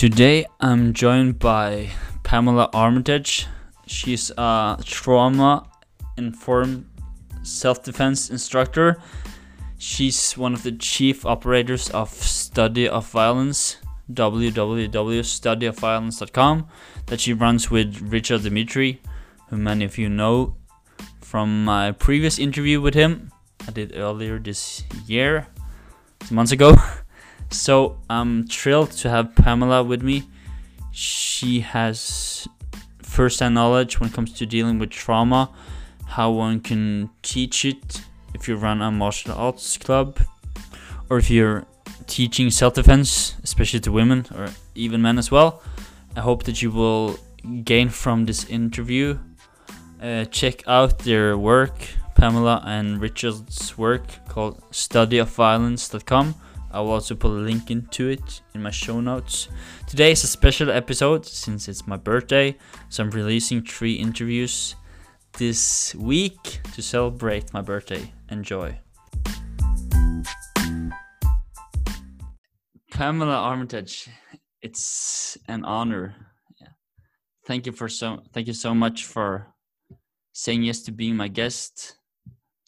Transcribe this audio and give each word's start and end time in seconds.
Today 0.00 0.48
I'm 0.60 0.94
joined 0.94 1.38
by 1.38 1.90
Pamela 2.22 2.70
Armitage. 2.72 3.46
She's 3.86 4.30
a 4.30 4.78
trauma 4.82 5.68
informed 6.16 6.86
self 7.42 7.84
defense 7.84 8.30
instructor. 8.30 8.96
She's 9.76 10.32
one 10.38 10.54
of 10.54 10.62
the 10.62 10.72
chief 10.72 11.26
operators 11.26 11.90
of 11.90 12.08
Study 12.08 12.88
of 12.88 13.10
Violence, 13.10 13.76
www.studyofviolence.com, 14.10 16.68
that 17.04 17.20
she 17.20 17.34
runs 17.34 17.70
with 17.70 18.00
Richard 18.00 18.42
Dimitri, 18.42 19.02
who 19.50 19.58
many 19.58 19.84
of 19.84 19.98
you 19.98 20.08
know 20.08 20.56
from 21.20 21.62
my 21.62 21.92
previous 21.92 22.38
interview 22.38 22.80
with 22.80 22.94
him 22.94 23.30
I 23.68 23.72
did 23.72 23.94
earlier 23.94 24.38
this 24.38 24.82
year, 25.06 25.48
months 26.30 26.52
ago. 26.52 26.74
So 27.50 27.98
I'm 28.08 28.46
thrilled 28.46 28.92
to 28.92 29.10
have 29.10 29.34
Pamela 29.34 29.82
with 29.82 30.02
me. 30.02 30.24
She 30.92 31.60
has 31.60 32.48
first-hand 33.02 33.54
knowledge 33.54 34.00
when 34.00 34.08
it 34.08 34.12
comes 34.12 34.32
to 34.34 34.46
dealing 34.46 34.78
with 34.78 34.90
trauma, 34.90 35.50
how 36.06 36.30
one 36.30 36.60
can 36.60 37.10
teach 37.22 37.64
it 37.64 38.02
if 38.34 38.48
you 38.48 38.56
run 38.56 38.80
a 38.80 38.90
martial 38.90 39.32
arts 39.32 39.76
club, 39.76 40.20
or 41.08 41.18
if 41.18 41.30
you're 41.30 41.66
teaching 42.06 42.50
self-defense, 42.50 43.36
especially 43.42 43.80
to 43.80 43.92
women 43.92 44.26
or 44.34 44.48
even 44.74 45.02
men 45.02 45.18
as 45.18 45.30
well. 45.30 45.62
I 46.16 46.20
hope 46.20 46.44
that 46.44 46.62
you 46.62 46.70
will 46.70 47.18
gain 47.64 47.88
from 47.88 48.26
this 48.26 48.44
interview. 48.44 49.18
Uh, 50.02 50.24
check 50.26 50.66
out 50.66 51.00
their 51.00 51.36
work, 51.36 51.74
Pamela 52.14 52.62
and 52.66 53.00
Richard's 53.00 53.76
work 53.76 54.04
called 54.28 54.60
studyofviolence.com. 54.70 56.34
I 56.70 56.80
will 56.80 56.92
also 56.92 57.14
put 57.14 57.30
a 57.30 57.34
link 57.34 57.70
into 57.70 58.08
it 58.08 58.42
in 58.54 58.62
my 58.62 58.70
show 58.70 59.00
notes. 59.00 59.48
Today 59.88 60.12
is 60.12 60.22
a 60.22 60.28
special 60.28 60.70
episode 60.70 61.26
since 61.26 61.68
it's 61.68 61.86
my 61.86 61.96
birthday, 61.96 62.56
so 62.88 63.02
I'm 63.02 63.10
releasing 63.10 63.62
three 63.62 63.94
interviews 63.94 64.76
this 65.38 65.94
week 65.96 66.60
to 66.74 66.82
celebrate 66.82 67.52
my 67.52 67.60
birthday. 67.60 68.12
Enjoy. 68.30 68.78
Pamela 72.92 73.36
Armitage, 73.36 74.08
it's 74.62 75.38
an 75.48 75.64
honor. 75.64 76.14
Yeah. 76.60 76.68
Thank 77.46 77.66
you 77.66 77.72
for 77.72 77.88
so 77.88 78.22
thank 78.32 78.46
you 78.46 78.52
so 78.52 78.74
much 78.74 79.04
for 79.04 79.48
saying 80.32 80.62
yes 80.62 80.82
to 80.82 80.92
being 80.92 81.16
my 81.16 81.28
guest. 81.28 81.96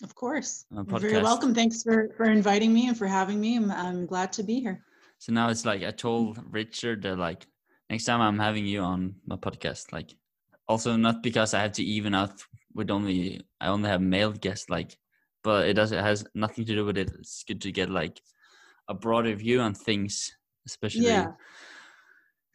Of 0.03 0.15
course. 0.15 0.65
You're 0.71 0.85
very 0.85 1.23
welcome. 1.23 1.55
Thanks 1.55 1.83
for, 1.83 2.11
for 2.17 2.25
inviting 2.25 2.73
me 2.73 2.89
and 2.89 2.97
for 2.97 3.07
having 3.07 3.41
me. 3.41 3.57
I'm, 3.57 3.71
I'm 3.71 4.07
glad 4.07 4.33
to 4.35 4.43
be 4.43 4.61
here. 4.61 4.85
So 5.19 5.33
now 5.33 5.49
it's 5.49 5.65
like 5.65 5.85
I 5.85 5.93
told 5.93 6.41
Richard 6.51 7.03
that 7.03 7.17
like 7.17 7.47
next 7.89 8.07
time 8.07 8.21
I'm 8.21 8.39
having 8.39 8.67
you 8.67 8.81
on 8.81 9.15
my 9.27 9.37
podcast, 9.37 9.93
like 9.93 10.15
also 10.67 10.97
not 10.97 11.23
because 11.23 11.55
I 11.55 11.61
have 11.61 11.73
to 11.73 11.85
even 11.85 12.15
out 12.15 12.43
with 12.75 12.91
only 12.91 13.41
I 13.61 13.69
only 13.69 13.89
have 13.89 14.01
male 14.01 14.33
guests, 14.33 14.69
like 14.69 14.99
but 15.45 15.69
it 15.69 15.75
does 15.75 15.93
it 15.93 16.01
has 16.01 16.25
nothing 16.35 16.65
to 16.65 16.75
do 16.75 16.85
with 16.85 16.99
it. 16.99 17.13
It's 17.21 17.45
good 17.45 17.61
to 17.61 17.71
get 17.71 17.89
like 17.89 18.21
a 18.89 18.95
broader 18.95 19.35
view 19.37 19.61
on 19.61 19.75
things, 19.75 20.33
especially 20.67 21.07
yeah. 21.07 21.33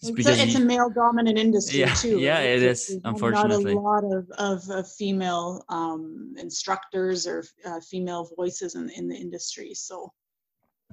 It's, 0.02 0.10
it's, 0.10 0.28
a, 0.28 0.44
it's 0.44 0.56
a, 0.56 0.60
male 0.60 0.92
dominant 0.92 1.40
industry 1.40 1.80
yeah, 1.80 1.94
too. 1.94 2.20
Yeah, 2.20 2.40
it 2.40 2.62
is. 2.62 3.00
Unfortunately, 3.04 3.74
not 3.74 3.82
a 3.82 4.08
lot 4.08 4.18
of, 4.18 4.30
of, 4.38 4.70
of 4.70 4.92
female 4.92 5.66
um, 5.70 6.36
instructors 6.38 7.26
or 7.26 7.44
uh, 7.66 7.80
female 7.80 8.30
voices 8.36 8.76
in, 8.76 8.92
in 8.92 9.08
the 9.08 9.16
industry. 9.16 9.74
So 9.74 10.14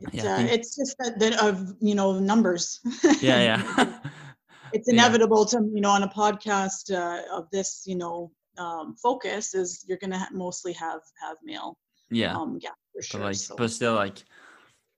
it's, 0.01 0.25
yeah, 0.25 0.37
uh, 0.37 0.41
it's 0.41 0.77
just 0.77 0.97
that, 0.99 1.19
that 1.19 1.43
of 1.43 1.75
you 1.81 1.95
know 1.95 2.19
numbers. 2.19 2.81
Yeah, 3.21 3.61
yeah. 3.61 3.99
it's 4.73 4.89
inevitable 4.93 5.47
yeah. 5.53 5.59
to 5.59 5.71
you 5.75 5.81
know 5.83 5.91
on 5.91 6.03
a 6.03 6.09
podcast 6.09 6.91
uh, 6.91 7.23
of 7.37 7.51
this 7.51 7.83
you 7.85 7.97
know 7.97 8.33
um, 8.57 8.97
focus 8.97 9.55
is 9.55 9.85
you're 9.87 9.99
gonna 9.99 10.19
ha- 10.19 10.29
mostly 10.33 10.73
have 10.73 11.01
have 11.23 11.37
male. 11.45 11.77
Yeah. 12.11 12.35
Um, 12.35 12.59
yeah, 12.61 12.71
for 12.93 13.03
sure. 13.03 13.21
But 13.21 13.27
like, 13.27 13.37
so. 13.37 13.57
but 13.57 13.71
still 13.71 13.95
like, 13.95 14.25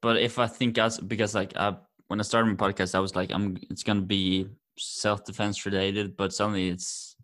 but 0.01 0.17
if 0.21 0.39
I 0.39 0.47
think 0.47 0.79
as 0.79 0.99
because 0.99 1.35
like 1.35 1.57
I 1.57 1.77
when 2.09 2.21
I 2.21 2.23
started 2.23 2.49
my 2.49 2.55
podcast, 2.55 2.95
I 2.95 3.01
was 3.01 3.15
like, 3.15 3.31
I'm 3.33 3.57
it's 3.71 3.83
gonna 3.83 4.03
be 4.03 4.49
self 4.79 5.25
defense 5.25 5.67
related, 5.67 6.17
but 6.17 6.33
suddenly 6.33 6.69
it's 6.69 7.17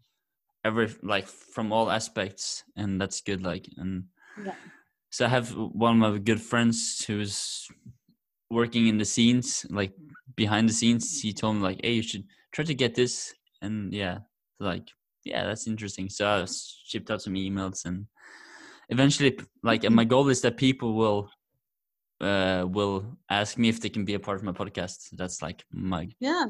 every 0.64 0.88
like 1.02 1.26
from 1.26 1.72
all 1.72 1.90
aspects, 1.90 2.64
and 2.76 3.00
that's 3.00 3.20
good. 3.20 3.42
Like, 3.42 3.68
and 3.76 4.04
yeah. 4.44 4.54
so 5.10 5.26
I 5.26 5.28
have 5.28 5.50
one 5.50 6.02
of 6.02 6.12
my 6.12 6.18
good 6.18 6.40
friends 6.40 7.04
who's 7.06 7.68
working 8.50 8.86
in 8.88 8.98
the 8.98 9.04
scenes, 9.04 9.66
like 9.70 9.92
behind 10.36 10.68
the 10.68 10.74
scenes. 10.74 11.20
He 11.20 11.32
told 11.32 11.56
me 11.56 11.62
like, 11.62 11.80
hey, 11.82 11.92
you 11.92 12.02
should 12.02 12.24
try 12.52 12.64
to 12.64 12.74
get 12.74 12.94
this, 12.94 13.34
and 13.60 13.92
yeah, 13.92 14.18
like 14.58 14.88
yeah, 15.24 15.44
that's 15.44 15.66
interesting. 15.66 16.08
So 16.08 16.26
I 16.26 16.46
shipped 16.84 17.10
out 17.10 17.22
some 17.22 17.34
emails 17.34 17.84
and 17.84 18.06
eventually 18.88 19.38
like 19.62 19.84
and 19.84 19.94
my 19.94 20.04
goal 20.04 20.28
is 20.28 20.40
that 20.42 20.56
people 20.56 20.94
will 20.94 21.30
uh, 22.22 22.64
will 22.66 23.04
ask 23.28 23.58
me 23.58 23.68
if 23.68 23.80
they 23.80 23.88
can 23.88 24.04
be 24.04 24.14
a 24.14 24.20
part 24.20 24.38
of 24.38 24.44
my 24.44 24.52
podcast. 24.52 25.10
That's 25.12 25.42
like 25.42 25.64
my 25.72 26.08
yeah, 26.20 26.46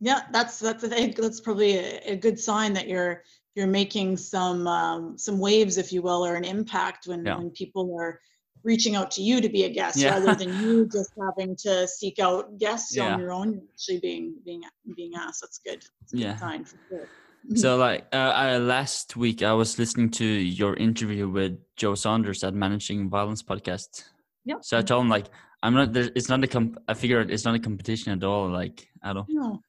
yeah. 0.00 0.22
That's 0.32 0.58
that's 0.58 0.84
I 0.84 0.88
think 0.88 1.16
that's 1.16 1.40
probably 1.40 1.76
a, 1.78 2.00
a 2.12 2.16
good 2.16 2.38
sign 2.38 2.72
that 2.74 2.88
you're 2.88 3.22
you're 3.54 3.66
making 3.66 4.16
some 4.16 4.66
um, 4.66 5.16
some 5.16 5.38
waves, 5.38 5.78
if 5.78 5.92
you 5.92 6.02
will, 6.02 6.26
or 6.26 6.34
an 6.34 6.44
impact 6.44 7.06
when 7.06 7.24
yeah. 7.24 7.36
when 7.36 7.50
people 7.50 7.96
are 7.98 8.20
reaching 8.64 8.96
out 8.96 9.10
to 9.12 9.22
you 9.22 9.40
to 9.40 9.48
be 9.48 9.64
a 9.64 9.68
guest 9.68 9.98
yeah. 9.98 10.10
rather 10.10 10.34
than 10.34 10.60
you 10.60 10.86
just 10.92 11.12
having 11.20 11.54
to 11.54 11.86
seek 11.86 12.18
out 12.18 12.58
guests 12.58 12.96
yeah. 12.96 13.12
on 13.12 13.20
your 13.20 13.30
own. 13.30 13.62
actually 13.72 14.00
being 14.00 14.34
being 14.44 14.62
being 14.96 15.12
asked. 15.16 15.42
That's 15.42 15.58
good. 15.58 15.84
That's 16.00 16.12
yeah. 16.12 16.32
Good 16.32 16.40
sign 16.40 16.64
for 16.64 16.78
sure. 16.88 17.08
so 17.54 17.76
like 17.76 18.06
uh, 18.12 18.32
I, 18.34 18.56
last 18.56 19.16
week 19.16 19.42
i 19.42 19.52
was 19.52 19.78
listening 19.78 20.08
to 20.12 20.24
your 20.24 20.76
interview 20.76 21.28
with 21.28 21.58
joe 21.76 21.94
saunders 21.94 22.42
at 22.42 22.54
managing 22.54 23.10
violence 23.10 23.42
podcast 23.42 24.04
yeah. 24.44 24.56
So 24.60 24.78
I 24.78 24.82
told 24.82 25.02
him 25.02 25.08
like 25.08 25.26
I'm 25.62 25.74
not. 25.74 25.92
There, 25.92 26.10
it's 26.14 26.28
not 26.28 26.44
a 26.44 26.46
comp. 26.46 26.76
I 26.88 26.94
figured 26.94 27.30
it's 27.30 27.44
not 27.44 27.54
a 27.54 27.58
competition 27.58 28.12
at 28.12 28.22
all. 28.24 28.50
Like 28.50 28.86
at 29.02 29.16
all. 29.16 29.26
No. 29.28 29.60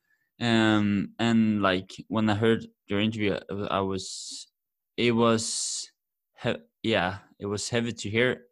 Um 0.42 1.14
and 1.20 1.62
like 1.62 1.92
when 2.08 2.30
I 2.30 2.36
heard 2.36 2.68
your 2.88 3.00
interview, 3.00 3.38
I 3.70 3.80
was. 3.80 4.48
It 4.98 5.12
was, 5.12 5.92
he- 6.42 6.56
yeah, 6.84 7.18
it 7.38 7.46
was 7.46 7.68
heavy 7.70 7.92
to 7.92 8.10
hear. 8.10 8.44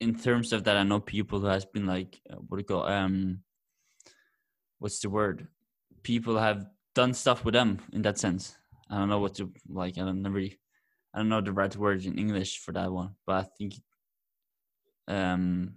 In 0.00 0.16
terms 0.18 0.52
of 0.52 0.64
that, 0.64 0.76
I 0.76 0.82
know 0.82 0.98
people 1.00 1.38
who 1.38 1.46
has 1.46 1.64
been 1.64 1.86
like, 1.86 2.20
uh, 2.30 2.36
what 2.36 2.56
do 2.58 2.60
you 2.60 2.64
call 2.64 2.86
um. 2.86 3.40
What's 4.78 5.00
the 5.00 5.10
word? 5.10 5.48
People 6.02 6.38
have 6.38 6.66
done 6.94 7.14
stuff 7.14 7.44
with 7.44 7.54
them 7.54 7.78
in 7.92 8.02
that 8.02 8.18
sense. 8.18 8.56
I 8.90 8.98
don't 8.98 9.08
know 9.08 9.18
what 9.20 9.34
to 9.36 9.52
like. 9.68 9.98
I 9.98 10.02
don't 10.04 10.22
really. 10.22 10.58
I 11.14 11.18
don't 11.18 11.28
know 11.28 11.40
the 11.40 11.52
right 11.52 11.74
word 11.76 12.04
in 12.04 12.18
English 12.18 12.58
for 12.58 12.72
that 12.72 12.90
one, 12.92 13.14
but 13.26 13.34
I 13.36 13.48
think 13.56 13.74
um 15.08 15.74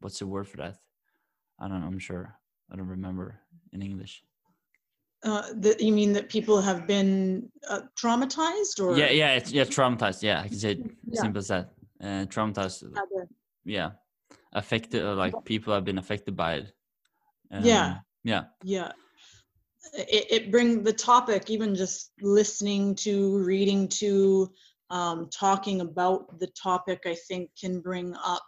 what's 0.00 0.18
the 0.18 0.26
word 0.26 0.48
for 0.48 0.58
that? 0.58 0.76
I 1.58 1.68
don't 1.68 1.80
know 1.80 1.86
i'm 1.86 1.98
sure. 1.98 2.34
I 2.70 2.76
don't 2.76 2.88
remember 2.88 3.40
in 3.72 3.82
english. 3.82 4.22
Uh 5.22 5.42
that 5.56 5.80
you 5.80 5.92
mean 5.92 6.12
that 6.12 6.28
people 6.28 6.60
have 6.60 6.86
been 6.86 7.50
uh, 7.68 7.80
traumatized 8.00 8.82
or? 8.82 8.96
Yeah 8.96 9.10
yeah 9.10 9.34
it's, 9.34 9.52
yeah 9.52 9.64
traumatized. 9.64 10.22
Yeah 10.22 10.40
i 10.40 10.48
can 10.48 10.58
say 10.58 10.72
it 10.72 10.80
yeah. 11.08 11.20
simple 11.20 11.38
as 11.38 11.48
that. 11.48 11.70
Uh, 12.02 12.26
traumatized 12.26 12.84
yeah. 13.64 13.90
Affected 14.52 15.02
uh, 15.02 15.14
like 15.14 15.34
people 15.44 15.74
have 15.74 15.84
been 15.84 15.98
affected 15.98 16.36
by 16.36 16.54
it. 16.54 16.72
Um, 17.50 17.64
yeah. 17.64 17.98
yeah. 18.22 18.44
Yeah. 18.62 18.92
It, 19.94 20.26
it 20.30 20.50
bring 20.50 20.82
the 20.82 20.92
topic 20.92 21.50
even 21.50 21.74
just 21.74 22.12
listening 22.20 22.94
to 22.96 23.38
reading 23.38 23.88
to 24.00 24.52
um, 24.90 25.28
talking 25.30 25.80
about 25.80 26.38
the 26.38 26.46
topic 26.48 27.00
i 27.06 27.16
think 27.28 27.50
can 27.60 27.80
bring 27.80 28.14
up 28.24 28.42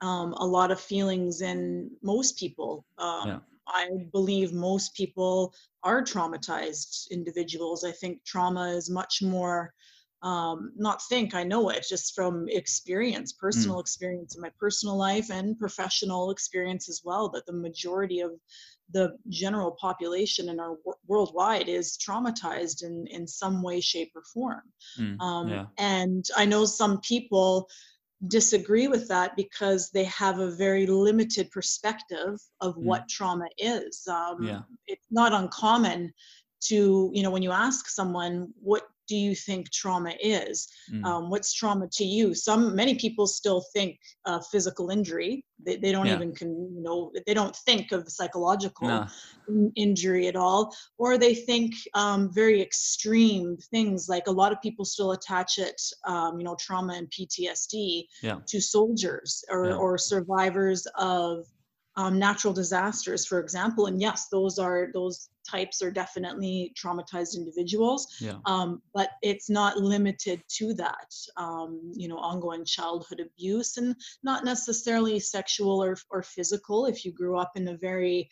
um, 0.00 0.32
a 0.34 0.46
lot 0.46 0.70
of 0.70 0.80
feelings 0.80 1.40
in 1.40 1.90
most 2.02 2.38
people. 2.38 2.84
Um, 2.98 3.28
yeah. 3.28 3.38
I 3.68 3.88
believe 4.12 4.52
most 4.52 4.94
people 4.94 5.52
are 5.82 6.02
traumatized 6.02 7.10
individuals. 7.10 7.84
I 7.84 7.90
think 7.92 8.22
trauma 8.24 8.68
is 8.68 8.88
much 8.88 9.22
more, 9.22 9.74
um, 10.22 10.72
not 10.76 11.02
think, 11.08 11.34
I 11.34 11.42
know 11.42 11.70
it 11.70 11.84
just 11.88 12.14
from 12.14 12.46
experience, 12.48 13.32
personal 13.32 13.78
mm. 13.78 13.80
experience 13.80 14.36
in 14.36 14.42
my 14.42 14.52
personal 14.58 14.96
life 14.96 15.30
and 15.30 15.58
professional 15.58 16.30
experience 16.30 16.88
as 16.88 17.02
well, 17.04 17.28
that 17.30 17.44
the 17.46 17.52
majority 17.52 18.20
of 18.20 18.32
the 18.92 19.16
general 19.30 19.72
population 19.80 20.48
in 20.48 20.60
our 20.60 20.76
worldwide 21.08 21.68
is 21.68 21.98
traumatized 21.98 22.84
in, 22.84 23.06
in 23.08 23.26
some 23.26 23.62
way, 23.62 23.80
shape, 23.80 24.12
or 24.14 24.22
form. 24.22 24.62
Mm. 24.96 25.20
Um, 25.20 25.48
yeah. 25.48 25.66
And 25.76 26.24
I 26.36 26.44
know 26.44 26.66
some 26.66 27.00
people 27.00 27.68
disagree 28.28 28.88
with 28.88 29.08
that 29.08 29.36
because 29.36 29.90
they 29.90 30.04
have 30.04 30.38
a 30.38 30.50
very 30.50 30.86
limited 30.86 31.50
perspective 31.50 32.40
of 32.60 32.74
mm. 32.76 32.82
what 32.82 33.08
trauma 33.08 33.46
is. 33.58 34.06
Um, 34.08 34.42
yeah. 34.42 34.60
It's 34.86 35.06
not 35.10 35.32
uncommon 35.32 36.12
to, 36.62 37.10
you 37.12 37.22
know, 37.22 37.30
when 37.30 37.42
you 37.42 37.52
ask 37.52 37.88
someone, 37.88 38.52
what 38.60 38.84
do 39.08 39.16
you 39.16 39.34
think 39.34 39.70
trauma 39.70 40.12
is 40.20 40.68
Mm. 40.92 41.04
um, 41.04 41.30
what's 41.30 41.52
trauma 41.52 41.88
to 41.92 42.04
you 42.04 42.34
some 42.34 42.74
many 42.76 42.94
people 42.94 43.26
still 43.26 43.64
think 43.74 43.98
uh, 44.24 44.40
physical 44.52 44.90
injury 44.90 45.44
they, 45.64 45.76
they 45.76 45.90
don't 45.92 46.06
Yeah. 46.06 46.16
even 46.16 46.32
can 46.34 46.50
you 46.76 46.82
know 46.82 47.10
they 47.26 47.34
don't 47.34 47.56
think 47.56 47.92
of 47.92 48.08
psychological 48.08 48.88
no. 48.88 49.06
in- 49.48 49.72
injury 49.74 50.28
at 50.28 50.36
all 50.36 50.74
or 50.98 51.18
they 51.18 51.34
think 51.34 51.74
um, 51.94 52.30
very 52.32 52.60
extreme 52.62 53.56
things 53.70 54.08
like 54.08 54.26
a 54.26 54.30
lot 54.42 54.52
of 54.52 54.60
people 54.60 54.84
still 54.84 55.12
attach 55.12 55.58
it 55.58 55.80
um, 56.04 56.38
you 56.38 56.44
know 56.44 56.56
trauma 56.58 56.94
and 56.94 57.10
ptsd 57.10 58.06
Yeah. 58.22 58.38
to 58.46 58.60
soldiers 58.60 59.44
or, 59.50 59.68
Yeah. 59.70 59.76
or 59.76 59.98
survivors 59.98 60.86
of 60.98 61.46
um, 61.96 62.18
natural 62.18 62.52
disasters 62.52 63.26
for 63.26 63.40
example 63.40 63.86
and 63.86 64.00
yes 64.00 64.28
those 64.30 64.58
are 64.58 64.88
those 64.92 65.30
types 65.48 65.80
are 65.80 65.90
definitely 65.90 66.74
traumatized 66.76 67.36
individuals 67.36 68.06
Yeah. 68.20 68.38
um, 68.46 68.82
but 68.92 69.10
it's 69.22 69.48
not 69.48 69.78
limited 69.78 70.42
to 70.58 70.74
that 70.74 71.14
um, 71.36 71.92
you 71.94 72.08
know 72.08 72.18
ongoing 72.18 72.64
childhood 72.64 73.20
abuse 73.20 73.76
and 73.76 73.94
not 74.22 74.44
necessarily 74.44 75.18
sexual 75.20 75.82
or, 75.82 75.96
or 76.10 76.22
physical 76.22 76.86
if 76.86 77.04
you 77.04 77.12
grew 77.12 77.38
up 77.38 77.52
in 77.56 77.68
a 77.68 77.76
very 77.76 78.28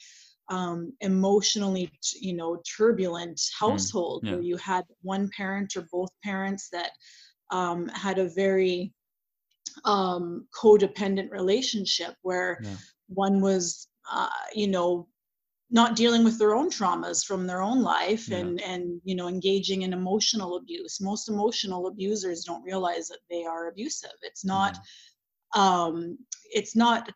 um, 0.51 0.93
emotionally 1.01 1.91
you 2.21 2.35
know 2.35 2.61
turbulent 2.77 3.41
household 3.59 4.23
yeah. 4.25 4.33
where 4.33 4.43
you 4.43 4.57
had 4.59 4.85
one 5.03 5.31
parent 5.37 5.75
or 5.77 5.87
both 5.91 6.11
parents 6.23 6.69
that 6.71 6.91
um, 7.51 7.89
had 7.89 8.19
a 8.19 8.29
very 8.29 8.93
um, 9.85 10.47
codependent 10.55 11.31
relationship 11.31 12.15
where 12.23 12.61
Yeah. 12.63 12.77
One 13.09 13.41
was 13.41 13.89
uh, 14.11 14.29
you 14.55 14.69
know 14.69 15.09
not 15.71 15.97
dealing 15.97 16.25
with 16.25 16.39
their 16.39 16.55
own 16.55 16.71
traumas 16.71 17.25
from 17.25 17.47
their 17.47 17.63
own 17.63 17.83
life 17.83 18.31
Yeah. 18.31 18.39
and 18.39 18.61
and 18.63 19.01
you 19.05 19.15
know 19.15 19.29
engaging 19.29 19.83
in 19.83 19.93
emotional 19.93 20.57
abuse. 20.57 21.01
Most 21.01 21.29
emotional 21.29 21.87
abusers 21.87 22.45
don't 22.45 22.63
realize 22.63 23.09
that 23.09 23.21
they 23.31 23.45
are 23.45 23.69
abusive. 23.69 24.17
It's 24.23 24.45
not 24.45 24.79
um 25.55 26.19
it's 26.53 26.77
not 26.77 27.11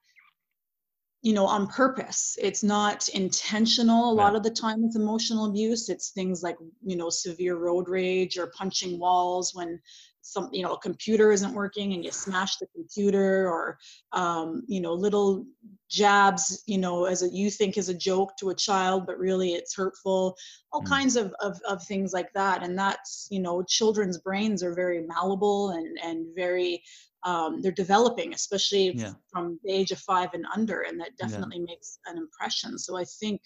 you 1.23 1.33
know 1.33 1.47
on 1.47 1.67
purpose. 1.67 2.37
It's 2.41 2.63
not 2.63 3.09
intentional 3.09 4.11
a 4.11 4.15
lot 4.15 4.37
of 4.37 4.43
the 4.43 4.51
time 4.51 4.83
with 4.83 4.97
emotional 4.97 5.47
abuse. 5.47 5.89
It's 5.89 6.11
things 6.11 6.43
like 6.43 6.57
you 6.85 6.97
know 6.97 7.11
severe 7.11 7.57
road 7.57 7.89
rage 7.89 8.39
or 8.39 8.53
punching 8.57 8.99
walls 8.99 9.55
when 9.55 9.81
some 10.29 10.49
you 10.53 10.63
know 10.63 10.75
a 10.75 10.79
computer 10.79 11.33
isn't 11.33 11.55
working 11.55 11.95
and 11.95 12.05
you 12.05 12.13
smash 12.13 12.57
the 12.59 12.67
computer 12.75 13.49
or 13.49 13.79
um, 14.13 14.63
you 14.69 14.81
know 14.81 14.93
little 14.93 15.47
jabs 15.91 16.63
you 16.67 16.79
know 16.79 17.07
as 17.07 17.23
a 17.23 17.29
you 17.31 17.51
think 17.51 17.79
is 17.79 17.89
a 17.89 17.95
joke 17.95 18.37
to 18.37 18.51
a 18.51 18.55
child 18.55 19.07
but 19.07 19.19
really 19.19 19.51
it's 19.55 19.75
hurtful 19.75 20.37
all 20.73 20.83
Mm. 20.83 20.89
kinds 20.89 21.17
of, 21.17 21.35
of 21.41 21.59
of 21.67 21.83
things 21.85 22.13
like 22.13 22.31
that 22.35 22.63
and 22.63 22.79
that's 22.79 23.27
you 23.31 23.41
know 23.41 23.63
children's 23.63 24.19
brains 24.19 24.63
are 24.63 24.75
very 24.75 25.01
malleable 25.07 25.71
and 25.71 25.99
and 26.03 26.27
very 26.37 26.83
um, 27.25 27.61
they're 27.63 27.73
developing 27.85 28.33
especially 28.35 28.87
Yeah. 28.95 29.15
from 29.33 29.59
the 29.65 29.73
age 29.73 29.91
of 29.93 29.99
five 29.99 30.31
and 30.35 30.47
under 30.55 30.83
and 30.83 31.01
that 31.01 31.17
Yeah. 31.19 31.27
definitely 31.27 31.61
makes 31.61 31.99
an 32.07 32.17
impression 32.19 32.79
so 32.79 32.97
i 32.97 33.05
think 33.21 33.41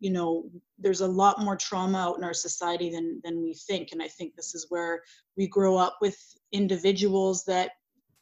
you 0.00 0.10
know 0.10 0.44
there's 0.78 1.00
a 1.00 1.06
lot 1.06 1.40
more 1.40 1.56
trauma 1.56 1.98
out 1.98 2.18
in 2.18 2.24
our 2.24 2.34
society 2.34 2.90
than 2.90 3.20
than 3.24 3.42
we 3.42 3.54
think. 3.54 3.90
And 3.92 4.02
i 4.02 4.08
think 4.08 4.34
this 4.34 4.54
is 4.54 4.66
where 4.68 5.02
we 5.36 5.46
grow 5.46 5.76
up 5.76 5.98
with 6.00 6.18
individuals 6.52 7.44
that 7.44 7.72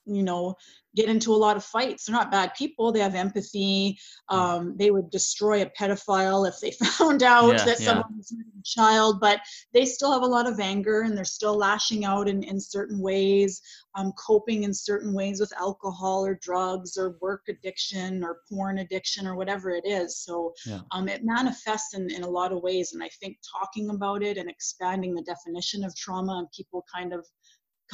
you 0.07 0.23
know 0.23 0.55
get 0.97 1.09
into 1.09 1.33
a 1.33 1.37
lot 1.37 1.57
of 1.57 1.65
fights. 1.65 2.07
They're 2.07 2.15
not 2.15 2.31
bad 2.31 2.55
people. 2.55 2.93
They 2.93 3.01
have 3.01 3.17
empathy. 3.17 3.99
Um, 4.29 4.77
they 4.77 4.93
would 4.93 5.11
destroy 5.11 5.63
a 5.63 5.67
pedophile 5.67 6.49
if 6.49 6.61
they 6.61 6.71
found 6.87 7.23
out 7.23 7.57
Yeah, 7.57 7.65
that 7.65 7.81
yeah. 7.81 7.87
someone 7.87 8.17
was 8.17 8.33
a 8.33 8.63
child 8.65 9.21
but 9.21 9.41
they 9.73 9.85
still 9.85 10.13
have 10.13 10.23
a 10.23 10.27
lot 10.27 10.49
of 10.49 10.59
anger 10.61 11.03
and 11.03 11.17
they're 11.17 11.25
still 11.25 11.57
lashing 11.57 12.05
out 12.05 12.29
in, 12.29 12.43
in 12.45 12.59
certain 12.61 12.99
ways 13.01 13.61
um, 13.97 14.13
coping 14.13 14.63
in 14.65 14.73
certain 14.73 15.13
ways 15.13 15.41
with 15.41 15.53
alcohol 15.59 16.25
or 16.25 16.35
drugs 16.41 16.97
or 16.97 17.17
work 17.21 17.43
addiction 17.49 18.25
or 18.25 18.39
porn 18.49 18.79
addiction 18.79 19.27
or 19.27 19.37
whatever 19.37 19.71
it 19.71 19.85
is. 19.87 20.19
So 20.19 20.55
Yeah. 20.67 20.81
um, 20.93 21.09
it 21.09 21.25
manifests 21.25 21.95
in, 21.95 22.11
in 22.11 22.23
a 22.23 22.29
lot 22.29 22.53
of 22.53 22.63
ways 22.63 22.93
and 22.93 23.03
i 23.03 23.09
think 23.21 23.37
talking 23.59 23.91
about 23.91 24.23
it 24.23 24.37
and 24.39 24.49
expanding 24.49 25.15
the 25.15 25.23
definition 25.23 25.85
of 25.85 25.95
trauma 25.97 26.39
and 26.39 26.51
people 26.53 26.85
kind 26.93 27.13
of 27.13 27.27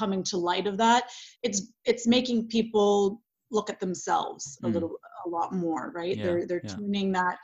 coming 0.00 0.22
to 0.30 0.36
light 0.50 0.66
of 0.70 0.76
that 0.84 1.02
it's 1.46 1.58
it's 1.90 2.06
making 2.16 2.38
people 2.56 3.20
look 3.56 3.68
at 3.74 3.80
themselves 3.84 4.42
a 4.64 4.66
Mm. 4.68 4.74
little 4.74 4.92
a 5.26 5.28
lot 5.38 5.50
more 5.66 5.84
right 6.00 6.16
Yeah, 6.16 6.24
they're 6.24 6.44
they're 6.48 6.66
yeah. 6.68 6.74
tuning 6.76 7.08
that 7.20 7.36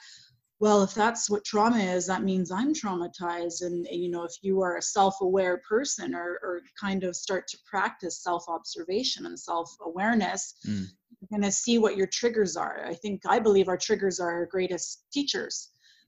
well 0.64 0.80
if 0.88 0.92
that's 1.02 1.28
what 1.32 1.44
trauma 1.50 1.82
is 1.96 2.02
that 2.12 2.22
means 2.30 2.48
i'm 2.60 2.72
traumatized 2.82 3.60
and 3.66 3.78
you 4.04 4.08
know 4.12 4.24
if 4.30 4.34
you 4.46 4.54
are 4.66 4.76
a 4.78 4.82
self-aware 4.98 5.56
person 5.72 6.08
or, 6.22 6.28
or 6.46 6.52
kind 6.86 7.00
of 7.08 7.12
start 7.26 7.44
to 7.52 7.58
practice 7.72 8.16
self-observation 8.28 9.22
and 9.28 9.38
self-awareness 9.50 10.42
Mm. 10.66 10.84
you're 11.20 11.32
going 11.34 11.48
to 11.50 11.56
see 11.64 11.76
what 11.84 11.96
your 11.98 12.10
triggers 12.20 12.54
are 12.66 12.78
i 12.92 12.94
think 13.02 13.16
i 13.34 13.38
believe 13.46 13.68
our 13.72 13.80
triggers 13.88 14.16
are 14.24 14.32
our 14.38 14.48
greatest 14.56 14.88
teachers 15.16 15.54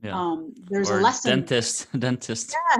Yeah. 0.06 0.14
um, 0.18 0.38
there's 0.70 0.90
or 0.90 0.98
a 1.00 1.02
lesson 1.08 1.30
dentist. 1.32 1.76
dentist. 2.06 2.46
Yeah, 2.56 2.78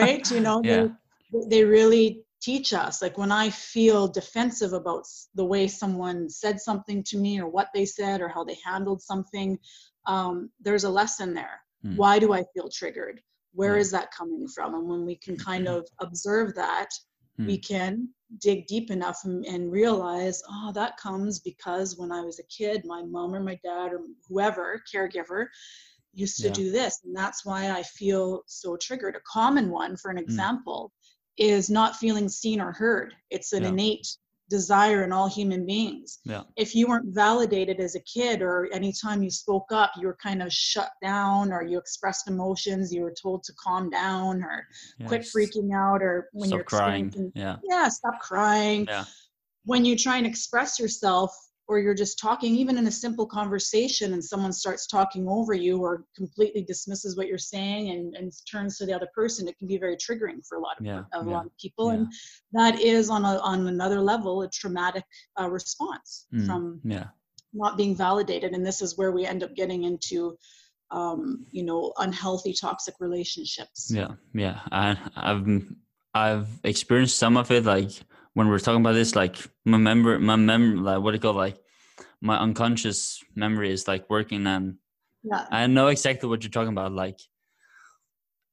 right 0.00 0.24
you 0.34 0.40
know 0.46 0.58
Yeah. 0.72 0.86
they, 1.32 1.42
they 1.52 1.62
really 1.78 2.06
teach 2.40 2.72
us 2.72 3.02
like 3.02 3.18
when 3.18 3.32
i 3.32 3.50
feel 3.50 4.06
defensive 4.08 4.72
about 4.72 5.04
the 5.34 5.44
way 5.44 5.66
someone 5.66 6.28
said 6.28 6.60
something 6.60 7.02
to 7.04 7.18
me 7.18 7.40
or 7.40 7.48
what 7.48 7.68
they 7.74 7.84
said 7.84 8.20
or 8.20 8.28
how 8.28 8.44
they 8.44 8.56
handled 8.64 9.02
something 9.02 9.58
um, 10.06 10.50
there's 10.60 10.84
a 10.84 10.90
lesson 10.90 11.34
there 11.34 11.60
Hmm. 11.82 11.96
why 11.96 12.18
do 12.18 12.32
i 12.32 12.42
feel 12.54 12.68
triggered 12.68 13.20
Where 13.52 13.74
Yeah. 13.76 13.80
is 13.82 13.90
that 13.92 14.10
coming 14.12 14.46
from 14.48 14.74
and 14.74 14.88
when 14.88 15.04
we 15.06 15.16
can 15.16 15.36
kind 15.36 15.66
of 15.68 15.86
observe 16.00 16.54
that 16.54 16.90
we 17.38 17.56
Hmm. 17.56 17.60
can 17.72 18.08
dig 18.46 18.66
deep 18.66 18.90
enough 18.90 19.20
and, 19.24 19.44
and 19.46 19.70
realize 19.72 20.42
oh 20.50 20.70
that 20.74 20.96
comes 20.96 21.38
because 21.40 21.96
when 21.96 22.10
i 22.12 22.20
was 22.20 22.38
a 22.40 22.42
kid 22.58 22.84
my 22.84 23.02
mom 23.02 23.34
or 23.34 23.40
my 23.40 23.58
dad 23.64 23.92
or 23.92 24.00
whoever 24.28 24.82
caregiver 24.92 25.46
used 26.12 26.38
to 26.38 26.48
Yeah. 26.48 26.52
do 26.54 26.70
this 26.72 27.00
and 27.04 27.14
that's 27.16 27.44
why 27.44 27.70
i 27.70 27.82
feel 27.82 28.42
so 28.46 28.76
triggered 28.76 29.16
a 29.16 29.20
common 29.20 29.70
one 29.70 29.96
for 29.96 30.10
an 30.10 30.18
example 30.18 30.92
is 31.38 31.70
not 31.70 31.96
feeling 31.96 32.28
seen 32.28 32.60
or 32.60 32.72
heard 32.72 33.14
it's 33.30 33.52
an 33.52 33.62
Yeah. 33.62 33.68
innate 33.70 34.06
desire 34.50 35.04
in 35.04 35.12
all 35.12 35.28
human 35.28 35.66
beings 35.66 36.20
Yeah. 36.24 36.42
if 36.56 36.74
you 36.74 36.86
weren't 36.88 37.14
validated 37.14 37.80
as 37.80 37.94
a 37.94 38.00
kid 38.00 38.40
or 38.40 38.66
anytime 38.72 39.22
you 39.22 39.30
spoke 39.30 39.70
up 39.70 39.90
you 39.98 40.06
were 40.06 40.16
kind 40.22 40.42
of 40.42 40.50
shut 40.52 40.90
down 41.02 41.52
or 41.52 41.62
you 41.62 41.78
expressed 41.78 42.28
emotions 42.28 42.92
you 42.92 43.02
were 43.02 43.14
told 43.22 43.42
to 43.44 43.52
calm 43.62 43.90
down 43.90 44.42
or 44.42 44.66
quit 45.06 45.22
freaking 45.22 45.74
out 45.74 46.02
or 46.02 46.28
when 46.32 46.48
you're 46.50 46.60
Stop 46.66 46.80
crying. 46.80 47.32
Yeah. 47.34 47.56
yeah 47.68 47.88
stop 47.88 48.18
crying 48.20 48.86
Yeah. 48.88 49.04
when 49.64 49.84
you 49.84 49.96
try 49.96 50.16
and 50.16 50.26
express 50.26 50.78
yourself 50.78 51.30
or 51.68 51.78
you're 51.78 51.94
just 51.94 52.18
talking 52.18 52.56
even 52.56 52.78
in 52.78 52.86
a 52.86 52.90
simple 52.90 53.26
conversation 53.26 54.14
and 54.14 54.24
someone 54.24 54.52
starts 54.52 54.86
talking 54.86 55.28
over 55.28 55.52
you 55.52 55.78
or 55.78 56.04
completely 56.16 56.62
dismisses 56.62 57.16
what 57.16 57.28
you're 57.28 57.38
saying 57.38 57.90
and, 57.90 58.16
and 58.16 58.32
turns 58.50 58.78
to 58.78 58.86
the 58.86 58.92
other 58.92 59.08
person 59.14 59.46
it 59.46 59.56
can 59.58 59.68
be 59.68 59.76
very 59.78 59.96
triggering 59.96 60.44
for 60.48 60.56
a 60.56 60.60
lot 60.60 60.76
of, 60.80 60.86
Yeah, 60.86 61.02
a 61.12 61.24
yeah, 61.24 61.30
lot 61.32 61.46
of 61.46 61.52
people 61.58 61.88
yeah. 61.88 61.98
and 61.98 62.12
that 62.52 62.80
is 62.80 63.10
on 63.10 63.24
a 63.24 63.38
on 63.38 63.66
another 63.68 64.00
level 64.00 64.42
a 64.42 64.48
traumatic 64.50 65.04
uh, 65.40 65.48
response 65.48 66.26
Mm. 66.34 66.46
from 66.46 66.80
Yeah. 66.84 67.08
not 67.52 67.76
being 67.76 67.94
validated 67.94 68.52
and 68.54 68.64
this 68.66 68.82
is 68.82 68.96
where 68.98 69.12
we 69.12 69.24
end 69.26 69.42
up 69.42 69.54
getting 69.54 69.84
into 69.84 70.36
um, 70.90 71.44
you 71.50 71.62
know 71.62 71.92
unhealthy 71.98 72.54
toxic 72.54 72.94
relationships 72.98 73.90
Yeah, 73.94 74.12
yeah. 74.32 74.60
I, 74.72 74.96
I've 75.16 75.46
I've 76.14 76.48
experienced 76.64 77.18
some 77.18 77.36
of 77.36 77.50
it. 77.50 77.64
Like 77.64 77.90
when 78.38 78.46
we're 78.46 78.60
talking 78.60 78.82
about 78.82 78.92
this, 78.92 79.16
like 79.16 79.36
my 79.64 79.78
member, 79.78 80.16
my 80.20 80.36
mem, 80.36 80.84
like 80.84 81.00
what 81.02 81.10
do 81.10 81.16
you 81.16 81.20
call 81.20 81.32
like 81.32 81.58
my 82.20 82.38
unconscious 82.38 83.20
memory 83.34 83.72
is 83.72 83.88
like 83.88 84.08
working, 84.08 84.46
and 84.46 84.76
yeah 85.24 85.44
I 85.50 85.66
know 85.66 85.88
exactly 85.88 86.28
what 86.28 86.44
you're 86.44 86.52
talking 86.52 86.76
about. 86.78 86.92
Like 86.92 87.18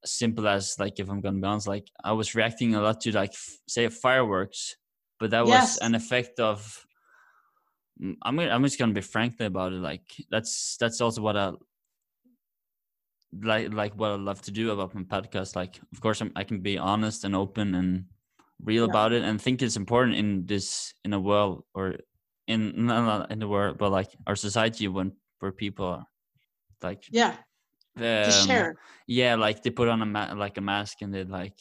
simple 0.03 0.47
as 0.47 0.79
like 0.79 0.99
if 0.99 1.07
I'm 1.07 1.21
gonna 1.21 1.37
be 1.37 1.45
honest, 1.45 1.67
like 1.67 1.87
I 2.03 2.13
was 2.13 2.33
reacting 2.33 2.73
a 2.73 2.81
lot 2.81 3.01
to 3.01 3.11
like 3.11 3.33
f- 3.33 3.59
say 3.67 3.87
fireworks, 3.89 4.75
but 5.19 5.29
that 5.29 5.45
was 5.45 5.77
an 5.77 5.93
effect 5.93 6.39
of. 6.39 6.83
I'm 8.23 8.39
I'm 8.39 8.63
just 8.63 8.79
gonna 8.79 8.91
be 8.91 9.01
frankly 9.01 9.45
about 9.45 9.71
it. 9.71 9.81
Like 9.81 10.07
that's 10.31 10.77
that's 10.79 10.99
also 10.99 11.21
what 11.21 11.37
I 11.37 11.51
like 13.39 13.71
like 13.71 13.93
what 13.93 14.13
I 14.13 14.15
love 14.15 14.41
to 14.41 14.51
do 14.51 14.71
about 14.71 14.95
my 14.95 15.03
podcast. 15.03 15.55
Like, 15.55 15.79
of 15.93 16.01
course, 16.01 16.21
I'm, 16.21 16.31
I 16.35 16.43
can 16.43 16.61
be 16.61 16.79
honest 16.79 17.23
and 17.23 17.35
open 17.35 17.75
and 17.75 18.05
real 18.61 18.85
Yeah. 18.85 18.91
about 18.91 19.13
it, 19.13 19.23
and 19.23 19.41
think 19.41 19.61
it's 19.61 19.75
important 19.77 20.17
in 20.17 20.45
this 20.45 20.93
in 21.03 21.13
a 21.13 21.19
world 21.19 21.65
or 21.73 21.95
in 22.47 22.85
not 22.85 23.31
in 23.31 23.39
the 23.39 23.47
world, 23.47 23.77
but 23.77 23.91
like 23.91 24.15
our 24.27 24.35
society 24.35 24.87
when 24.87 25.13
where 25.39 25.51
people 25.51 25.85
are 25.85 26.07
like 26.83 27.03
yeah 27.09 27.37
to 28.23 28.31
um, 28.31 28.47
share 28.47 28.75
yeah, 29.07 29.35
like 29.35 29.63
they 29.63 29.69
put 29.71 29.87
on 29.87 30.01
a 30.01 30.05
ma- 30.05 30.33
like 30.33 30.57
a 30.57 30.61
mask 30.61 31.01
and 31.01 31.13
they 31.13 31.23
like 31.23 31.57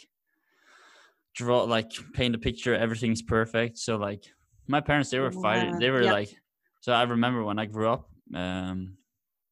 draw 1.34 1.62
like 1.64 1.90
paint 2.12 2.34
a 2.34 2.38
picture. 2.38 2.74
Everything's 2.74 3.22
perfect. 3.22 3.78
So 3.78 3.96
like 3.96 4.24
my 4.66 4.80
parents, 4.80 5.10
they 5.10 5.18
were 5.18 5.32
fighting. 5.32 5.78
They 5.78 5.90
were 5.90 6.02
yep. 6.02 6.12
like. 6.12 6.36
So 6.80 6.92
I 6.92 7.02
remember 7.04 7.42
when 7.44 7.58
I 7.58 7.66
grew 7.66 7.88
up, 7.88 8.10
um, 8.34 8.98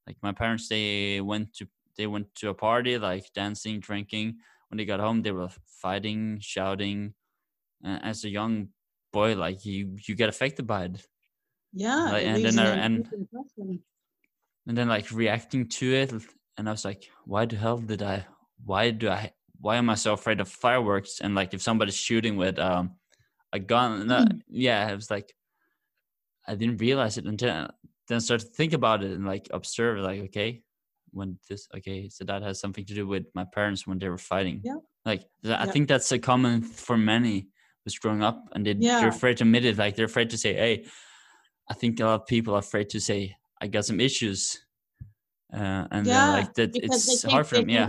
like 0.06 0.16
my 0.22 0.32
parents, 0.32 0.68
they 0.68 1.20
went 1.20 1.54
to 1.56 1.68
they 1.96 2.06
went 2.06 2.34
to 2.37 2.49
a 2.50 2.54
party, 2.54 2.99
like 2.99 3.32
dancing, 3.34 3.80
drinking. 3.80 4.38
when 4.68 4.78
they 4.78 4.87
got 4.87 5.00
home 5.00 5.20
they 5.22 5.32
were 5.32 5.50
fighting 5.66 6.38
shouting 6.40 7.14
and 7.83 8.03
as 8.05 8.25
a 8.25 8.29
young 8.29 8.69
boy 9.12 9.35
like 9.37 9.65
you 9.67 9.97
you 10.07 10.15
get 10.15 10.29
affected 10.29 10.67
by 10.67 10.85
it 10.85 11.07
Yeah. 11.75 12.11
Like, 12.12 12.27
and 12.27 12.45
then 12.45 12.59
an 12.59 12.67
I- 12.67 12.85
and- 12.85 13.09
and 14.67 14.77
then 14.79 14.89
like 14.89 15.11
reacting 15.11 15.69
to 15.69 15.87
it 16.03 16.12
and 16.57 16.69
i 16.69 16.71
was 16.73 16.85
like 16.85 17.03
why 17.25 17.47
the 17.47 17.57
hell 17.57 17.79
did 17.79 18.03
i 18.03 18.25
why 18.65 18.91
do 18.91 19.09
i 19.11 19.33
why 19.61 19.77
am 19.77 19.91
i 19.91 19.95
so 19.97 20.12
afraid 20.12 20.41
of 20.41 20.49
fireworks 20.49 21.21
and 21.21 21.35
like 21.35 21.53
if 21.55 21.62
somebody's 21.62 21.97
shooting 21.97 22.37
with 22.37 22.59
um 22.59 22.85
a 23.53 23.59
gun 23.59 24.07
Mm. 24.09 24.41
yeah 24.49 24.89
it 24.93 24.95
was 24.95 25.11
like 25.11 25.29
i 26.47 26.55
didn't 26.55 26.81
realize 26.81 27.19
it 27.19 27.27
until 27.27 27.69
then 28.09 28.17
I 28.17 28.19
started 28.19 28.47
to 28.47 28.53
think 28.55 28.73
about 28.73 29.03
it 29.05 29.12
and 29.12 29.25
like 29.27 29.49
observe 29.53 29.99
like 29.99 30.21
okay 30.29 30.62
when 31.12 31.39
this 31.49 31.69
okay 31.77 32.09
so 32.09 32.25
that 32.25 32.43
has 32.43 32.61
something 32.61 32.85
to 32.87 32.95
do 32.95 33.07
with 33.07 33.25
my 33.35 33.45
parents 33.45 33.87
when 33.87 33.99
they 33.99 34.09
were 34.09 34.19
fighting 34.33 34.61
Yeah. 34.65 34.81
like 35.05 35.23
i 35.45 35.49
Yeah. 35.49 35.65
think 35.73 35.89
that's 35.89 36.11
a 36.12 36.19
common 36.19 36.62
for 36.62 36.97
many 36.97 37.49
who's 37.85 37.99
growing 37.99 38.23
up 38.23 38.49
and 38.53 38.67
they, 38.67 38.73
Yeah. 38.79 39.01
they're 39.01 39.09
afraid 39.09 39.37
to 39.39 39.45
admit 39.45 39.65
it 39.65 39.77
like 39.79 39.97
they're 39.97 40.07
afraid 40.07 40.31
to 40.31 40.39
say 40.39 40.55
hey 40.55 40.85
i 41.69 41.75
think 41.75 42.01
a 42.01 42.05
lot 42.05 42.21
of 42.23 42.27
people 42.27 42.55
are 42.55 42.59
afraid 42.61 42.89
to 42.91 43.01
say 43.01 43.37
i 43.61 43.67
got 43.67 43.85
some 43.85 44.01
issues 44.01 44.65
uh, 45.55 45.87
and 45.91 46.07
Yeah, 46.07 46.31
like 46.31 46.55
that 46.55 46.71
it's 46.75 47.23
hard 47.25 47.47
for 47.47 47.57
them 47.57 47.69
yeah. 47.69 47.87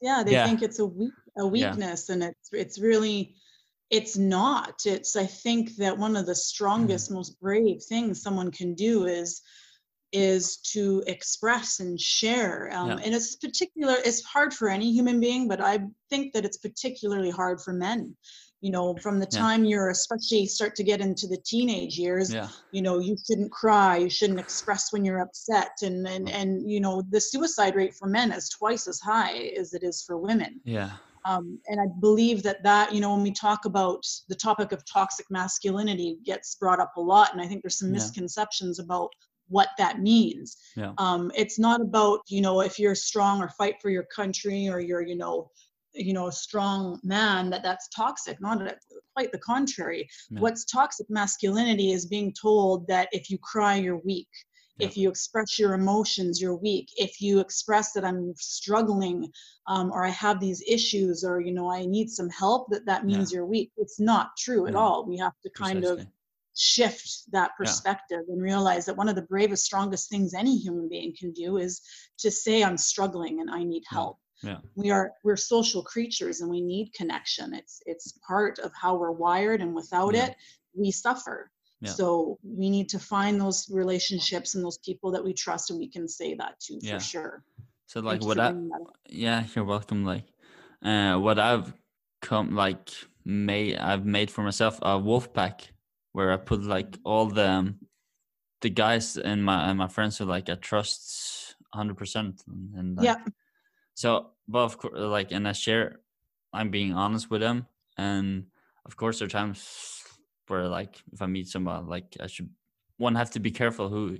Yeah, 0.00 0.22
they 0.24 0.32
Yeah. 0.32 0.46
think 0.46 0.62
it's 0.62 0.78
a 0.80 0.86
weak 0.86 1.12
a 1.38 1.46
weakness, 1.46 2.08
and 2.08 2.22
it's 2.24 2.48
it's 2.52 2.78
really 2.80 3.36
it's 3.90 4.16
not. 4.16 4.74
It's 4.84 5.14
I 5.16 5.26
think 5.26 5.76
that 5.76 5.96
one 5.96 6.16
of 6.16 6.26
the 6.26 6.34
strongest, 6.34 7.06
Mm-hmm. 7.06 7.14
most 7.14 7.40
brave 7.40 7.80
things 7.88 8.20
someone 8.22 8.50
can 8.50 8.74
do 8.74 9.04
is 9.06 9.40
is 10.12 10.56
to 10.74 11.02
express 11.06 11.80
and 11.80 12.00
share. 12.00 12.68
Um, 12.72 12.88
Yeah. 12.90 12.98
And 13.04 13.14
it's 13.14 13.36
particular. 13.36 13.96
It's 14.04 14.22
hard 14.24 14.52
for 14.52 14.68
any 14.68 14.90
human 14.92 15.20
being, 15.20 15.46
but 15.46 15.60
I 15.60 15.74
think 16.10 16.32
that 16.32 16.44
it's 16.44 16.58
particularly 16.58 17.30
hard 17.30 17.60
for 17.60 17.72
men. 17.72 18.16
You 18.62 18.70
know, 18.70 18.94
from 19.02 19.18
the 19.18 19.28
Yeah. 19.30 19.40
time 19.40 19.64
you're 19.64 19.90
especially 19.90 20.46
start 20.46 20.74
to 20.76 20.84
get 20.84 21.00
into 21.00 21.26
the 21.26 21.38
teenage 21.44 21.98
years, 21.98 22.32
yeah 22.32 22.48
you 22.72 22.82
know 22.82 22.98
you 22.98 23.16
shouldn't 23.26 23.52
cry 23.52 23.98
you 23.98 24.10
shouldn't 24.10 24.40
express 24.40 24.92
when 24.92 25.04
you're 25.04 25.20
upset 25.20 25.72
and 25.82 26.08
and 26.08 26.28
and 26.30 26.68
you 26.68 26.80
know 26.80 27.02
the 27.10 27.20
suicide 27.20 27.76
rate 27.76 27.94
for 27.94 28.08
men 28.08 28.32
is 28.32 28.48
twice 28.48 28.88
as 28.88 28.98
high 28.98 29.52
as 29.58 29.74
it 29.74 29.82
is 29.84 30.02
for 30.02 30.16
women 30.16 30.60
yeah 30.64 30.90
um, 31.24 31.60
and 31.68 31.80
i 31.80 31.84
believe 32.00 32.42
that 32.42 32.62
that 32.64 32.92
you 32.92 33.00
know 33.00 33.12
when 33.12 33.22
we 33.22 33.30
talk 33.30 33.66
about 33.66 34.04
the 34.28 34.34
topic 34.34 34.72
of 34.72 34.82
toxic 34.90 35.26
masculinity 35.30 36.18
gets 36.24 36.54
brought 36.56 36.80
up 36.80 36.92
a 36.96 37.00
lot 37.00 37.32
and 37.32 37.40
i 37.40 37.46
think 37.46 37.62
there's 37.62 37.78
some 37.78 37.88
Yeah. 37.88 37.94
misconceptions 37.94 38.78
about 38.78 39.10
what 39.48 39.68
that 39.76 40.00
means 40.00 40.56
Yeah. 40.76 40.92
um, 40.98 41.30
it's 41.36 41.58
not 41.58 41.80
about 41.82 42.20
you 42.28 42.40
know 42.40 42.62
if 42.62 42.78
you're 42.78 42.94
strong 42.94 43.42
or 43.42 43.50
fight 43.50 43.76
for 43.82 43.90
your 43.90 44.04
country 44.04 44.68
or 44.68 44.80
you're 44.80 45.02
you 45.02 45.16
know 45.16 45.50
you 45.94 46.12
know 46.12 46.28
a 46.28 46.32
strong 46.32 46.98
man 47.02 47.50
that 47.50 47.62
that's 47.62 47.88
toxic 47.88 48.40
not 48.40 48.74
quite 49.14 49.30
the 49.32 49.38
contrary. 49.38 50.08
Yeah. 50.30 50.40
what's 50.40 50.64
toxic 50.64 51.06
masculinity 51.10 51.92
is 51.92 52.06
being 52.06 52.32
told 52.32 52.86
that 52.88 53.08
if 53.12 53.30
you 53.30 53.38
cry 53.38 53.76
you're 53.76 53.98
weak. 54.04 54.28
If 54.78 54.96
you 54.96 55.08
express 55.08 55.58
your 55.60 55.74
emotions 55.74 56.40
you're 56.40 56.56
weak. 56.56 56.88
If 56.96 57.20
you 57.20 57.38
express 57.40 57.92
that 57.92 58.04
i'm 58.04 58.34
struggling 58.36 59.30
um, 59.68 59.92
or 59.92 60.04
i 60.04 60.08
have 60.10 60.40
these 60.40 60.62
issues 60.66 61.22
or 61.24 61.40
you 61.40 61.52
know 61.52 61.70
i 61.70 61.84
need 61.86 62.08
some 62.10 62.30
help 62.30 62.68
that 62.70 62.86
that 62.86 63.04
means 63.06 63.30
you're 63.32 63.46
weak. 63.46 63.70
It's 63.76 64.00
not 64.00 64.30
true 64.38 64.66
at 64.66 64.72
No, 64.72 64.80
all. 64.80 65.04
We 65.06 65.18
have 65.18 65.34
to 65.44 65.50
kind 65.50 65.84
of 65.84 66.00
shift 66.54 67.30
that 67.32 67.50
Yeah. 67.52 67.56
perspective 67.58 68.20
and 68.28 68.42
realize 68.42 68.84
that 68.86 68.96
one 68.96 69.08
of 69.08 69.14
the 69.14 69.22
bravest 69.22 69.64
strongest 69.64 70.08
things 70.10 70.34
any 70.34 70.56
human 70.56 70.88
being 70.88 71.14
can 71.18 71.32
do 71.32 71.58
is 71.58 71.80
to 72.18 72.30
say 72.30 72.62
i'm 72.62 72.76
struggling 72.76 73.40
and 73.40 73.50
i 73.50 73.62
need 73.62 73.82
Yeah. 73.90 73.96
help 73.98 74.18
Yeah. 74.42 74.58
we 74.74 74.90
are 74.90 75.12
we're 75.24 75.36
social 75.36 75.82
creatures 75.82 76.40
and 76.40 76.50
we 76.50 76.60
need 76.60 76.92
connection 76.94 77.54
it's 77.54 77.80
it's 77.86 78.12
part 78.26 78.58
of 78.58 78.72
how 78.74 78.96
we're 78.96 79.12
wired 79.12 79.60
and 79.60 79.74
without 79.74 80.14
Yeah. 80.14 80.26
it 80.26 80.36
we 80.74 80.90
suffer 80.90 81.50
Yeah. 81.80 81.90
so 81.92 82.38
we 82.42 82.68
need 82.70 82.88
to 82.90 82.98
find 82.98 83.40
those 83.40 83.68
relationships 83.70 84.54
and 84.54 84.64
those 84.64 84.78
people 84.78 85.10
that 85.12 85.24
we 85.24 85.32
trust 85.32 85.70
and 85.70 85.78
we 85.78 85.88
can 85.88 86.08
say 86.08 86.34
that 86.34 86.58
to 86.60 86.80
for 86.80 87.00
sure 87.00 87.44
So 87.86 88.00
like 88.00 88.20
you 88.22 88.26
what 88.28 88.38
I 88.40 88.50
bringing 88.50 88.68
that 88.70 88.80
up. 88.82 88.96
yeah 89.08 89.44
you're 89.54 89.64
welcome 89.64 90.04
like 90.04 90.26
uh 90.82 91.16
what 91.18 91.38
I've 91.38 91.72
come 92.20 92.54
like 92.54 92.90
made 93.24 93.76
I've 93.76 94.04
made 94.04 94.30
for 94.30 94.42
myself 94.42 94.78
a 94.82 94.98
wolf 94.98 95.32
pack 95.32 95.72
where 96.12 96.32
I 96.32 96.36
put 96.36 96.62
like 96.64 96.98
all 97.04 97.26
the 97.26 97.48
um, 97.48 97.78
the 98.60 98.70
guys 98.70 99.16
and 99.16 99.44
my 99.44 99.68
and 99.70 99.78
my 99.78 99.88
friends 99.88 100.18
who 100.18 100.24
like 100.24 100.48
I 100.48 100.54
trust 100.56 101.54
hundred 101.74 101.96
percent 101.96 102.42
and 102.76 102.96
like, 102.96 103.04
yeah 103.06 103.16
so 103.94 104.31
but 104.48 104.60
of 104.60 104.78
course 104.78 104.94
like 104.96 105.32
and 105.32 105.46
I 105.46 105.52
share 105.52 106.00
I'm 106.52 106.70
being 106.70 106.92
honest 106.92 107.30
with 107.30 107.40
them. 107.40 107.66
And 107.96 108.46
of 108.86 108.96
course 108.96 109.18
there 109.18 109.26
are 109.26 109.30
times 109.30 110.02
where 110.48 110.68
like 110.68 111.02
if 111.12 111.22
I 111.22 111.26
meet 111.26 111.48
someone 111.48 111.88
like 111.88 112.16
I 112.20 112.26
should 112.26 112.50
one 112.98 113.14
have 113.14 113.30
to 113.32 113.40
be 113.40 113.50
careful 113.50 113.88
who 113.88 114.18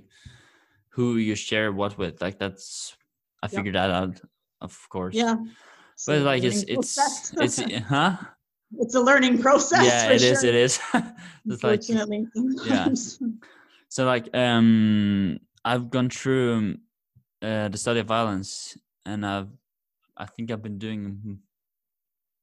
who 0.89 1.17
you 1.17 1.35
share 1.35 1.71
what 1.71 1.97
with. 1.97 2.21
Like 2.21 2.39
that's 2.39 2.95
I 3.41 3.47
figured 3.47 3.75
that 3.75 3.91
out 3.91 4.21
of 4.61 4.77
course. 4.89 5.15
Yeah. 5.15 5.35
But 6.07 6.21
like 6.21 6.43
it's 6.43 6.63
it's 6.63 7.33
it's 7.37 7.61
huh? 7.83 8.17
It's 8.79 8.95
a 8.95 9.01
learning 9.01 9.37
process 9.39 9.85
yeah 9.85 10.09
it 10.09 10.21
is 10.21 10.41
sure, 10.41 10.49
it 10.49 10.55
is. 10.55 10.79
It's 11.45 11.63
like 11.63 11.87
yeah. 12.65 12.87
so 13.89 14.05
like 14.05 14.33
um 14.33 15.39
I've 15.65 15.89
gone 15.89 16.09
through 16.09 16.53
um, 16.53 16.77
uh, 17.41 17.67
the 17.69 17.77
study 17.77 17.99
of 17.99 18.07
violence 18.07 18.77
and 19.05 19.25
I've 19.25 19.49
I 20.17 20.25
think 20.25 20.51
I've 20.51 20.61
been 20.63 20.79
doing 20.79 21.21
mm, 21.25 21.39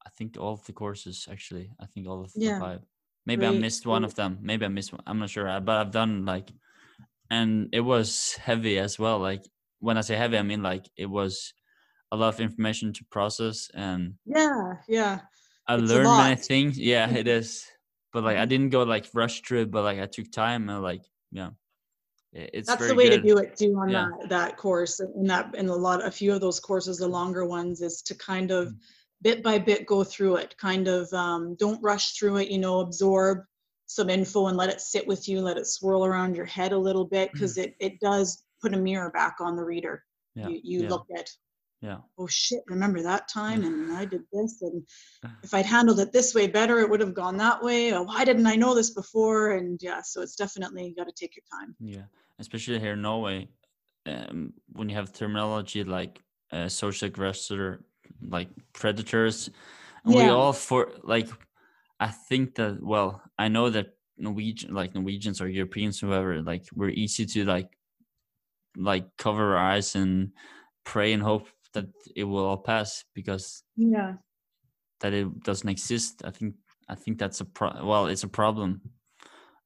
I 0.05 0.11
think 0.11 0.37
all 0.39 0.53
of 0.55 0.65
the 0.65 0.73
courses 0.73 1.29
actually. 1.31 1.73
I 1.79 1.87
think 1.87 2.07
all 2.07 2.23
of 2.23 2.33
the 2.43 2.50
Yeah. 2.50 2.59
five. 2.59 2.83
Maybe 3.27 3.47
I 3.47 3.50
missed 3.50 3.87
one 3.87 4.05
of 4.05 4.15
them. 4.15 4.39
Maybe 4.41 4.65
I 4.65 4.69
missed 4.69 4.93
one. 4.93 5.03
I'm 5.07 5.19
not 5.19 5.31
sure. 5.31 5.49
Uh, 5.49 5.61
but 5.61 5.77
I've 5.77 5.91
done 5.93 6.25
like 6.25 6.50
and 7.31 7.71
it 7.75 7.81
was 7.83 8.35
heavy 8.37 8.79
as 8.79 8.99
well. 8.99 9.19
Like 9.21 9.45
when 9.81 9.99
I 9.99 10.03
say 10.03 10.17
heavy 10.17 10.39
I 10.39 10.43
mean 10.43 10.62
like 10.62 10.87
it 10.97 11.07
was 11.07 11.55
a 12.12 12.17
lot 12.17 12.35
of 12.35 12.41
information 12.41 12.93
to 12.95 13.05
process 13.07 13.71
and 13.75 14.17
yeah 14.25 14.83
yeah. 14.89 15.21
I 15.67 15.77
It's 15.77 15.95
a 15.95 16.00
learned 16.00 16.17
many 16.17 16.37
things. 16.37 16.79
Yeah, 16.79 17.11
it 17.17 17.29
is. 17.29 17.67
But 18.12 18.25
like 18.25 18.37
I 18.37 18.45
Mhm. 18.45 18.47
didn't 18.47 18.71
go 18.71 18.83
like 18.83 19.07
rush 19.15 19.43
through 19.43 19.62
it, 19.62 19.71
but 19.71 19.83
like 19.85 19.99
I 20.00 20.07
took 20.07 20.31
time 20.33 20.69
and 20.69 20.83
like 20.83 21.03
yeah, 21.31 21.50
it's 22.33 22.69
that's 22.69 22.87
the 22.87 22.95
way 22.95 23.09
good. 23.09 23.23
to 23.23 23.29
do 23.29 23.39
it 23.39 23.57
too 23.57 23.75
on 23.77 23.89
Yeah. 23.89 24.09
that 24.21 24.29
that 24.29 24.57
course 24.57 25.01
and 25.01 25.29
that 25.29 25.53
and 25.57 25.69
a 25.69 25.75
lot 25.75 26.05
a 26.05 26.11
few 26.11 26.33
of 26.33 26.41
those 26.41 26.61
courses 26.61 26.99
the 26.99 27.09
longer 27.09 27.45
ones 27.45 27.81
is 27.83 28.03
to 28.03 28.15
kind 28.15 28.51
of 28.51 28.69
Mm. 28.69 28.77
bit 29.23 29.43
by 29.43 29.59
bit 29.59 29.85
go 29.87 30.05
through 30.05 30.37
it 30.37 30.57
kind 30.57 30.87
of 30.89 31.13
um, 31.13 31.55
don't 31.57 31.83
rush 31.83 32.13
through 32.13 32.37
it 32.37 32.49
you 32.51 32.59
know 32.59 32.81
absorb 32.81 33.39
some 33.87 34.09
info 34.09 34.47
and 34.47 34.57
let 34.57 34.71
it 34.71 34.81
sit 34.81 35.07
with 35.07 35.29
you 35.29 35.41
let 35.41 35.59
it 35.59 35.67
swirl 35.67 36.05
around 36.07 36.37
your 36.37 36.45
head 36.47 36.73
a 36.73 36.79
little 36.79 37.05
bit 37.05 37.33
because 37.33 37.59
it, 37.59 37.75
it 37.81 37.99
does 38.01 38.45
put 38.63 38.75
a 38.75 38.77
mirror 38.79 39.11
back 39.11 39.37
on 39.41 39.57
the 39.57 39.65
reader 39.65 40.05
Yeah, 40.37 40.49
you, 40.49 40.61
you 40.63 40.83
yeah. 40.83 40.89
look 40.89 41.07
at 41.19 41.29
Yeah, 41.81 41.99
oh 42.19 42.27
shit 42.27 42.63
remember 42.67 43.03
that 43.03 43.29
time? 43.29 43.65
And 43.65 43.93
i 43.93 44.05
did 44.05 44.23
this 44.33 44.61
and 44.63 44.83
if 45.43 45.55
i'd 45.55 45.65
handled 45.67 46.01
it 46.01 46.13
this 46.13 46.35
way 46.35 46.47
better 46.47 46.79
it 46.81 46.91
would 46.91 47.01
have 47.01 47.15
gone 47.15 47.39
that 47.39 47.63
way 47.63 47.93
or 47.95 48.05
why 48.05 48.25
didn't 48.25 48.47
i 48.47 48.55
know 48.55 48.75
this 48.75 48.91
before? 48.91 49.53
And 49.53 49.81
yeah 49.83 50.03
so 50.03 50.21
it's 50.21 50.37
definitely 50.37 50.95
got 50.97 51.07
to 51.07 51.13
take 51.13 51.37
your 51.37 51.45
time. 51.51 51.75
Yeah. 51.81 52.03
Especially 52.39 52.79
here 52.79 52.95
in 52.95 53.03
Norway, 53.03 53.49
um, 54.07 54.53
when 54.73 54.89
you 54.89 54.95
have 54.97 55.13
terminology 55.13 55.85
like 55.85 56.23
uh, 56.53 56.69
social 56.69 57.07
aggressor, 57.07 57.85
like 58.27 58.49
predators, 58.73 59.51
and 60.05 60.15
we 60.15 60.23
all 60.23 60.53
for 60.53 60.93
like, 61.03 61.29
I 61.99 62.09
think 62.09 62.55
that 62.57 62.83
well, 62.83 63.23
I 63.39 63.49
know 63.49 63.71
that 63.71 63.95
Norwegian, 64.17 64.75
like 64.75 64.95
Norwegians 64.95 65.41
or 65.41 65.49
Europeans, 65.49 66.01
whoever, 66.01 66.41
like 66.43 66.65
we're 66.75 66.91
easy 66.91 67.27
to 67.27 67.45
like, 67.45 67.69
like 68.77 69.05
cover 69.19 69.57
our 69.57 69.73
eyes 69.73 69.95
and 69.95 70.33
pray 70.85 71.13
and 71.13 71.23
hope 71.23 71.49
that 71.73 71.87
it 72.17 72.25
will 72.25 72.45
all 72.45 72.59
pass 72.59 73.05
because 73.15 73.62
yeah 73.77 74.15
that 75.00 75.12
it 75.12 75.43
doesn't 75.43 75.69
exist 75.69 76.23
i 76.25 76.31
think 76.31 76.55
i 76.89 76.95
think 76.95 77.19
that's 77.19 77.41
a 77.41 77.45
pro- 77.45 77.85
well 77.85 78.07
it's 78.07 78.25
a 78.25 78.29
problem 78.29 78.81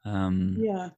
um 0.04 0.56
yeah 0.58 0.88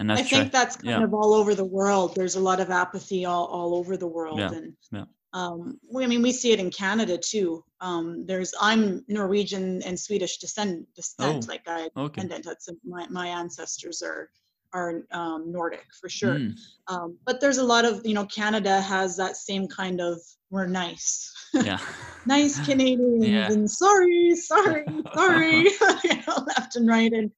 and 0.00 0.10
I 0.10 0.22
think 0.22 0.50
that's 0.50 0.76
kind 0.76 0.88
yeah. 0.88 1.04
of 1.04 1.12
all 1.12 1.34
over 1.34 1.54
the 1.54 1.64
world. 1.64 2.14
There's 2.14 2.34
a 2.36 2.40
lot 2.40 2.58
of 2.58 2.70
apathy 2.70 3.26
all, 3.26 3.44
all 3.46 3.74
over 3.74 3.98
the 3.98 4.06
world. 4.06 4.38
Yeah, 4.38 4.52
And 4.52 4.72
yeah. 4.90 5.04
um, 5.34 5.78
we, 5.92 6.04
I 6.04 6.06
mean, 6.06 6.22
we 6.22 6.32
see 6.32 6.52
it 6.52 6.58
in 6.58 6.70
Canada 6.70 7.18
too. 7.18 7.62
Um, 7.82 8.24
there's, 8.24 8.54
I'm 8.58 9.04
Norwegian 9.08 9.82
and 9.82 10.00
Swedish 10.00 10.38
descent, 10.38 10.86
descent 10.94 11.44
Oh, 11.44 11.48
like 11.48 11.62
I 11.66 11.90
okay 11.94 12.22
descendant. 12.22 12.46
That's 12.46 12.70
my, 12.82 13.06
my 13.10 13.28
ancestors 13.28 14.00
are, 14.00 14.30
are 14.72 15.02
um, 15.12 15.52
Nordic 15.52 15.84
for 16.00 16.08
sure. 16.08 16.36
Mm, 16.36 16.54
Um, 16.88 17.18
but 17.26 17.38
there's 17.38 17.58
a 17.58 17.64
lot 17.64 17.84
of, 17.84 18.00
you 18.06 18.14
know, 18.14 18.24
Canada 18.24 18.80
has 18.80 19.18
that 19.18 19.36
same 19.36 19.68
kind 19.68 20.00
of, 20.00 20.18
we're 20.50 20.66
nice. 20.66 21.32
yeah 21.54 21.78
nice 22.26 22.58
Canadians 22.66 23.24
Yeah. 23.24 23.50
and 23.50 23.70
sorry, 23.70 24.34
sorry, 24.36 24.84
sorry, 25.14 25.62
you 26.04 26.16
know, 26.26 26.44
left 26.56 26.76
and 26.76 26.88
right. 26.88 27.12
And 27.12 27.30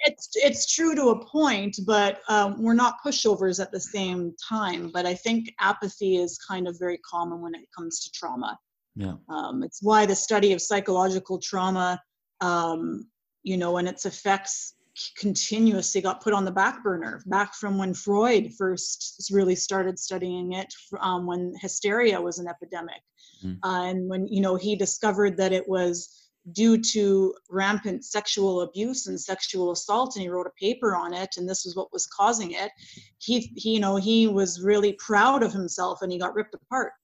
it's 0.00 0.30
it's 0.34 0.72
true 0.74 0.94
to 0.94 1.10
a 1.10 1.24
point, 1.26 1.76
but 1.86 2.20
um, 2.28 2.60
we're 2.62 2.74
not 2.74 2.96
pushovers 3.04 3.60
at 3.60 3.70
the 3.72 3.80
same 3.80 4.34
time. 4.48 4.90
But 4.92 5.06
I 5.06 5.14
think 5.14 5.52
apathy 5.60 6.16
is 6.16 6.38
kind 6.38 6.66
of 6.66 6.78
very 6.78 6.98
common 6.98 7.40
when 7.40 7.54
it 7.54 7.66
comes 7.76 8.00
to 8.00 8.10
trauma. 8.12 8.58
Yeah. 8.96 9.14
Um, 9.28 9.62
it's 9.62 9.80
why 9.82 10.06
the 10.06 10.14
study 10.16 10.52
of 10.52 10.60
psychological 10.60 11.38
trauma, 11.38 12.00
um, 12.40 13.08
you 13.42 13.56
know, 13.56 13.76
and 13.78 13.88
its 13.88 14.04
effects 14.06 14.74
continuously 15.16 16.00
got 16.00 16.22
put 16.22 16.34
on 16.34 16.44
the 16.44 16.50
back 16.50 16.82
burner 16.82 17.22
back 17.26 17.54
from 17.54 17.78
when 17.78 17.94
Freud 17.94 18.52
first 18.58 19.30
really 19.32 19.54
started 19.54 19.98
studying 19.98 20.52
it 20.52 20.72
um, 21.00 21.26
when 21.26 21.54
hysteria 21.60 22.20
was 22.20 22.38
an 22.38 22.46
epidemic. 22.46 23.00
Mm. 23.44 23.58
Uh, 23.64 23.84
and 23.84 24.08
when, 24.08 24.26
you 24.28 24.40
know, 24.40 24.56
he 24.56 24.76
discovered 24.76 25.36
that 25.38 25.52
it 25.52 25.66
was 25.68 26.22
due 26.50 26.76
to 26.76 27.34
rampant 27.50 28.04
sexual 28.04 28.62
abuse 28.62 29.06
and 29.06 29.20
sexual 29.20 29.70
assault 29.70 30.16
and 30.16 30.22
he 30.22 30.28
wrote 30.28 30.46
a 30.46 30.60
paper 30.60 30.96
on 30.96 31.14
it 31.14 31.36
and 31.36 31.48
this 31.48 31.64
was 31.64 31.76
what 31.76 31.92
was 31.92 32.06
causing 32.06 32.50
it 32.50 32.72
he, 33.18 33.52
he 33.54 33.74
you 33.74 33.80
know 33.80 33.94
he 33.94 34.26
was 34.26 34.60
really 34.60 34.94
proud 34.94 35.44
of 35.44 35.52
himself 35.52 36.02
and 36.02 36.10
he 36.10 36.18
got 36.18 36.34
ripped 36.34 36.54
apart 36.54 36.94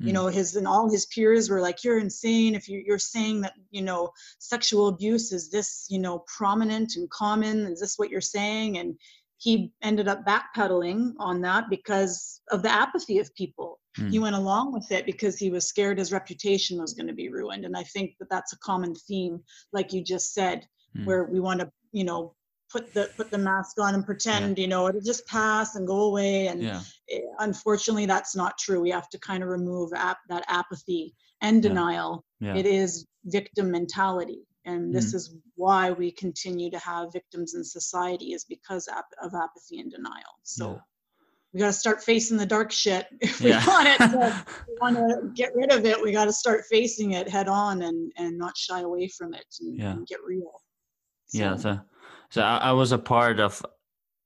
you 0.00 0.10
Mm. 0.10 0.14
know 0.14 0.26
his 0.28 0.54
and 0.56 0.66
all 0.68 0.90
his 0.90 1.06
peers 1.06 1.50
were 1.50 1.60
like 1.60 1.82
you're 1.84 1.98
insane 1.98 2.54
if 2.54 2.68
you, 2.68 2.82
you're 2.86 2.98
saying 2.98 3.40
that 3.40 3.54
you 3.70 3.82
know 3.82 4.10
sexual 4.38 4.88
abuse 4.88 5.32
is 5.32 5.50
this 5.50 5.86
you 5.88 5.98
know 5.98 6.24
prominent 6.36 6.94
and 6.96 7.10
common 7.10 7.66
is 7.66 7.80
this 7.80 7.98
what 7.98 8.10
you're 8.10 8.20
saying 8.20 8.78
and 8.78 8.96
he 9.38 9.72
ended 9.82 10.08
up 10.08 10.24
backpedaling 10.26 11.12
on 11.20 11.40
that 11.40 11.64
because 11.70 12.40
of 12.50 12.62
the 12.62 12.70
apathy 12.70 13.18
of 13.18 13.34
people 13.34 13.78
Mm. 13.98 14.10
he 14.12 14.18
went 14.20 14.36
along 14.36 14.72
with 14.72 14.92
it 14.92 15.06
because 15.06 15.38
he 15.38 15.50
was 15.50 15.66
scared 15.66 15.98
his 15.98 16.12
reputation 16.12 16.78
was 16.80 16.92
going 16.94 17.06
to 17.08 17.14
be 17.14 17.30
ruined 17.30 17.64
and 17.64 17.76
i 17.76 17.82
think 17.82 18.14
that 18.18 18.30
that's 18.30 18.52
a 18.52 18.58
common 18.58 18.94
theme 18.94 19.42
like 19.72 19.92
you 19.92 20.02
just 20.04 20.32
said 20.34 20.66
Mm. 20.96 21.04
where 21.06 21.24
we 21.24 21.40
want 21.40 21.60
to 21.60 21.70
you 21.92 22.04
know 22.04 22.34
put 22.70 22.92
the 22.94 23.08
put 23.16 23.30
the 23.30 23.38
mask 23.38 23.78
on 23.80 23.94
and 23.94 24.04
pretend 24.04 24.58
you 24.58 24.66
know 24.68 24.88
it'll 24.88 25.00
just 25.00 25.26
pass 25.26 25.74
and 25.76 25.86
go 25.86 26.02
away 26.02 26.48
and 26.48 26.62
yeah. 26.62 26.80
eh, 27.10 27.20
unfortunately 27.38 28.06
that's 28.06 28.36
not 28.36 28.58
true 28.58 28.80
we 28.80 28.90
have 28.90 29.08
to 29.08 29.18
kind 29.18 29.42
of 29.42 29.48
remove 29.48 29.90
ap- 29.94 30.18
that 30.28 30.44
apathy 30.48 31.14
and 31.40 31.62
denial 31.62 32.24
Yeah. 32.40 32.56
it 32.56 32.66
is 32.66 33.06
victim 33.24 33.70
mentality 33.70 34.40
and 34.64 34.94
this 34.94 35.14
is 35.14 35.34
why 35.54 35.92
we 35.92 36.10
continue 36.10 36.70
to 36.70 36.78
have 36.78 37.12
victims 37.12 37.54
in 37.54 37.64
society 37.64 38.32
is 38.32 38.44
because 38.44 38.86
ap- 38.88 39.06
of 39.22 39.34
apathy 39.34 39.78
and 39.80 39.90
denial 39.90 40.34
so 40.42 40.72
Yeah. 40.74 40.80
we 41.54 41.60
got 41.60 41.66
to 41.68 41.72
start 41.72 42.02
facing 42.02 42.36
the 42.36 42.46
dark 42.46 42.70
shit 42.70 43.06
if 43.20 43.40
we 43.40 43.50
Yeah. 43.50 43.66
want 43.66 43.88
it 43.88 43.98
to, 43.98 44.44
we 44.68 44.74
want 44.80 44.96
to 44.96 45.30
get 45.34 45.54
rid 45.54 45.72
of 45.72 45.86
it 45.86 46.02
we 46.02 46.12
got 46.12 46.26
to 46.26 46.32
start 46.34 46.64
facing 46.70 47.12
it 47.12 47.28
head 47.28 47.48
on 47.48 47.80
and 47.82 48.12
and 48.18 48.36
not 48.36 48.56
shy 48.58 48.80
away 48.80 49.08
from 49.08 49.32
it 49.32 49.46
and, 49.60 49.78
Yeah. 49.78 49.92
and 49.92 50.06
get 50.06 50.20
real 50.22 50.52
yeah 51.32 51.56
So, 51.56 51.62
so 51.62 51.80
so 52.30 52.42
I, 52.42 52.58
I 52.58 52.72
was 52.72 52.92
a 52.92 52.98
part 52.98 53.40
of 53.40 53.64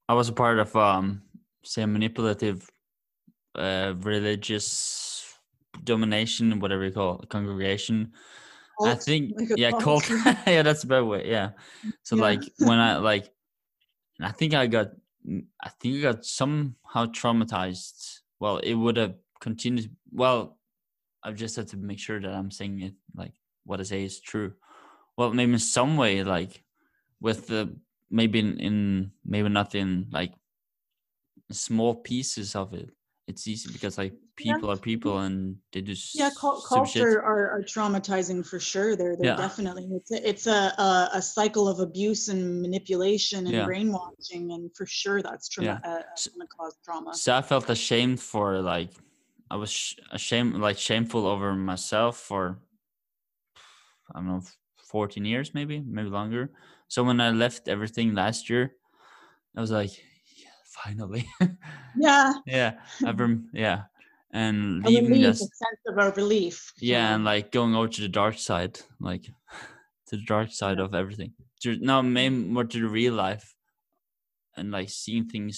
i 0.08 0.14
was 0.14 0.28
a 0.28 0.32
part 0.32 0.58
of 0.58 0.74
um 0.76 1.22
say 1.64 1.84
manipulative 1.86 2.68
uh 3.54 3.94
religious 3.98 5.38
domination 5.84 6.58
whatever 6.60 6.84
you 6.84 6.92
call 6.92 7.20
it 7.20 7.28
congregation. 7.28 8.12
I 8.84 8.94
think 8.94 9.32
like 9.36 9.48
yeah 9.56 9.70
cult. 9.70 10.04
cult. 10.04 10.36
Yeah 10.46 10.62
that's 10.62 10.82
a 10.84 10.86
better 10.86 11.04
way 11.04 11.30
yeah. 11.30 11.50
So 12.02 12.16
Yeah. 12.16 12.22
like 12.22 12.42
when 12.58 12.78
i 12.78 12.96
like 12.96 13.30
i 14.20 14.32
think 14.32 14.54
i 14.54 14.66
got 14.66 14.88
i 15.62 15.68
think 15.80 15.96
i 15.98 16.00
got 16.00 16.24
somehow 16.24 17.06
traumatized. 17.06 18.20
Well 18.40 18.58
it 18.58 18.74
would 18.74 18.96
have 18.96 19.14
continued 19.40 19.94
well 20.10 20.58
I've 21.22 21.36
just 21.36 21.54
had 21.56 21.68
to 21.68 21.76
make 21.76 22.00
sure 22.00 22.20
that 22.20 22.34
i'm 22.34 22.50
saying 22.50 22.80
it 22.82 22.94
like 23.14 23.34
what 23.64 23.80
i 23.80 23.84
say 23.84 24.02
is 24.04 24.20
true. 24.20 24.54
Well 25.16 25.32
maybe 25.32 25.52
in 25.52 25.58
some 25.58 25.96
way 25.96 26.24
like 26.24 26.64
with 27.20 27.46
the 27.46 27.76
maybe 28.12 28.38
in, 28.38 28.60
in 28.60 29.10
maybe 29.24 29.48
not 29.48 29.74
in 29.74 30.06
like 30.12 30.32
small 31.50 31.94
pieces 31.94 32.54
of 32.54 32.72
it 32.74 32.90
it's 33.26 33.46
easy 33.48 33.70
because 33.72 33.98
like 33.98 34.12
Yeah. 34.38 34.54
people 34.54 34.70
are 34.70 34.76
people 34.76 35.18
and 35.20 35.56
they 35.72 35.80
do 35.80 35.94
yeah 36.14 36.28
shit. 36.30 36.38
culture 36.68 37.22
are, 37.22 37.44
are 37.54 37.62
traumatizing 37.62 38.44
for 38.44 38.58
sure 38.60 38.96
they're, 38.96 39.16
they're 39.16 39.32
Yeah. 39.32 39.36
definitely 39.46 39.86
it's 39.98 40.10
a, 40.10 40.28
it's 40.30 40.46
a, 40.46 40.60
a 40.86 40.90
a 41.20 41.22
cycle 41.22 41.66
of 41.68 41.78
abuse 41.80 42.28
and 42.32 42.40
manipulation 42.62 43.40
and 43.46 43.54
Yeah. 43.54 43.66
brainwashing 43.66 44.52
and 44.54 44.70
for 44.76 44.86
sure 44.86 45.22
that's 45.22 45.48
trauma 45.48 45.80
Yeah. 45.84 45.90
uh, 45.90 46.02
S- 46.16 46.28
gonna 46.28 46.46
cause 46.58 46.74
trauma 46.84 47.14
so 47.14 47.34
i 47.36 47.42
felt 47.42 47.68
ashamed 47.70 48.18
for 48.20 48.60
like 48.74 48.90
i 49.50 49.56
was 49.56 49.70
sh- 49.70 49.96
ashamed 50.18 50.54
like 50.66 50.78
shameful 50.78 51.26
over 51.26 51.48
myself 51.54 52.14
for 52.28 52.58
i 54.10 54.18
don't 54.18 54.26
know 54.26 54.42
14 54.92 55.24
years 55.24 55.54
maybe 55.54 55.76
maybe 55.96 56.08
longer 56.08 56.50
so 56.92 57.02
when 57.08 57.20
i 57.26 57.30
left 57.30 57.68
everything 57.74 58.08
last 58.14 58.50
year 58.50 58.64
i 59.56 59.60
was 59.64 59.70
like 59.70 59.92
yeah, 60.42 60.56
finally. 60.78 61.24
Yeah. 61.96 62.32
Yeah 62.46 62.70
i've 63.06 63.20
yeah. 63.52 63.78
And 64.32 64.84
leaving 64.84 65.10
relief, 65.12 65.38
this 65.38 65.38
sense 65.64 65.82
of 65.88 65.96
a 65.98 66.10
relief 66.20 66.72
yeah 66.80 67.14
and 67.14 67.24
like 67.24 67.52
going 67.52 67.74
over 67.76 67.88
to 67.88 68.00
the 68.00 68.08
dark 68.22 68.36
side 68.48 68.74
like 69.00 69.24
to 70.08 70.16
the 70.16 70.24
dark 70.34 70.50
side 70.52 70.80
of 70.80 70.94
everything. 70.94 71.32
To 71.62 71.76
no 71.80 72.02
maybe 72.02 72.34
more 72.54 72.64
to 72.64 72.78
the 72.80 72.88
real 73.00 73.14
life 73.14 73.54
and 74.56 74.70
like 74.76 74.90
seeing 74.90 75.28
things 75.32 75.56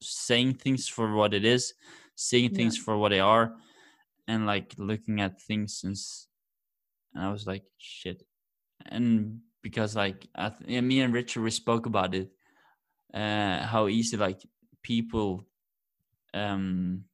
saying 0.00 0.54
things 0.64 0.88
for 0.88 1.06
what 1.18 1.32
it 1.34 1.44
is 1.44 1.74
seeing 2.16 2.50
Yeah. 2.50 2.56
things 2.58 2.76
for 2.84 2.96
what 3.00 3.10
they 3.10 3.20
are 3.20 3.46
and 4.28 4.46
like 4.46 4.74
looking 4.78 5.20
at 5.20 5.40
things 5.48 5.82
and 5.84 5.92
s- 5.96 6.28
and 7.12 7.20
i 7.26 7.30
was 7.32 7.44
like 7.46 7.64
shit. 7.78 8.22
And 8.86 9.40
because 9.64 9.96
like 9.96 10.28
I 10.36 10.50
th- 10.50 10.68
yeah, 10.68 10.82
me 10.82 11.00
and 11.00 11.12
richard 11.12 11.42
we 11.42 11.50
spoke 11.50 11.86
about 11.86 12.14
it 12.14 12.28
uh 13.14 13.64
how 13.64 13.88
easy 13.88 14.16
like 14.16 14.40
people 14.82 15.48
um 16.34 17.04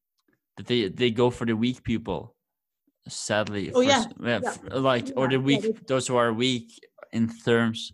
that 0.57 0.67
they 0.67 0.89
they 0.89 1.11
go 1.11 1.31
for 1.31 1.47
the 1.47 1.57
weak 1.57 1.83
people 1.83 2.35
sadly. 3.09 3.71
Oh, 3.73 3.81
for 3.81 3.89
yeah, 3.89 4.05
yeah, 4.21 4.41
yeah, 4.43 4.49
f- 4.51 4.61
like 4.73 5.13
or 5.17 5.29
the 5.29 5.39
weak 5.39 5.87
those 5.87 6.07
who 6.07 6.17
are 6.17 6.33
weak 6.35 6.69
in 7.13 7.29
terms 7.29 7.93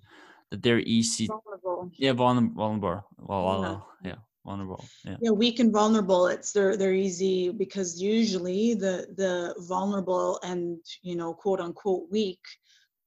that 0.50 0.62
they're 0.62 0.80
easy 0.80 1.26
vulnerable. 1.26 1.90
Yeah 1.94 2.12
vulnerable. 2.12 3.04
Vulnerable 3.18 3.86
Yeah. 4.02 4.10
yeah 4.10 4.20
vulnerable. 4.44 4.84
Yeah. 5.04 5.16
Yeah 5.20 5.30
weak 5.30 5.60
and 5.60 5.72
vulnerable 5.72 6.26
it's 6.26 6.52
they're 6.52 6.76
they're 6.76 7.00
easy 7.08 7.50
because 7.50 8.00
usually 8.00 8.74
the 8.74 9.06
the 9.20 9.54
vulnerable 9.68 10.40
and 10.42 10.80
you 11.02 11.14
know 11.20 11.34
quote 11.34 11.60
unquote 11.60 12.10
weak 12.10 12.42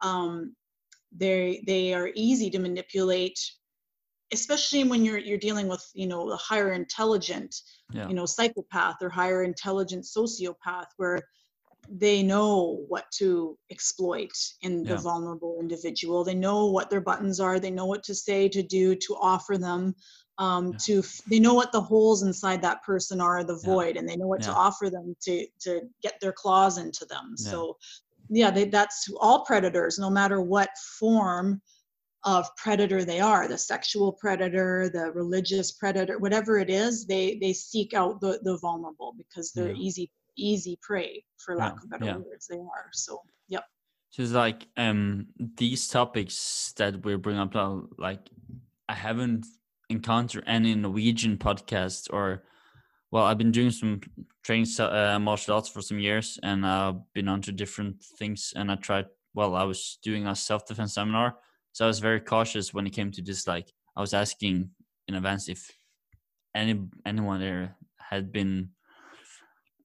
um 0.01 0.55
they 1.15 1.63
they 1.65 1.93
are 1.93 2.11
easy 2.15 2.49
to 2.49 2.59
manipulate 2.59 3.39
especially 4.31 4.83
when 4.83 5.03
you're 5.03 5.17
you're 5.17 5.37
dealing 5.37 5.67
with 5.67 5.83
you 5.93 6.07
know 6.07 6.29
a 6.29 6.37
higher 6.37 6.73
intelligent 6.73 7.55
yeah. 7.91 8.07
you 8.07 8.13
know 8.13 8.25
psychopath 8.25 8.97
or 9.01 9.09
higher 9.09 9.43
intelligent 9.43 10.03
sociopath 10.05 10.85
where 10.97 11.19
they 11.91 12.21
know 12.21 12.85
what 12.87 13.05
to 13.11 13.57
exploit 13.71 14.31
in 14.61 14.83
the 14.83 14.93
Yeah. 14.93 15.01
vulnerable 15.01 15.57
individual. 15.59 16.23
They 16.23 16.35
know 16.35 16.67
what 16.67 16.89
their 16.89 17.01
buttons 17.01 17.39
are. 17.39 17.59
They 17.59 17.71
know 17.71 17.85
what 17.87 18.03
to 18.03 18.13
say 18.13 18.47
to 18.49 18.61
do 18.61 18.95
to 18.95 19.15
offer 19.15 19.57
them 19.57 19.95
um, 20.37 20.71
Yeah. 20.71 20.77
to 20.77 21.03
they 21.27 21.39
know 21.39 21.53
what 21.53 21.71
the 21.71 21.81
holes 21.81 22.23
inside 22.23 22.61
that 22.61 22.83
person 22.83 23.19
are 23.19 23.43
the 23.43 23.57
void 23.57 23.97
and 23.97 24.07
they 24.07 24.15
know 24.15 24.27
what 24.27 24.41
to 24.43 24.53
offer 24.53 24.89
them 24.89 25.15
to 25.23 25.47
to 25.61 25.81
get 26.01 26.19
their 26.21 26.31
claws 26.31 26.77
into 26.77 27.05
them. 27.05 27.35
So 27.35 27.77
yeah 28.29 28.51
they, 28.51 28.65
that's 28.65 29.09
all 29.19 29.43
predators 29.45 29.97
no 29.99 30.09
matter 30.09 30.41
what 30.41 30.69
form 30.99 31.61
of 32.25 32.45
predator 32.57 33.05
they 33.05 33.19
are 33.19 33.47
the 33.47 33.57
sexual 33.57 34.13
predator 34.13 34.89
the 34.93 35.11
religious 35.13 35.71
predator 35.71 36.19
whatever 36.19 36.57
it 36.57 36.69
is 36.69 37.05
they 37.05 37.37
they 37.41 37.53
seek 37.53 37.93
out 37.93 38.19
the 38.21 38.39
the 38.43 38.57
vulnerable 38.57 39.13
because 39.17 39.51
they're 39.53 39.69
Yeah. 39.69 39.81
easy 39.87 40.11
easy 40.37 40.77
prey 40.81 41.23
for 41.37 41.55
lack 41.55 41.73
Yeah, 41.73 41.83
of 41.83 41.89
better 41.89 42.05
yeah. 42.05 42.17
words 42.17 42.47
they 42.47 42.57
are 42.57 42.89
so 42.91 43.21
yep 43.47 43.63
So 44.11 44.23
it's 44.23 44.31
like 44.31 44.67
um 44.77 45.27
these 45.57 45.87
topics 45.87 46.73
that 46.77 47.05
we 47.05 47.15
bring 47.15 47.37
up 47.37 47.53
now, 47.53 47.83
like 47.97 48.29
I 48.87 48.95
haven't 48.95 49.45
encountered 49.89 50.43
any 50.47 50.75
Norwegian 50.75 51.37
podcast 51.37 52.11
or 52.11 52.43
well, 53.11 53.23
I've 53.25 53.37
been 53.37 53.51
doing 53.51 53.71
some 53.71 54.01
training 54.43 54.67
uh, 54.79 55.19
martial 55.19 55.55
arts 55.55 55.69
for 55.69 55.81
some 55.81 55.99
years, 55.99 56.39
and 56.43 56.65
I've 56.65 57.11
been 57.13 57.27
onto 57.27 57.51
different 57.51 58.03
things. 58.03 58.53
And 58.55 58.71
I 58.71 58.75
tried. 58.75 59.07
Well, 59.33 59.55
I 59.55 59.63
was 59.63 59.99
doing 60.01 60.27
a 60.27 60.35
self 60.35 60.65
defense 60.67 60.93
seminar, 60.93 61.37
so 61.71 61.85
I 61.85 61.87
was 61.87 61.99
very 61.99 62.19
cautious 62.19 62.73
when 62.73 62.87
it 62.87 62.91
came 62.91 63.11
to 63.11 63.21
this. 63.21 63.47
Like 63.47 63.73
I 63.95 64.01
was 64.01 64.13
asking 64.13 64.71
in 65.07 65.15
advance 65.15 65.49
if 65.49 65.71
any 66.55 66.87
anyone 67.05 67.39
there 67.39 67.77
had 67.99 68.31
been 68.31 68.73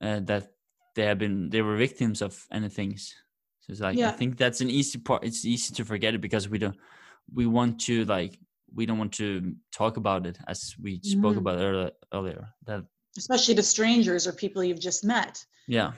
uh, 0.01 0.21
that 0.21 0.53
they 0.95 1.05
have 1.05 1.19
been 1.19 1.51
they 1.51 1.63
were 1.63 1.77
victims 1.77 2.23
of 2.23 2.47
any 2.51 2.69
things. 2.69 3.15
So 3.61 3.73
it's 3.73 3.81
like 3.81 4.03
I 4.03 4.11
think 4.11 4.37
that's 4.37 4.61
an 4.61 4.71
easy 4.71 4.99
part. 4.99 5.25
It's 5.25 5.45
easy 5.45 5.75
to 5.75 5.85
forget 5.85 6.15
it 6.15 6.21
because 6.21 6.49
we 6.49 6.59
don't 6.59 6.77
we 7.33 7.47
want 7.47 7.81
to 7.83 8.05
like 8.05 8.39
we 8.73 8.87
don't 8.87 8.99
want 8.99 9.15
to 9.15 9.57
talk 9.73 9.97
about 9.97 10.27
it 10.27 10.39
as 10.47 10.75
we 10.81 11.01
spoke 11.03 11.37
Mhm. 11.37 11.39
about 11.39 11.59
earlier. 11.59 11.91
Earlier 12.13 12.55
that 12.67 12.85
especially 13.17 13.55
to 13.55 13.63
strangers 13.63 14.27
or 14.27 14.33
people 14.33 14.63
you've 14.65 14.81
just 14.81 15.05
met 15.05 15.45
yeah. 15.67 15.93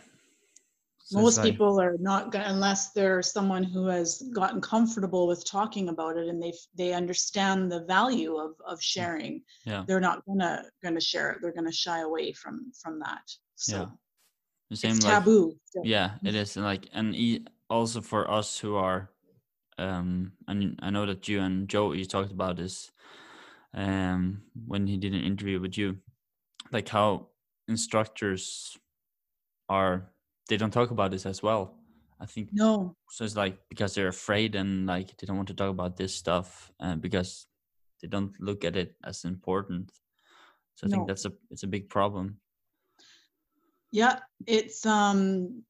So 1.09 1.21
most 1.21 1.41
people 1.41 1.81
are 1.81 1.97
not 2.01 2.35
unless 2.35 2.91
they're 2.91 3.23
someone 3.23 3.63
who 3.63 3.87
has 3.87 4.23
gotten 4.35 4.61
comfortable 4.61 5.29
with 5.29 5.45
talking 5.49 5.89
about 5.89 6.17
it 6.17 6.27
and 6.29 6.43
they 6.43 6.53
they 6.75 6.93
understand 6.95 7.71
the 7.71 7.85
value 7.85 8.35
of 8.37 8.55
of 8.67 8.83
sharing 8.83 9.43
Yeah. 9.65 9.85
they're 9.87 10.01
not 10.01 10.25
gonna 10.27 10.65
gonna 10.83 11.01
share 11.01 11.31
it 11.31 11.39
they're 11.41 11.53
gonna 11.55 11.71
shy 11.73 12.01
away 12.01 12.33
from 12.33 12.73
from 12.83 12.99
that 13.01 13.23
so 13.55 13.77
Yeah. 13.77 13.87
the 14.71 14.77
same 14.77 14.97
it's 14.97 15.05
like 15.05 15.15
taboo. 15.15 15.55
still. 15.65 15.85
yeah 15.87 16.11
it 16.25 16.35
is 16.35 16.57
and 16.57 16.67
like 16.67 16.89
and 16.93 17.15
e- 17.15 17.47
also 17.71 18.01
for 18.01 18.29
us 18.29 18.59
who 18.59 18.75
are 18.75 19.11
um 19.79 20.33
and 20.49 20.77
i 20.83 20.91
know 20.91 21.07
that 21.07 21.29
you 21.29 21.41
and 21.41 21.69
joe 21.69 21.93
you 21.93 22.05
talked 22.05 22.33
about 22.33 22.57
this 22.57 22.91
um 23.75 24.43
when 24.67 24.87
he 24.89 24.97
did 24.97 25.15
an 25.15 25.23
interview 25.23 25.61
with 25.61 25.79
you 25.79 25.99
like 26.73 26.89
how 26.89 27.29
instructors 27.69 28.77
are 29.69 30.11
they 30.49 30.57
don't 30.57 30.73
talk 30.73 30.91
about 30.91 31.11
this 31.11 31.27
as 31.27 31.43
well. 31.43 31.75
I 32.21 32.27
think 32.27 32.51
No, 32.53 32.97
so 33.11 33.25
it's 33.25 33.37
like 33.37 33.59
because 33.69 33.95
they're 33.95 34.09
afraid 34.09 34.55
and 34.55 34.87
like 34.87 35.17
they 35.17 35.27
don't 35.27 35.37
want 35.37 35.49
to 35.49 35.55
talk 35.55 35.71
about 35.71 35.97
this 35.97 36.15
stuff 36.15 36.71
uh, 36.81 36.97
because 36.97 37.47
they 38.01 38.09
don't 38.09 38.33
look 38.41 38.65
at 38.65 38.77
it 38.77 38.95
as 39.05 39.25
important. 39.25 39.91
So 40.77 40.87
i 40.87 40.91
think 40.91 41.09
that's 41.09 41.25
a 41.25 41.33
it's 41.51 41.63
a 41.63 41.67
big 41.69 41.89
problem. 41.89 42.39
Yeah, 43.91 44.21
it's 44.47 44.85
um 44.85 45.63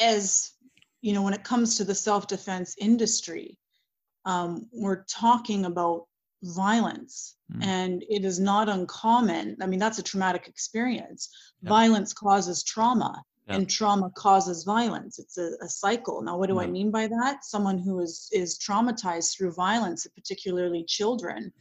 as 0.00 0.52
you 1.00 1.12
know 1.12 1.22
when 1.22 1.34
it 1.34 1.44
comes 1.44 1.76
to 1.76 1.84
the 1.84 1.94
self-defense 1.94 2.76
industry, 2.78 3.58
um, 4.24 4.68
we're 4.72 5.04
talking 5.04 5.64
about 5.66 6.06
violence 6.42 7.36
Mm. 7.52 7.64
and 7.66 8.04
it 8.08 8.24
is 8.24 8.40
not 8.40 8.68
uncommon. 8.70 9.56
I 9.60 9.66
mean, 9.66 9.78
that's 9.78 9.98
a 9.98 10.02
traumatic 10.02 10.48
experience. 10.48 11.28
Yeah. 11.60 11.68
Violence 11.68 12.14
causes 12.14 12.62
trauma 12.64 13.22
Yeah. 13.46 13.56
and 13.56 13.68
trauma 13.68 14.08
causes 14.14 14.64
violence. 14.64 15.18
It's 15.18 15.36
a, 15.36 15.50
a 15.60 15.68
cycle. 15.68 16.22
Now, 16.22 16.38
what 16.38 16.48
do 16.48 16.60
I 16.60 16.66
mean 16.66 16.90
by 16.90 17.08
that? 17.08 17.44
Someone 17.44 17.78
who 17.78 18.00
is 18.00 18.30
is 18.32 18.58
traumatized 18.58 19.36
through 19.36 19.52
violence, 19.52 20.06
particularly 20.14 20.84
children. 20.84 21.52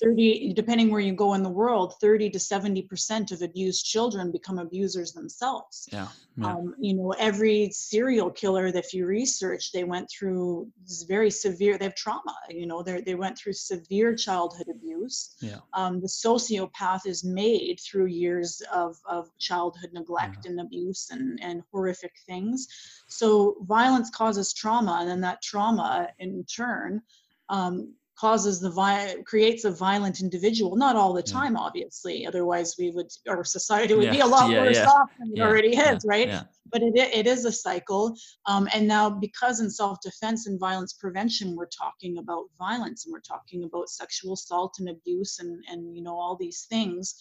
Yeah. 0.00 0.08
30 0.08 0.52
depending 0.54 0.90
where 0.90 1.00
you 1.00 1.12
go 1.12 1.34
in 1.34 1.42
the 1.42 1.48
world 1.48 1.94
30 2.00 2.30
to 2.30 2.38
70 2.38 2.82
percent 2.82 3.32
of 3.32 3.42
abused 3.42 3.84
children 3.84 4.30
become 4.30 4.58
abusers 4.58 5.12
themselves 5.12 5.88
yeah 5.92 6.08
yeah 6.36 6.52
um, 6.52 6.74
you 6.78 6.94
know 6.94 7.14
every 7.18 7.70
serial 7.70 8.30
killer 8.30 8.70
that 8.70 8.92
you 8.92 9.06
research 9.06 9.72
they 9.72 9.84
went 9.84 10.08
through 10.10 10.68
very 11.08 11.30
severe 11.30 11.78
they 11.78 11.86
have 11.86 11.94
trauma 11.94 12.36
you 12.50 12.66
know 12.66 12.82
they 12.82 13.00
they 13.00 13.14
went 13.14 13.38
through 13.38 13.52
severe 13.52 14.14
childhood 14.14 14.68
abuse 14.68 15.34
yeah 15.40 15.60
um, 15.72 16.00
the 16.00 16.06
sociopath 16.06 17.06
is 17.06 17.22
made 17.24 17.78
through 17.80 18.06
years 18.06 18.62
of, 18.72 18.96
of 19.04 19.28
childhood 19.38 19.90
neglect 19.92 20.46
and 20.46 20.60
abuse 20.60 21.08
and, 21.10 21.38
and 21.42 21.62
horrific 21.72 22.12
things. 22.26 22.66
So 23.08 23.56
violence 23.62 24.10
causes 24.10 24.52
trauma, 24.52 24.98
and 25.00 25.08
then 25.08 25.20
that 25.20 25.42
trauma 25.42 26.08
in 26.18 26.44
turn 26.44 27.02
um, 27.48 27.94
causes 28.18 28.60
the 28.60 28.70
vi- 28.70 29.16
creates 29.26 29.64
a 29.64 29.70
violent 29.70 30.20
individual. 30.20 30.76
Not 30.76 30.96
all 30.96 31.12
the 31.12 31.22
Yeah. 31.26 31.32
time, 31.32 31.56
obviously. 31.56 32.26
Otherwise, 32.26 32.76
we 32.78 32.90
would 32.90 33.10
our 33.28 33.44
society 33.44 33.94
would 33.94 34.10
be 34.10 34.20
a 34.20 34.26
lot 34.26 34.50
yeah, 34.50 34.60
worse 34.60 34.78
off 34.78 35.10
than 35.18 35.32
it 35.34 35.40
already 35.40 35.76
is, 35.76 36.04
right? 36.04 36.44
but 36.72 36.82
it, 36.82 36.96
it 36.96 37.26
is 37.26 37.44
a 37.44 37.52
cycle 37.52 38.16
um, 38.46 38.68
and 38.74 38.86
now 38.86 39.08
because 39.08 39.60
in 39.60 39.70
self-defense 39.70 40.46
and 40.46 40.58
violence 40.58 40.92
prevention 40.92 41.54
we're 41.56 41.66
talking 41.66 42.18
about 42.18 42.44
violence 42.58 43.04
and 43.06 43.12
we're 43.12 43.20
talking 43.20 43.64
about 43.64 43.88
sexual 43.88 44.34
assault 44.34 44.74
and 44.78 44.88
abuse 44.88 45.38
and 45.38 45.62
and 45.70 45.96
you 45.96 46.02
know 46.02 46.16
all 46.16 46.36
these 46.36 46.66
things 46.68 47.14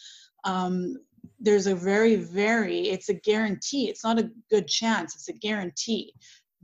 um, 0.43 0.95
there's 1.39 1.67
a 1.67 1.75
very 1.75 2.15
very 2.15 2.89
it's 2.89 3.09
a 3.09 3.13
guarantee 3.13 3.89
it's 3.89 4.03
not 4.03 4.19
a 4.19 4.29
good 4.49 4.67
chance 4.67 5.15
it's 5.15 5.29
a 5.29 5.33
guarantee 5.33 6.13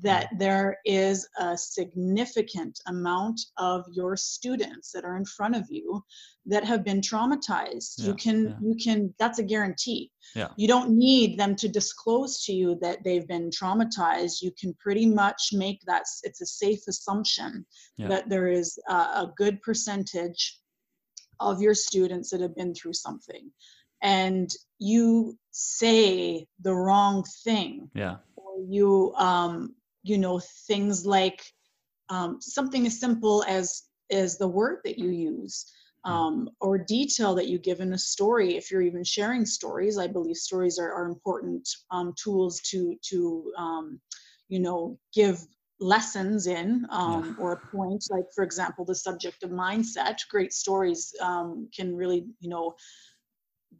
that 0.01 0.29
there 0.37 0.77
is 0.85 1.27
a 1.37 1.57
significant 1.57 2.79
amount 2.87 3.39
of 3.57 3.85
your 3.91 4.15
students 4.17 4.91
that 4.91 5.05
are 5.05 5.15
in 5.15 5.25
front 5.25 5.55
of 5.55 5.65
you 5.69 6.03
that 6.45 6.63
have 6.63 6.83
been 6.83 7.01
traumatized. 7.01 8.03
You 8.03 8.15
can 8.15 8.45
yeah. 8.45 8.55
you 8.61 8.75
can 8.83 9.13
that's 9.19 9.39
a 9.39 9.43
guarantee. 9.43 10.11
Yeah. 10.35 10.49
You 10.57 10.67
don't 10.67 10.97
need 10.97 11.37
them 11.37 11.55
to 11.57 11.67
disclose 11.67 12.43
to 12.45 12.53
you 12.53 12.77
that 12.81 13.03
they've 13.03 13.27
been 13.27 13.49
traumatized. 13.51 14.41
You 14.41 14.51
can 14.59 14.73
pretty 14.79 15.05
much 15.05 15.49
make 15.53 15.81
that 15.85 16.03
it's 16.23 16.41
a 16.41 16.45
safe 16.45 16.81
assumption 16.87 17.65
Yeah. 17.97 18.07
that 18.07 18.29
there 18.29 18.47
is 18.47 18.77
a, 18.89 18.93
a 18.93 19.33
good 19.37 19.61
percentage 19.61 20.57
of 21.39 21.61
your 21.61 21.73
students 21.73 22.29
that 22.31 22.41
have 22.41 22.55
been 22.55 22.73
through 22.73 22.93
something. 22.93 23.51
And 24.01 24.49
you 24.79 25.37
say 25.51 26.47
the 26.61 26.73
wrong 26.73 27.23
thing. 27.43 27.91
Yeah. 27.93 28.17
You 28.67 29.13
um 29.15 29.75
you 30.03 30.17
know 30.17 30.39
things 30.67 31.05
like 31.05 31.41
um, 32.09 32.41
something 32.41 32.85
as 32.85 32.99
simple 32.99 33.43
as 33.47 33.83
as 34.11 34.37
the 34.37 34.47
word 34.47 34.79
that 34.83 34.97
you 34.99 35.09
use 35.09 35.71
um, 36.05 36.49
or 36.59 36.77
detail 36.77 37.35
that 37.35 37.47
you 37.47 37.57
give 37.57 37.79
in 37.79 37.93
a 37.93 37.97
story. 37.97 38.55
If 38.57 38.71
you're 38.71 38.81
even 38.81 39.03
sharing 39.03 39.45
stories 39.45 39.97
i 39.97 40.07
believe 40.07 40.37
stories 40.37 40.79
are, 40.79 40.91
are 40.93 41.05
important 41.05 41.67
um, 41.91 42.13
tools 42.21 42.59
to 42.71 42.95
to 43.09 43.51
um, 43.57 43.99
you 44.49 44.59
know 44.59 44.97
give 45.13 45.39
lessons 45.79 46.47
in 46.47 46.85
um, 46.91 47.35
or 47.39 47.53
a 47.53 47.75
point. 47.75 48.03
Like 48.09 48.25
for 48.35 48.43
example 48.43 48.85
the 48.85 48.95
subject 48.95 49.43
of 49.43 49.51
mindset. 49.51 50.17
Great 50.29 50.53
stories 50.53 51.13
um, 51.21 51.69
can 51.75 51.95
really 51.95 52.25
you 52.39 52.49
know 52.49 52.75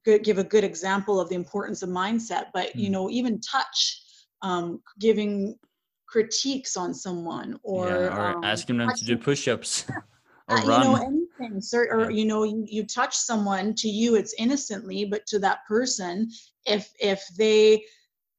good, 0.06 0.24
give 0.24 0.38
a 0.38 0.44
good 0.44 0.64
example 0.64 1.20
of 1.20 1.30
the 1.30 1.36
importance 1.36 1.84
of 1.84 1.90
mindset. 1.90 2.46
But 2.54 2.78
you 2.78 2.90
Mm. 2.90 2.92
know 2.92 3.10
even 3.10 3.40
touch 3.42 4.02
um, 4.42 4.82
giving 5.00 5.58
critiques 6.12 6.76
on 6.76 6.94
someone 6.94 7.58
or, 7.64 7.88
yeah, 7.88 8.18
or 8.18 8.38
um, 8.38 8.44
asking 8.44 8.78
them 8.78 8.94
to 8.94 9.06
do 9.06 9.18
push-ups 9.18 9.86
or 10.50 10.58
uh, 10.58 10.64
run 10.66 10.82
you 10.82 10.88
know 10.88 10.96
anything 10.96 11.62
sir 11.62 11.88
or 11.90 12.02
Yeah. 12.02 12.10
you 12.10 12.26
know 12.26 12.44
you, 12.44 12.66
you 12.68 12.86
touch 12.86 13.16
someone 13.16 13.74
to 13.74 13.88
you 13.88 14.16
it's 14.16 14.34
innocently 14.38 15.06
but 15.06 15.26
to 15.26 15.40
that 15.40 15.66
person 15.66 16.30
if 16.66 16.94
if 17.00 17.26
they 17.38 17.82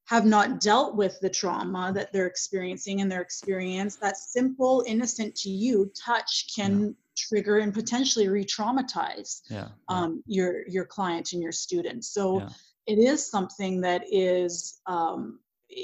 have 0.05 0.25
not 0.25 0.59
dealt 0.59 0.95
with 0.95 1.17
the 1.21 1.29
trauma 1.29 1.91
that 1.95 2.13
they're 2.13 2.27
experiencing 2.27 2.99
in 2.99 3.09
their 3.09 3.21
experience 3.21 3.95
that 3.95 4.17
simple 4.17 4.83
innocent 4.85 5.35
to 5.35 5.49
you 5.49 5.91
touch 5.99 6.45
can 6.55 6.95
trigger 7.17 7.57
and 7.57 7.73
potentially 7.73 8.27
re-traumatize 8.27 9.41
yeah 9.49 9.57
yeah, 9.57 9.67
um, 9.89 10.23
your 10.27 10.67
your 10.67 10.85
client 10.85 11.33
and 11.33 11.41
your 11.41 11.51
students 11.51 12.13
so 12.13 12.39
Yeah. 12.39 12.49
it 12.85 12.99
is 12.99 13.31
something 13.31 13.81
that 13.81 14.03
is 14.11 14.81
um, 14.87 15.39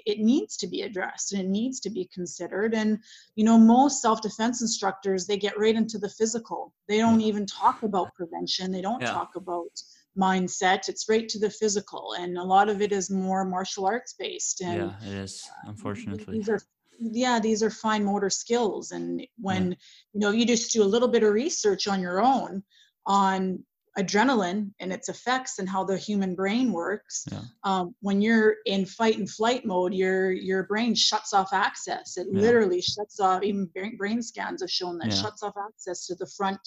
it 0.05 0.19
needs 0.19 0.57
to 0.57 0.67
be 0.67 0.81
addressed 0.81 1.33
and 1.33 1.41
it 1.41 1.49
needs 1.49 1.79
to 1.81 1.89
be 1.89 2.09
considered. 2.13 2.73
And 2.73 2.99
you 3.35 3.43
know 3.43 3.57
most 3.57 4.01
self-defense 4.01 4.61
instructors 4.61 5.25
they 5.25 5.37
get 5.37 5.59
right 5.59 5.75
into 5.75 5.97
the 5.97 6.09
physical. 6.09 6.73
They 6.87 6.97
don't 6.97 7.21
even 7.21 7.45
talk 7.45 7.83
about 7.83 8.13
prevention. 8.15 8.71
They 8.71 8.81
don't 8.81 9.01
Yeah. 9.01 9.11
talk 9.11 9.35
about 9.35 9.71
mindset. 10.17 10.89
It's 10.89 11.07
right 11.07 11.27
to 11.29 11.39
the 11.39 11.49
physical. 11.49 12.13
And 12.19 12.37
a 12.37 12.43
lot 12.43 12.69
of 12.69 12.81
it 12.81 12.91
is 12.91 13.09
more 13.09 13.45
martial 13.45 13.85
arts 13.85 14.13
based. 14.17 14.61
And 14.61 14.91
yeah 14.91 15.09
it 15.09 15.15
is 15.25 15.49
uh, 15.49 15.69
unfortunately. 15.69 16.37
these 16.37 16.49
are 16.49 16.59
yeah 16.99 17.39
these 17.39 17.63
are 17.63 17.69
fine 17.69 18.03
motor 18.03 18.29
skills. 18.29 18.91
And 18.91 19.25
when 19.37 19.75
you 20.13 20.19
know 20.19 20.31
you 20.31 20.45
just 20.45 20.73
do 20.73 20.83
a 20.83 20.91
little 20.93 21.07
bit 21.07 21.23
of 21.23 21.33
research 21.33 21.87
on 21.87 22.01
your 22.01 22.21
own 22.21 22.63
on 23.05 23.63
adrenaline 24.03 24.71
and 24.79 24.91
its 24.93 25.09
effects 25.09 25.59
and 25.59 25.67
how 25.69 25.83
the 25.83 25.97
human 25.97 26.35
brain 26.35 26.71
works 26.71 27.25
Yeah. 27.31 27.41
um, 27.63 27.95
when 28.01 28.21
you're 28.21 28.55
in 28.65 28.85
fight 28.85 29.17
and 29.17 29.29
flight 29.29 29.65
mode 29.65 29.93
your 29.93 30.31
your 30.31 30.63
brain 30.63 30.93
shuts 30.95 31.33
off 31.33 31.51
access 31.53 32.17
it 32.17 32.27
Yeah. 32.31 32.41
literally 32.41 32.81
shuts 32.81 33.19
off 33.19 33.43
even 33.43 33.65
brain, 33.67 33.97
brain 33.97 34.21
scans 34.21 34.61
have 34.61 34.71
shown 34.71 34.97
that 34.99 35.09
Yeah. 35.09 35.21
shuts 35.23 35.41
off 35.43 35.55
access 35.67 36.05
to 36.07 36.15
the 36.15 36.27
front 36.37 36.59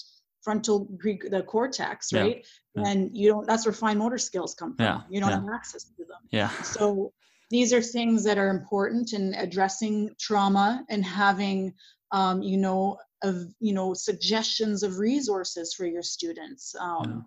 frontal 0.43 0.87
the 1.35 1.43
cortex 1.47 2.11
right 2.13 2.45
and 2.75 3.15
you 3.19 3.29
don't 3.29 3.47
that's 3.47 3.65
where 3.65 3.73
fine 3.73 3.97
motor 3.97 4.17
skills 4.17 4.53
come 4.55 4.75
from 4.75 4.85
Yeah. 4.85 5.01
you 5.09 5.19
don't 5.21 5.29
Yeah. 5.29 5.41
have 5.41 5.53
access 5.53 5.83
to 5.85 6.03
them 6.11 6.21
yeah 6.31 6.49
so 6.63 7.13
these 7.49 7.71
are 7.71 7.81
things 7.81 8.23
that 8.23 8.37
are 8.37 8.49
important 8.49 9.13
in 9.13 9.33
addressing 9.35 10.09
trauma 10.19 10.83
and 10.89 11.05
having, 11.05 11.71
um, 12.11 12.41
you 12.41 12.57
know, 12.57 12.97
of 13.23 13.35
you 13.59 13.73
know 13.73 13.93
suggestions 13.93 14.83
of 14.83 14.99
resources 14.99 15.73
for 15.73 15.85
your 15.85 16.03
students. 16.03 16.75
Um, 16.79 17.25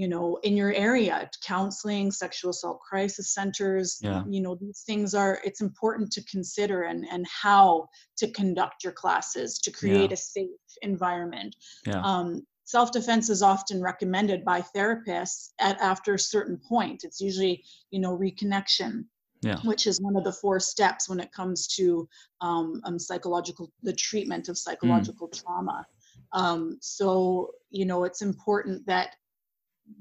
You 0.00 0.06
know, 0.06 0.38
in 0.44 0.56
your 0.56 0.72
area, 0.72 1.28
counseling, 1.44 2.12
sexual 2.12 2.50
assault 2.52 2.78
crisis 2.88 3.34
centers. 3.34 3.98
Yeah. 4.00 4.22
You 4.30 4.40
know, 4.40 4.54
these 4.54 4.84
things 4.86 5.12
are. 5.12 5.40
It's 5.42 5.60
important 5.60 6.12
to 6.12 6.22
consider 6.30 6.82
and 6.82 7.04
and 7.10 7.26
how 7.26 7.88
to 8.18 8.30
conduct 8.30 8.84
your 8.84 8.92
classes 8.92 9.58
to 9.64 9.72
create 9.72 10.10
Yeah. 10.10 10.14
a 10.14 10.16
safe 10.16 10.50
environment 10.82 11.56
yeah 11.86 12.00
um, 12.10 12.46
self-defense 12.64 13.28
is 13.30 13.42
often 13.42 13.82
recommended 13.82 14.44
by 14.44 14.60
therapists 14.76 15.50
at 15.58 15.76
after 15.80 16.14
a 16.14 16.18
certain 16.34 16.58
point 16.68 17.02
it's 17.06 17.20
usually 17.20 17.64
you 17.90 18.00
know 18.02 18.16
reconnection 18.16 18.92
yeah. 19.42 19.58
which 19.64 19.86
is 19.86 20.00
one 20.00 20.16
of 20.16 20.24
the 20.24 20.32
four 20.32 20.58
steps 20.60 21.08
when 21.08 21.20
it 21.20 21.32
comes 21.32 21.66
to 21.66 22.08
um, 22.40 22.80
um, 22.84 22.98
psychological 22.98 23.70
the 23.82 23.92
treatment 23.92 24.48
of 24.48 24.58
psychological 24.58 25.28
trauma. 25.28 25.86
Um, 26.32 26.78
so 26.80 27.50
you 27.70 27.86
know 27.86 28.04
it's 28.04 28.22
important 28.22 28.86
that 28.86 29.16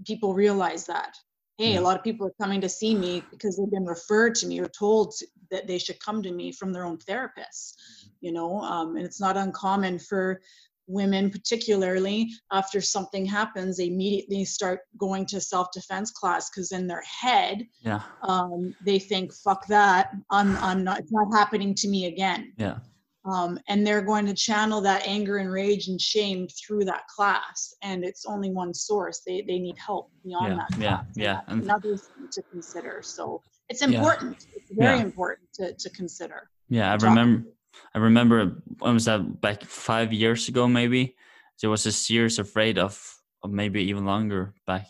people 0.05 0.33
realize 0.33 0.85
that 0.85 1.15
hey 1.57 1.73
Yeah. 1.73 1.79
a 1.79 1.81
lot 1.81 1.97
of 1.97 2.03
people 2.03 2.27
are 2.27 2.33
coming 2.41 2.61
to 2.61 2.69
see 2.69 2.93
me 2.95 3.23
because 3.31 3.57
they've 3.57 3.71
been 3.71 3.85
referred 3.85 4.35
to 4.35 4.47
me 4.47 4.59
or 4.59 4.67
told 4.67 5.13
that 5.49 5.67
they 5.67 5.77
should 5.77 5.99
come 5.99 6.21
to 6.23 6.31
me 6.31 6.51
from 6.51 6.73
their 6.73 6.85
own 6.85 6.97
therapists 6.97 7.73
you 8.19 8.31
know 8.31 8.61
um, 8.61 8.97
and 8.97 9.05
it's 9.05 9.21
not 9.21 9.37
uncommon 9.37 9.97
for 9.97 10.41
women 10.87 11.29
particularly 11.29 12.29
after 12.51 12.79
something 12.81 13.25
happens 13.25 13.77
they 13.77 13.87
immediately 13.87 14.45
start 14.45 14.79
going 14.97 15.25
to 15.25 15.39
self-defense 15.41 16.11
class 16.11 16.49
because 16.49 16.71
in 16.71 16.87
their 16.87 17.03
head 17.03 17.67
yeah. 17.81 18.01
um, 18.23 18.73
they 18.85 18.97
think 18.97 19.33
fuck 19.33 19.67
that. 19.67 20.11
I'm 20.31 20.55
i'm 20.57 20.83
not 20.83 20.99
it's 20.99 21.11
not 21.11 21.27
happening 21.37 21.75
to 21.75 21.87
me 21.87 22.05
again. 22.05 22.53
Yeah. 22.57 22.77
Um, 23.25 23.59
and 23.67 23.85
they're 23.85 24.01
going 24.01 24.25
to 24.27 24.33
channel 24.33 24.79
that 24.81 25.05
anger 25.05 25.37
and 25.37 25.51
rage 25.51 25.89
and 25.89 25.99
shame 25.99 26.47
through 26.47 26.85
that 26.85 27.03
class 27.13 27.73
and 27.83 28.05
it's 28.05 28.25
only 28.25 28.51
one 28.51 28.73
source. 28.73 29.21
They 29.27 29.41
they 29.41 29.59
need 29.59 29.77
help 29.77 30.09
beyond 30.23 30.53
Yeah, 30.53 30.57
that 30.69 30.79
yeah, 30.79 30.99
yeah, 31.15 31.33
that's 31.33 31.51
and- 31.51 31.63
another 31.63 31.97
thing 31.97 32.29
to 32.31 32.41
consider. 32.43 33.01
So 33.03 33.41
it's 33.69 33.81
Yeah. 33.81 33.89
important. 33.89 34.45
It's 34.55 34.71
very 34.71 34.97
Yeah. 34.97 35.03
important 35.03 35.49
to, 35.55 35.73
to 35.73 35.89
consider. 35.89 36.49
Yeah, 36.69 36.91
I 36.91 36.95
remember. 36.95 37.49
I 37.93 37.99
remember. 37.99 38.61
When 38.79 38.93
was 38.93 39.05
that? 39.05 39.41
Back 39.41 39.63
five 39.63 40.13
years 40.13 40.47
ago, 40.47 40.67
maybe. 40.67 41.15
There 41.61 41.69
was 41.69 41.85
a 41.85 41.91
series 41.91 42.37
of 42.39 42.55
raid 42.55 42.77
of, 42.77 43.01
of 43.43 43.51
maybe 43.51 43.81
even 43.83 44.05
longer 44.05 44.53
back, 44.67 44.87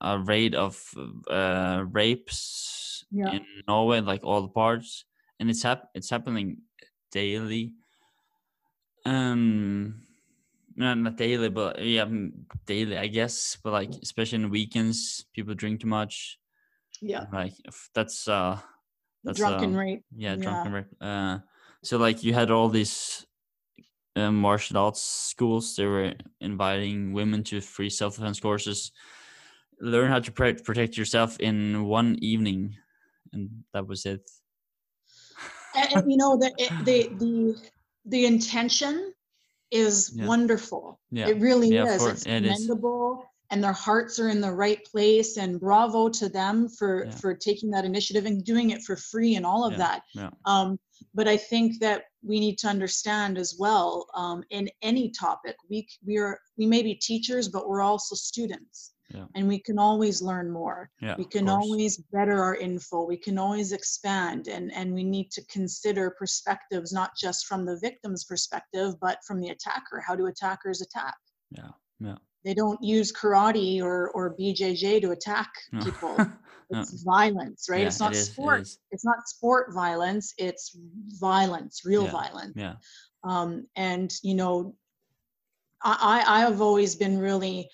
a 0.00 0.18
raid 0.18 0.54
of 0.54 0.82
uh, 1.30 1.84
rapes 1.90 3.04
Yeah. 3.10 3.32
in 3.32 3.46
Norway, 3.66 4.00
like 4.00 4.22
all 4.24 4.42
the 4.42 4.48
parts, 4.52 5.04
and 5.40 5.48
it's 5.48 5.62
hap- 5.62 5.88
It's 5.94 6.10
happening 6.10 6.58
daily. 7.10 7.72
Um, 9.06 10.02
no, 10.76 10.94
not 10.94 11.16
daily, 11.16 11.48
but 11.48 11.82
yeah, 11.82 12.04
daily, 12.66 12.98
I 12.98 13.06
guess. 13.06 13.56
But 13.62 13.72
like, 13.72 13.90
especially 14.02 14.42
in 14.42 14.50
weekends, 14.50 15.24
people 15.32 15.54
drink 15.54 15.80
too 15.80 15.86
much. 15.88 16.38
yeah 17.00 17.26
Like, 17.32 17.54
that's 17.94 18.28
uh, 18.28 18.58
that's 19.22 19.38
drunken 19.38 19.70
um, 19.70 19.76
rape 19.76 20.04
yeah, 20.16 20.36
Yeah. 20.36 20.42
drunken 20.42 20.72
rape. 20.72 20.86
Uh, 21.00 21.38
so 21.84 21.98
like 21.98 22.24
you 22.24 22.32
had 22.34 22.50
all 22.50 22.68
these 22.68 23.26
uh, 24.16 24.30
martial 24.30 24.78
arts 24.78 25.02
schools. 25.02 25.76
They 25.76 25.86
were 25.86 26.14
inviting 26.40 27.12
women 27.12 27.44
to 27.44 27.60
free 27.60 27.90
self 27.90 28.16
defense 28.16 28.40
courses. 28.40 28.92
Learn 29.80 30.08
how 30.10 30.20
to 30.20 30.32
protect 30.32 30.96
yourself 30.96 31.38
in 31.40 31.84
one 31.84 32.16
evening, 32.20 32.76
and 33.32 33.50
that 33.72 33.86
was 33.86 34.06
it. 34.06 34.22
and, 35.74 36.10
you 36.10 36.16
know 36.16 36.36
the 36.36 36.52
it- 36.58 36.84
the 36.84 37.08
the 37.18 37.60
the 38.06 38.26
intention 38.26 39.12
is 39.70 40.12
Yeah. 40.14 40.26
wonderful 40.26 41.00
Yeah, 41.10 41.28
it 41.28 41.38
really 41.40 41.70
Yeah, 41.74 41.94
is 41.94 42.06
it's 42.06 42.26
it 42.26 42.44
is. 42.44 42.66
commendable 42.66 43.24
and 43.50 43.62
their 43.62 43.72
hearts 43.72 44.20
are 44.20 44.28
in 44.28 44.40
the 44.40 44.52
right 44.52 44.84
place 44.84 45.36
and 45.36 45.58
bravo 45.58 46.08
to 46.10 46.28
them 46.28 46.68
for 46.68 47.06
for 47.20 47.34
taking 47.34 47.70
that 47.70 47.84
initiative 47.84 48.24
and 48.26 48.44
doing 48.44 48.70
it 48.70 48.82
for 48.82 48.94
free 48.96 49.34
and 49.34 49.44
all 49.44 49.64
of 49.64 49.72
that 49.78 50.02
yeah. 50.14 50.30
um, 50.46 50.78
but 51.14 51.28
i 51.28 51.36
think 51.36 51.78
that 51.80 52.04
we 52.22 52.40
need 52.40 52.58
to 52.58 52.68
understand 52.68 53.38
as 53.38 53.56
well 53.58 54.06
um, 54.14 54.42
in 54.50 54.68
any 54.82 55.10
topic 55.10 55.56
we 55.70 55.86
we 56.06 56.18
are 56.18 56.38
we 56.56 56.66
may 56.66 56.82
be 56.82 56.94
teachers 56.94 57.48
but 57.48 57.68
we're 57.68 57.82
also 57.82 58.14
students. 58.14 58.92
Yeah. 59.14 59.26
and 59.34 59.46
we 59.46 59.58
can 59.58 59.78
always 59.78 60.22
learn 60.22 60.50
more. 60.50 60.90
Yeah, 61.00 61.14
we 61.18 61.26
can 61.26 61.46
always 61.48 61.98
better 62.10 62.42
our 62.42 62.56
info. 62.56 63.04
We 63.04 63.18
can 63.18 63.36
always 63.38 63.70
expand 63.72 64.48
and 64.48 64.72
and 64.72 64.94
we 64.94 65.04
need 65.04 65.30
to 65.32 65.44
consider 65.44 66.16
perspectives 66.18 66.90
not 66.90 67.10
just 67.14 67.46
from 67.46 67.66
the 67.66 67.78
victim's 67.78 68.24
perspective 68.24 68.94
but 69.02 69.18
from 69.26 69.40
the 69.40 69.50
attacker 69.50 70.02
how 70.04 70.16
do 70.16 70.26
attackers 70.26 70.80
attack? 70.80 71.14
Yeah, 71.50 71.72
yeah. 72.00 72.16
They 72.44 72.54
don't 72.54 72.82
use 72.82 73.12
karate 73.12 73.82
or 73.82 74.10
or 74.10 74.34
bjj 74.36 75.00
to 75.00 75.10
attack 75.10 75.50
No. 75.72 75.82
people 75.82 76.16
No. 76.70 76.80
it's 76.80 77.02
violence 77.04 77.66
right 77.68 77.82
Yeah, 77.82 77.86
it's 77.88 78.00
not 78.00 78.12
it 78.12 78.18
is, 78.18 78.28
sport 78.30 78.60
is. 78.62 78.78
it's 78.90 79.04
not 79.04 79.28
sport 79.28 79.72
violence 79.74 80.32
it's 80.38 80.76
violence 81.20 81.82
real 81.84 82.04
Yeah, 82.04 82.10
violence 82.10 82.52
Yeah, 82.56 82.74
um, 83.22 83.66
and 83.76 84.12
you 84.22 84.34
know 84.34 84.74
I, 85.82 86.22
I 86.26 86.36
I 86.36 86.40
have 86.40 86.60
always 86.60 86.94
been 86.96 87.18
really 87.18 87.68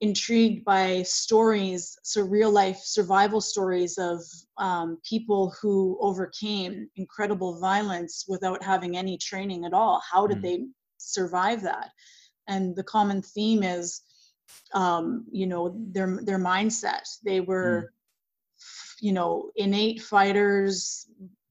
intrigued 0.00 0.64
by 0.64 1.02
stories 1.02 1.96
so 2.02 2.22
real 2.22 2.50
life 2.50 2.78
survival 2.82 3.40
stories 3.40 3.98
of 3.98 4.20
um, 4.58 4.98
people 5.08 5.54
who 5.60 5.96
overcame 6.00 6.88
incredible 6.96 7.60
violence 7.60 8.24
without 8.28 8.62
having 8.62 8.96
any 8.96 9.16
training 9.18 9.64
at 9.64 9.72
all 9.72 10.02
how 10.10 10.26
did 10.26 10.38
Mm. 10.38 10.42
they 10.42 10.58
survive 10.98 11.62
that 11.62 11.90
and 12.48 12.74
the 12.76 12.82
common 12.84 13.22
theme 13.22 13.62
is 13.62 14.02
um, 14.74 15.26
you 15.30 15.46
know 15.46 15.74
their 15.92 16.18
their 16.22 16.38
mindset. 16.38 17.04
They 17.24 17.40
were 17.40 17.92
you 19.00 19.12
know 19.12 19.50
innate 19.56 20.02
fighters. 20.02 21.06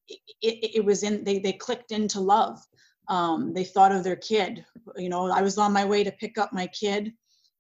It, 0.08 0.20
it, 0.42 0.76
it 0.78 0.86
was 0.86 1.04
in 1.04 1.24
they 1.24 1.40
they 1.40 1.54
clicked 1.54 1.92
into 1.92 2.20
love. 2.20 2.60
Um, 3.08 3.54
they 3.54 3.64
thought 3.64 3.92
of 3.92 4.04
their 4.04 4.16
kid. 4.16 4.66
You 4.98 5.10
know 5.10 5.30
i 5.32 5.42
was 5.42 5.58
on 5.58 5.74
my 5.74 5.86
way 5.86 6.04
to 6.04 6.12
pick 6.12 6.38
up 6.38 6.54
my 6.54 6.68
kid. 6.68 7.14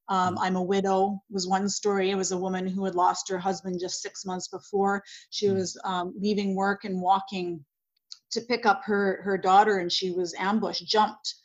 Um, 0.09 0.37
i'm 0.39 0.55
a 0.55 0.63
widow 0.63 1.21
was 1.29 1.47
one 1.47 1.69
story. 1.69 2.11
It 2.11 2.15
was 2.15 2.31
a 2.31 2.37
woman 2.37 2.67
who 2.67 2.83
had 2.85 2.95
lost 2.95 3.29
her 3.29 3.37
husband 3.39 3.79
just 3.79 4.01
six 4.01 4.25
months 4.25 4.47
before. 4.47 5.03
She 5.29 5.47
Mm. 5.47 5.55
was 5.55 5.79
um, 5.83 6.13
leaving 6.19 6.55
work 6.55 6.83
and 6.83 7.01
walking 7.01 7.63
to 8.31 8.41
pick 8.41 8.65
up 8.65 8.81
her 8.85 9.21
her 9.23 9.37
daughter 9.37 9.77
and 9.77 9.91
she 9.91 10.11
was 10.11 10.33
ambushed 10.37 10.85
jumped 10.87 11.35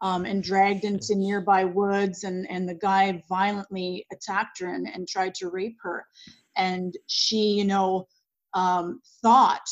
um, 0.00 0.24
and 0.24 0.42
dragged 0.42 0.84
into 0.84 1.14
nearby 1.14 1.64
woods 1.64 2.24
and 2.24 2.46
and 2.50 2.68
the 2.68 2.74
guy 2.74 3.22
violently 3.28 4.06
attacked 4.12 4.58
her 4.60 4.74
and, 4.74 4.86
and 4.92 5.08
tried 5.08 5.34
to 5.34 5.48
rape 5.48 5.76
her 5.82 6.04
and 6.56 6.96
she 7.06 7.52
you 7.52 7.64
know 7.64 8.06
um, 8.54 9.00
thought 9.22 9.68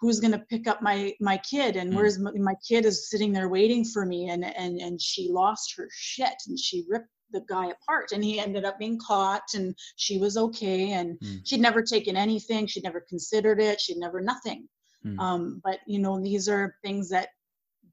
who's 0.00 0.20
going 0.20 0.32
to 0.32 0.44
pick 0.50 0.66
up 0.68 0.80
my 0.82 1.12
my 1.20 1.36
kid 1.38 1.76
and 1.76 1.92
Mm. 1.92 1.96
where's 1.96 2.18
my, 2.18 2.30
my 2.36 2.54
kid 2.66 2.84
is 2.84 3.10
sitting 3.10 3.32
there 3.32 3.48
waiting 3.48 3.84
for 3.84 4.04
me 4.06 4.28
and 4.30 4.44
and 4.44 4.80
and 4.80 5.00
she 5.00 5.28
lost 5.30 5.74
her 5.76 5.88
shit 5.92 6.34
and 6.46 6.58
she 6.58 6.84
ripped 6.88 7.08
the 7.30 7.42
guy 7.48 7.66
apart 7.66 8.12
and 8.12 8.24
he 8.24 8.40
ended 8.40 8.64
up 8.64 8.78
being 8.78 8.98
caught 8.98 9.42
and 9.54 9.74
she 9.96 10.18
was 10.18 10.36
okay 10.36 10.92
and 10.92 11.18
Mm. 11.20 11.40
she'd 11.44 11.60
never 11.60 11.82
taken 11.82 12.16
anything 12.16 12.66
she'd 12.66 12.84
never 12.84 13.00
considered 13.08 13.60
it 13.60 13.80
she'd 13.80 13.98
never 13.98 14.20
nothing 14.20 14.68
Mm. 15.06 15.18
um, 15.20 15.60
but 15.64 15.78
you 15.86 15.98
know 16.00 16.20
these 16.20 16.48
are 16.48 16.74
things 16.82 17.08
that 17.10 17.28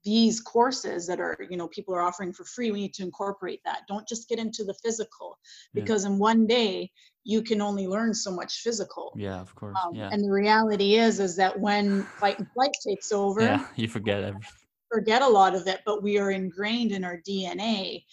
these 0.05 0.39
courses 0.39 1.05
that 1.07 1.19
are 1.19 1.35
you 1.49 1.57
know 1.57 1.67
people 1.67 1.93
are 1.93 2.01
offering 2.01 2.31
for 2.31 2.45
free 2.45 2.71
we 2.71 2.79
need 2.81 2.93
to 2.93 3.03
incorporate 3.03 3.59
that 3.65 3.79
don't 3.87 4.07
just 4.07 4.29
get 4.29 4.39
into 4.39 4.63
the 4.63 4.73
physical 4.75 5.37
Yeah. 5.73 5.81
because 5.81 6.05
in 6.05 6.17
one 6.19 6.45
day 6.47 6.91
you 7.23 7.41
can 7.41 7.59
only 7.61 7.87
learn 7.87 8.13
so 8.13 8.31
much 8.31 8.59
physical 8.59 9.11
yeah, 9.17 9.41
of 9.41 9.53
course. 9.55 9.75
um, 9.83 9.95
yeah, 9.95 10.09
and 10.11 10.23
the 10.23 10.31
reality 10.31 10.95
is 10.95 11.19
is 11.19 11.35
that 11.37 11.59
when 11.59 12.03
fight 12.21 12.37
and 12.39 12.47
flight 12.53 12.75
takes 12.87 13.11
over 13.11 13.41
yeah. 13.41 13.65
You 13.75 13.87
forget 13.87 14.23
everything. 14.23 14.49
forget 14.93 15.21
a 15.23 15.27
lot 15.27 15.55
of 15.55 15.67
it 15.67 15.79
but 15.85 16.03
we 16.03 16.17
are 16.19 16.31
ingrained 16.31 16.91
in 16.91 17.03
our 17.03 17.19
dna 17.27 18.03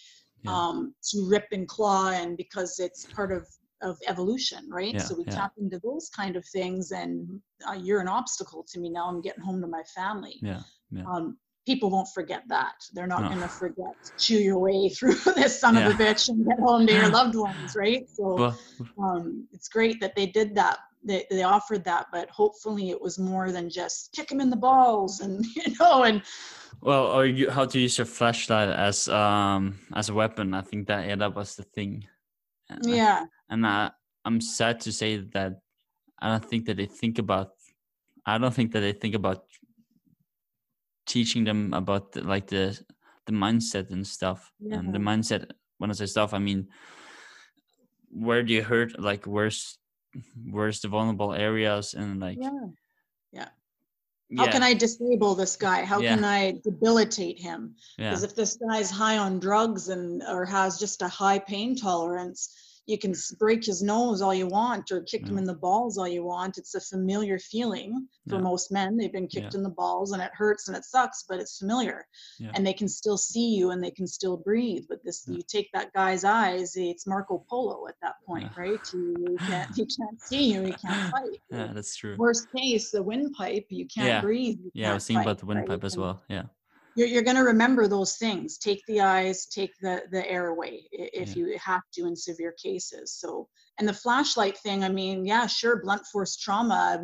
Yeah. 0.43 0.51
um, 0.55 0.95
to 1.09 1.17
rip 1.29 1.47
and 1.51 1.67
claw 1.67 2.09
and 2.09 2.35
because 2.37 2.79
it's 2.79 3.05
part 3.05 3.31
of 3.31 3.47
of 3.89 3.97
evolution 4.07 4.61
right 4.79 4.93
Yeah, 4.95 5.01
so 5.07 5.13
we 5.15 5.25
yeah. 5.27 5.35
tap 5.35 5.51
into 5.57 5.77
those 5.83 6.09
kind 6.19 6.35
of 6.37 6.43
things 6.57 6.91
and 6.91 7.13
uh, 7.69 7.73
you're 7.85 7.99
an 8.01 8.07
obstacle 8.19 8.65
to 8.71 8.79
me 8.79 8.89
now 8.89 9.05
i'm 9.09 9.21
getting 9.21 9.43
home 9.43 9.59
to 9.61 9.67
my 9.67 9.83
family 9.99 10.35
Yeah, 10.41 10.61
yeah. 10.89 11.03
um, 11.05 11.37
people 11.65 11.89
won't 11.89 12.07
forget 12.13 12.43
that 12.47 12.73
they're 12.93 13.07
not 13.07 13.21
No. 13.21 13.29
going 13.29 13.41
to 13.41 13.47
forget 13.49 13.95
chew 14.17 14.37
your 14.37 14.59
way 14.59 14.89
through 14.95 15.15
this 15.35 15.59
son 15.59 15.77
of 15.77 15.85
a 15.85 15.95
bitch 15.95 16.29
and 16.29 16.45
get 16.45 16.59
home 16.59 16.85
to 16.87 16.93
your 16.93 17.09
loved 17.09 17.35
ones 17.35 17.73
right 17.75 18.03
so 18.09 18.53
um, 18.97 19.47
it's 19.51 19.67
great 19.69 19.99
that 20.01 20.15
they 20.15 20.25
did 20.25 20.55
that 20.55 20.79
they, 21.05 21.25
they 21.29 21.43
offered 21.43 21.83
that 21.83 22.07
but 22.11 22.29
hopefully 22.29 22.89
it 22.89 23.01
was 23.01 23.19
more 23.19 23.51
than 23.51 23.69
just 23.69 24.11
kick 24.13 24.31
him 24.31 24.39
in 24.39 24.49
the 24.49 24.55
balls 24.55 25.19
and 25.19 25.45
you 25.55 25.73
know 25.79 26.03
and 26.03 26.21
Well, 26.81 27.05
or 27.15 27.25
you, 27.25 27.49
how 27.49 27.65
to 27.65 27.79
use 27.79 27.97
your 27.97 28.07
flashlight 28.07 28.69
as 28.69 29.07
um 29.07 29.79
as 29.99 30.09
a 30.09 30.13
weapon. 30.13 30.53
I 30.53 30.61
think 30.61 30.87
that 30.87 31.07
yeah, 31.07 31.15
that 31.15 31.33
was 31.35 31.55
the 31.55 31.63
thing. 31.63 32.07
And 32.69 32.81
I- 32.87 32.95
yeah 32.95 33.19
and 33.49 33.65
I 33.65 33.91
I'm 34.25 34.39
sad 34.41 34.79
to 34.81 34.91
say 34.91 35.17
that 35.35 35.51
I 36.19 36.25
don't 36.31 36.43
think 36.49 36.65
that 36.67 36.77
they 36.77 36.87
think 37.01 37.19
about. 37.19 37.51
I 38.25 38.37
don't 38.37 38.53
think 38.53 38.71
that 38.73 38.79
they 38.81 38.93
think 38.93 39.15
about 39.15 39.43
teaching 41.13 41.43
them 41.43 41.73
about 41.73 42.11
the, 42.13 42.21
like 42.23 42.47
the 42.47 42.65
the 43.27 43.33
mindset 43.33 43.91
and 43.91 44.05
stuff. 44.05 44.51
And 44.71 44.93
the 44.93 44.99
mindset 44.99 45.51
when 45.77 45.89
I 45.91 45.93
say 45.93 46.07
stuff, 46.07 46.33
I 46.33 46.39
mean 46.39 46.67
where 48.09 48.43
do 48.43 48.53
you 48.53 48.63
hurt? 48.63 48.99
Like 48.99 49.25
where's 49.25 49.77
where's 50.55 50.79
the 50.81 50.87
vulnerable 50.87 51.33
areas 51.33 51.93
and 51.93 52.19
like 52.19 52.37
yeah 52.37 52.67
how 54.37 54.47
can 54.51 54.63
i 54.63 54.73
disable 54.73 55.35
this 55.35 55.55
guy 55.55 55.83
how 55.83 55.99
Yeah. 56.01 56.15
can 56.15 56.23
i 56.23 56.53
debilitate 56.63 57.39
him 57.39 57.75
yeah 57.97 58.09
because 58.09 58.23
if 58.23 58.35
this 58.35 58.57
guy's 58.57 58.89
high 58.89 59.17
on 59.17 59.39
drugs 59.39 59.89
and 59.89 60.23
or 60.27 60.45
has 60.45 60.79
just 60.79 61.01
a 61.01 61.07
high 61.07 61.39
pain 61.39 61.75
tolerance 61.75 62.72
you 62.85 62.97
can 62.97 63.13
break 63.39 63.63
his 63.65 63.81
nose 63.81 64.21
all 64.21 64.33
you 64.33 64.47
want 64.47 64.91
or 64.91 65.01
kick 65.01 65.25
him 65.25 65.35
mm. 65.35 65.39
in 65.39 65.43
the 65.45 65.53
balls 65.53 65.97
all 65.97 66.07
you 66.07 66.23
want 66.23 66.57
it's 66.57 66.75
a 66.75 66.81
familiar 66.81 67.39
feeling 67.39 68.07
for 68.27 68.35
Yeah. 68.35 68.41
most 68.41 68.71
men 68.71 68.97
they've 68.97 69.11
been 69.11 69.27
kicked 69.27 69.55
in 69.55 69.63
the 69.63 69.69
balls 69.69 70.11
and 70.11 70.21
it 70.21 70.31
hurts 70.33 70.67
and 70.67 70.75
it 70.75 70.83
sucks 70.83 71.23
but 71.27 71.39
it's 71.39 71.57
familiar 71.57 72.05
Yeah. 72.39 72.51
and 72.55 72.65
they 72.65 72.73
can 72.73 72.87
still 72.89 73.17
see 73.17 73.55
you 73.55 73.71
and 73.71 73.81
they 73.83 73.91
can 73.91 74.07
still 74.07 74.37
breathe 74.37 74.83
but 74.89 75.03
this 75.03 75.23
Yeah. 75.27 75.37
you 75.37 75.43
take 75.47 75.69
that 75.73 75.93
guy's 75.93 76.23
eyes 76.23 76.73
it's 76.75 77.07
marco 77.07 77.45
polo 77.49 77.87
at 77.87 77.95
that 78.01 78.15
point 78.25 78.51
Yeah. 78.55 78.61
right 78.61 78.93
you, 78.93 79.15
you 79.29 79.37
can't 79.47 79.69
he 79.75 79.85
can't 79.85 80.21
see 80.21 80.53
you 80.53 80.63
he 80.63 80.73
can't 80.73 81.11
fight 81.11 81.39
yeah 81.51 81.71
that's 81.73 81.95
true. 81.95 82.15
worst 82.17 82.47
case 82.55 82.91
the 82.91 83.01
windpipe 83.01 83.67
you 83.69 83.85
can't 83.87 84.07
Yeah. 84.07 84.21
breathe 84.21 84.59
you 84.63 84.71
Yeah, 84.73 84.91
I 84.91 84.93
was 84.95 85.05
thinking 85.07 85.19
fight, 85.23 85.27
about 85.31 85.39
the 85.39 85.45
windpipe 85.45 85.69
right? 85.69 85.83
as 85.85 85.97
well. 85.97 86.21
Yeah. 86.27 86.43
You're, 86.95 87.07
you're 87.07 87.23
going 87.23 87.35
to 87.35 87.43
remember 87.43 87.87
those 87.87 88.17
things 88.17 88.57
take 88.57 88.81
the 88.87 89.01
eyes 89.01 89.45
take 89.47 89.71
the 89.81 90.03
the 90.11 90.29
airway 90.29 90.81
if 90.91 91.29
Yeah. 91.29 91.35
you 91.35 91.57
have 91.59 91.81
to 91.93 92.05
in 92.05 92.15
severe 92.15 92.53
cases 92.61 93.13
so 93.13 93.47
and 93.79 93.87
the 93.87 93.93
flashlight 93.93 94.57
thing 94.59 94.83
i 94.83 94.89
mean 94.89 95.25
yeah 95.25 95.47
sure 95.47 95.81
blunt 95.81 96.05
force 96.11 96.37
trauma 96.37 97.03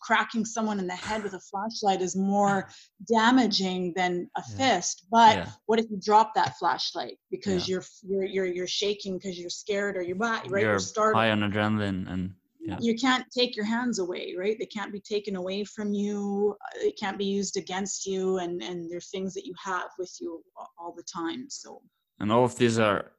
cracking 0.00 0.44
someone 0.44 0.78
in 0.78 0.86
the 0.86 0.94
head 0.94 1.22
with 1.22 1.34
a 1.34 1.40
flashlight 1.40 2.02
is 2.02 2.16
more 2.16 2.68
damaging 3.12 3.92
than 3.96 4.28
a 4.36 4.42
Yeah. 4.50 4.56
fist 4.56 5.06
but 5.10 5.36
Yeah. 5.36 5.48
what 5.66 5.78
if 5.78 5.86
you 5.90 5.98
drop 6.04 6.34
that 6.34 6.56
flashlight 6.58 7.18
because 7.30 7.68
you're 7.68 7.84
you're 8.02 8.24
you're, 8.24 8.46
you're 8.46 8.66
shaking 8.66 9.18
because 9.18 9.38
you're 9.38 9.50
scared 9.50 9.96
or 9.96 10.02
you're 10.02 10.16
right 10.16 10.44
You're 10.46 10.60
you're 10.60 10.78
startled 10.78 11.22
high 11.22 11.30
on 11.30 11.40
adrenaline 11.40 12.10
and 12.12 12.34
yeah. 12.64 12.78
you 12.80 12.94
can't 12.96 13.24
take 13.30 13.56
your 13.56 13.64
hands 13.64 13.98
away 13.98 14.34
right? 14.38 14.56
They 14.58 14.66
can't 14.66 14.92
be 14.92 15.00
taken 15.00 15.36
away 15.36 15.64
from 15.64 15.92
you 15.92 16.56
uh, 16.60 16.88
it 16.88 16.98
can't 16.98 17.18
be 17.18 17.24
used 17.24 17.56
against 17.56 18.06
you 18.06 18.38
and 18.38 18.62
and 18.62 18.90
they're 18.90 19.00
things 19.00 19.34
that 19.34 19.46
you 19.46 19.54
have 19.64 19.90
with 19.98 20.14
you 20.20 20.42
all 20.78 20.94
the 20.96 21.02
time 21.02 21.46
so. 21.48 21.82
And 22.20 22.30
all 22.30 22.44
of 22.44 22.56
these 22.56 22.78
are 22.78 23.12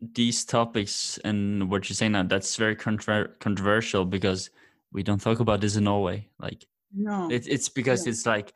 these 0.00 0.44
topics 0.44 1.18
and 1.24 1.70
what 1.70 1.88
you're 1.88 1.94
saying 1.96 2.12
now 2.12 2.22
that's 2.22 2.56
very 2.56 2.76
contra- 2.76 3.28
controversial 3.40 4.04
because 4.04 4.50
we 4.92 5.02
don't 5.02 5.20
talk 5.20 5.40
about 5.40 5.60
this 5.60 5.76
in 5.76 5.84
Norway 5.84 6.28
like 6.38 6.64
no. 6.94 7.28
it, 7.30 7.46
it's 7.48 7.68
because 7.68 8.06
Yeah. 8.06 8.10
it's 8.10 8.24
like 8.24 8.52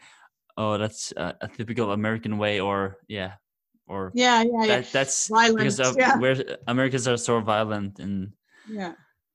oh 0.56 0.78
that's 0.78 1.12
a, 1.16 1.34
a 1.40 1.48
typical 1.48 1.92
American 1.92 2.38
way 2.38 2.60
or 2.60 2.98
yeah 3.08 3.32
or 3.88 4.12
yeah 4.14 4.42
yeah 4.42 4.50
yeah. 4.52 4.66
that 4.66 4.92
that's 4.92 5.28
violence 5.28 5.76
because 5.76 5.80
of 5.80 5.96
yeah. 5.98 6.16
where 6.16 6.36
Americans 6.68 7.08
are 7.08 7.16
so 7.16 7.40
violent 7.40 7.98
and 7.98 8.32
yeah 8.68 8.92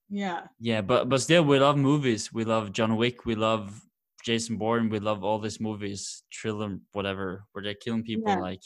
yeah 0.10 0.44
yeah 0.60 0.82
but 0.82 1.10
but 1.10 1.20
still 1.22 1.44
we 1.44 1.60
love 1.60 1.78
movies 1.78 2.32
we 2.34 2.44
love 2.46 2.72
John 2.72 2.96
Wick 2.96 3.26
we 3.26 3.36
love 3.36 3.82
Jason 4.24 4.58
Bourne 4.58 4.90
we 4.90 5.00
love 5.00 5.24
all 5.24 5.40
these 5.40 5.60
movies 5.60 6.24
thriller 6.34 6.78
whatever 6.94 7.44
where 7.52 7.64
they're 7.64 7.74
killing 7.74 8.04
people 8.04 8.32
Yeah. 8.32 8.40
like 8.40 8.62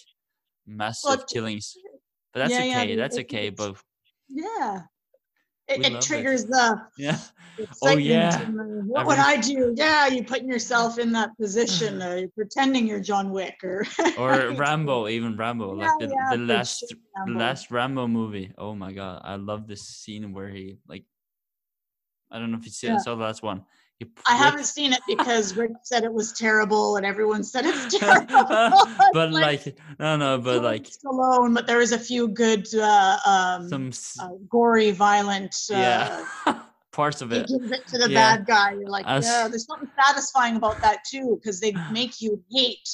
massive 0.68 1.26
t- 1.26 1.34
killings 1.36 1.76
but 2.34 2.40
that's 2.42 2.52
yeah, 2.54 2.64
yeah, 2.64 2.82
okay 2.82 2.96
that's 2.96 3.18
it- 3.18 3.22
okay 3.26 3.48
it's- 3.48 3.58
but 3.58 3.76
yeah 4.30 4.82
it, 5.68 5.86
it 5.86 5.94
it. 5.94 6.02
triggers 6.02 6.46
the 6.46 6.82
yeah 6.98 7.18
oh, 7.60 7.64
excitement 7.64 8.06
yeah. 8.06 8.46
what 8.92 9.06
would 9.06 9.20
Every- 9.20 9.34
I 9.34 9.38
do? 9.38 9.74
Yeah, 9.78 10.08
you 10.08 10.24
putting 10.24 10.48
yourself 10.50 10.98
in 10.98 11.12
that 11.14 11.30
position. 11.40 12.02
or 12.06 12.18
you're 12.18 12.30
pretending 12.30 12.88
you're 12.88 13.00
John 13.00 13.30
Wick 13.32 13.56
or 13.64 13.86
or? 14.18 14.52
Rambo 14.56 15.08
even 15.08 15.38
Rambo 15.38 15.76
Yeah, 15.76 15.86
like 15.86 16.00
the, 16.00 16.08
yeah, 16.08 16.36
the 16.36 16.44
last 16.44 16.80
sure, 16.80 16.98
Rambo. 17.16 17.40
last 17.40 17.72
Rambo 17.72 18.08
movie 18.08 18.52
oh 18.58 18.74
my 18.76 18.92
god 18.92 19.22
I 19.24 19.36
love 19.36 19.68
this 19.68 19.84
scene 19.84 20.34
where 20.34 20.50
he 20.50 20.78
like 20.88 21.06
I 22.32 22.40
don't 22.40 22.52
know 22.52 22.58
if 22.58 22.66
you 22.66 22.72
see 22.72 22.88
Yeah. 22.88 22.98
saw 22.98 23.16
the 23.16 23.24
last 23.24 23.44
one 23.44 23.64
I 24.28 24.36
haven't 24.36 24.66
seen 24.66 24.94
it 24.94 25.02
because 25.08 25.56
Rick 25.56 25.72
said 25.84 26.04
it 26.04 26.14
was 26.14 26.34
terrible 26.34 26.98
and 26.98 27.06
everyone 27.06 27.44
said 27.44 27.66
it's 27.66 27.86
terrible. 28.00 28.46
but 29.14 29.32
like 29.32 29.78
no 30.00 30.16
no 30.18 30.38
but 30.38 30.64
like 30.64 30.88
alone, 31.06 31.54
but 31.54 31.68
there 31.68 31.82
is 31.82 31.92
a 31.92 32.00
few 32.00 32.28
good, 32.28 32.68
uh, 32.76 33.18
um, 33.26 33.68
some 33.68 33.92
uh, 34.22 34.36
gory, 34.50 34.92
violent. 34.92 35.56
Uh, 35.72 35.78
yeah 35.78 36.20
parts 36.92 37.22
of 37.22 37.32
it 37.32 37.48
gives 37.48 37.72
it 37.72 37.88
to 37.88 37.98
the 37.98 38.10
Yeah. 38.10 38.38
bad 38.38 38.46
guy. 38.46 38.74
You're 38.74 38.90
like, 38.90 39.06
yeah, 39.06 39.48
there's 39.50 39.66
something 39.66 39.90
satisfying 40.00 40.56
about 40.56 40.82
that 40.82 41.00
too, 41.10 41.40
because 41.42 41.60
they 41.60 41.76
make 41.92 42.22
you 42.22 42.44
hate 42.52 42.90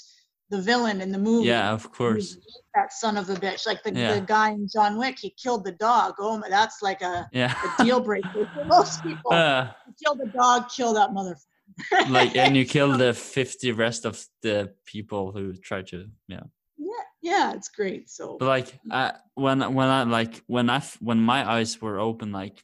the 0.50 0.62
villain 0.62 1.02
in 1.02 1.12
the 1.12 1.18
movie. 1.18 1.48
yeah 1.48 1.72
of 1.74 1.92
course 1.92 2.38
that 2.76 2.94
son 2.94 3.18
of 3.18 3.28
a 3.30 3.34
bitch. 3.36 3.66
Like 3.66 3.82
the, 3.84 3.92
Yeah. 3.94 4.14
the 4.16 4.22
guy 4.22 4.52
in 4.52 4.68
John 4.72 4.98
Wick, 5.00 5.18
he 5.20 5.32
killed 5.32 5.66
the 5.66 5.72
dog. 5.72 6.14
Oh 6.20 6.38
my, 6.38 6.48
that's 6.48 6.82
like 6.84 7.02
a, 7.02 7.28
yeah 7.34 7.54
a 7.64 7.84
deal 7.84 8.00
breaker 8.00 8.46
for 8.54 8.66
most 8.78 9.02
people. 9.04 9.32
Uh, 9.34 9.72
kill 10.02 10.16
the 10.16 10.32
dog, 10.38 10.70
kill 10.70 10.94
that 10.94 11.10
motherfucker. 11.10 12.10
like 12.10 12.36
and 12.36 12.56
you 12.56 12.66
kill 12.78 12.96
the 12.98 13.14
50 13.14 13.72
rest 13.72 14.06
of 14.06 14.24
the 14.44 14.74
people 14.86 15.32
who 15.32 15.54
try 15.54 15.82
to 15.84 16.08
yeah 16.28 16.44
yeah, 16.78 17.04
yeah, 17.22 17.54
it's 17.54 17.68
great. 17.70 18.10
So 18.10 18.38
but 18.40 18.46
like 18.48 18.80
I, 18.92 19.14
when 19.34 19.60
when 19.74 19.88
i 19.88 20.04
like 20.04 20.44
when 20.48 20.70
i 20.70 20.80
when 21.00 21.20
my 21.20 21.42
eyes 21.50 21.82
were 21.82 22.00
open 22.00 22.32
like 22.32 22.64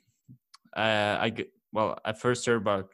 uh 0.77 1.17
i 1.25 1.29
g- 1.31 1.51
well 1.73 1.97
i 2.05 2.13
first 2.13 2.45
heard 2.45 2.61
about 2.61 2.93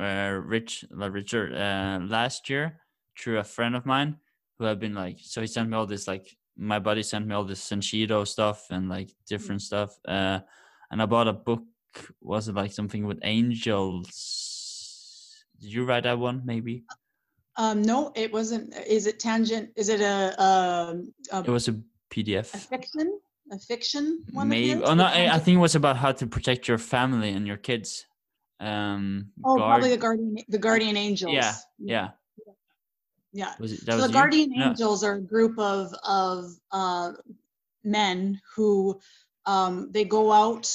uh 0.00 0.38
rich 0.44 0.84
like 0.90 1.12
richard 1.12 1.54
uh 1.54 2.00
last 2.06 2.50
year 2.50 2.80
through 3.18 3.38
a 3.38 3.44
friend 3.44 3.74
of 3.76 3.86
mine 3.86 4.16
who 4.58 4.64
had 4.64 4.78
been 4.78 4.94
like 4.94 5.18
so 5.22 5.40
he 5.40 5.46
sent 5.46 5.68
me 5.68 5.76
all 5.76 5.86
this 5.86 6.06
like 6.08 6.36
my 6.56 6.78
buddy 6.78 7.02
sent 7.02 7.26
me 7.26 7.34
all 7.34 7.44
this 7.44 7.62
Senshido 7.68 8.26
stuff 8.26 8.66
and 8.70 8.88
like 8.88 9.10
different 9.28 9.62
stuff 9.62 9.98
uh 10.08 10.40
and 10.90 11.02
i 11.02 11.06
bought 11.06 11.28
a 11.28 11.32
book 11.32 11.62
was 12.20 12.48
it 12.48 12.54
like 12.54 12.72
something 12.72 13.06
with 13.06 13.18
angels 13.22 15.44
did 15.60 15.72
you 15.72 15.84
write 15.84 16.04
that 16.04 16.18
one 16.18 16.42
maybe 16.44 16.84
Um, 17.58 17.80
no, 17.80 18.12
it 18.14 18.30
wasn't. 18.30 18.76
Is 18.86 19.06
it 19.06 19.18
tangent? 19.18 19.70
Is 19.80 19.88
it 19.88 20.02
a 20.04 20.16
um 20.48 21.08
a, 21.32 21.38
it 21.40 21.48
was 21.48 21.68
a 21.68 21.72
a 21.72 21.80
pdf 22.12 22.44
fiction? 22.68 23.18
A 23.50 23.58
fiction 23.58 24.04
one? 24.32 24.50
Maybe. 24.50 24.74
Oh 24.84 24.92
no, 24.92 25.04
I, 25.08 25.32
I 25.36 25.38
think 25.40 25.56
it 25.56 25.64
was 25.68 25.74
about 25.74 25.96
how 25.96 26.12
to 26.12 26.26
protect 26.26 26.68
your 26.68 26.76
family 26.76 27.30
and 27.32 27.46
your 27.46 27.56
kids. 27.56 28.04
Um. 28.60 29.32
Oh, 29.42 29.56
guard- 29.56 29.68
probably 29.70 29.88
the 29.96 30.02
guardian. 30.04 30.36
The 30.48 30.58
guardian 30.58 30.98
angels. 30.98 31.32
Yeah. 31.32 31.54
Yeah. 31.78 32.08
Yeah. 33.36 33.52
Was 33.60 33.72
it? 33.72 33.80
So 33.84 33.96
was 33.96 34.02
the 34.02 34.08
you? 34.08 34.14
guardian 34.14 34.50
No. 34.56 34.68
angels 34.70 35.04
are 35.04 35.16
a 35.16 35.20
group 35.20 35.58
of 35.58 35.94
of 36.04 36.52
uh, 36.72 37.12
men 37.84 38.40
who 38.54 38.98
um, 39.44 39.90
they 39.92 40.04
go 40.04 40.32
out 40.32 40.72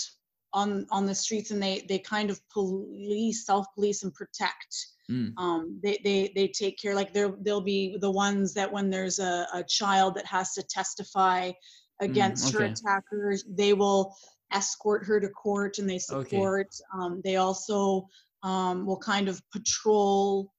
on 0.53 0.85
on 0.91 1.07
the 1.07 1.15
streets 1.15 1.49
and 1.49 1.61
they 1.61 1.83
they 1.89 1.97
kind 1.97 2.29
of 2.29 2.39
police, 2.49 3.45
self 3.47 3.65
police, 3.73 4.03
and 4.03 4.13
protect. 4.13 4.85
Mm. 5.09 5.33
Um, 5.37 5.79
they 5.81 5.99
they 6.03 6.31
they 6.35 6.47
take 6.49 6.77
care. 6.79 6.93
Like 6.93 7.13
they're 7.13 7.33
they'll 7.41 7.61
be 7.61 7.97
the 7.99 8.11
ones 8.11 8.53
that 8.53 8.71
when 8.71 8.91
there's 8.91 9.17
a, 9.17 9.47
a 9.55 9.63
child 9.63 10.13
that 10.15 10.27
has 10.27 10.53
to 10.53 10.61
testify 10.61 11.51
against 11.99 12.53
her 12.53 12.63
okay. 12.63 12.71
attackers, 12.71 13.43
they 13.49 13.73
will 13.73 14.15
escort 14.51 15.03
her 15.05 15.19
to 15.19 15.29
court 15.29 15.79
and 15.79 15.89
they 15.89 15.99
Okay. 16.11 16.29
support. 16.29 16.67
Um, 16.93 17.21
they 17.23 17.37
also 17.37 18.07
um, 18.43 18.85
will 18.85 18.97
kind 18.99 19.27
of 19.27 19.41
patrol 19.51 20.51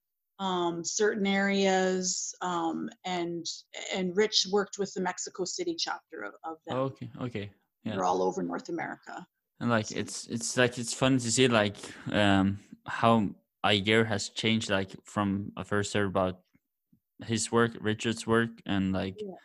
um, 0.42 0.84
certain 0.84 1.26
areas. 1.26 2.34
Um, 2.40 2.90
and 3.04 3.46
and 3.94 4.16
Rich 4.16 4.48
worked 4.50 4.76
with 4.78 4.92
the 4.94 5.00
Mexico 5.00 5.44
City 5.44 5.74
chapter 5.78 6.22
of, 6.24 6.34
of 6.44 6.56
them. 6.66 6.76
Okay. 6.76 7.08
Okay. 7.20 7.50
yeah. 7.84 7.92
They're 7.94 8.04
all 8.04 8.22
over 8.22 8.42
North 8.42 8.68
America. 8.68 9.24
And 9.60 9.70
like 9.70 9.92
it's 9.92 10.26
it's 10.26 10.56
like 10.56 10.78
it's 10.78 10.92
fun 10.92 11.18
to 11.18 11.30
see 11.30 11.46
like 11.46 11.76
um 12.10 12.58
how 12.86 13.28
a 13.62 13.72
year 13.72 14.04
has 14.04 14.28
changed 14.30 14.68
like 14.70 14.90
from 15.04 15.52
I 15.56 15.62
first 15.62 15.94
heard 15.94 16.08
about 16.08 16.40
his 17.24 17.52
work, 17.52 17.72
Richard's 17.80 18.26
work, 18.26 18.50
and 18.66 18.92
like 18.92 19.16
Yeah. 19.20 19.38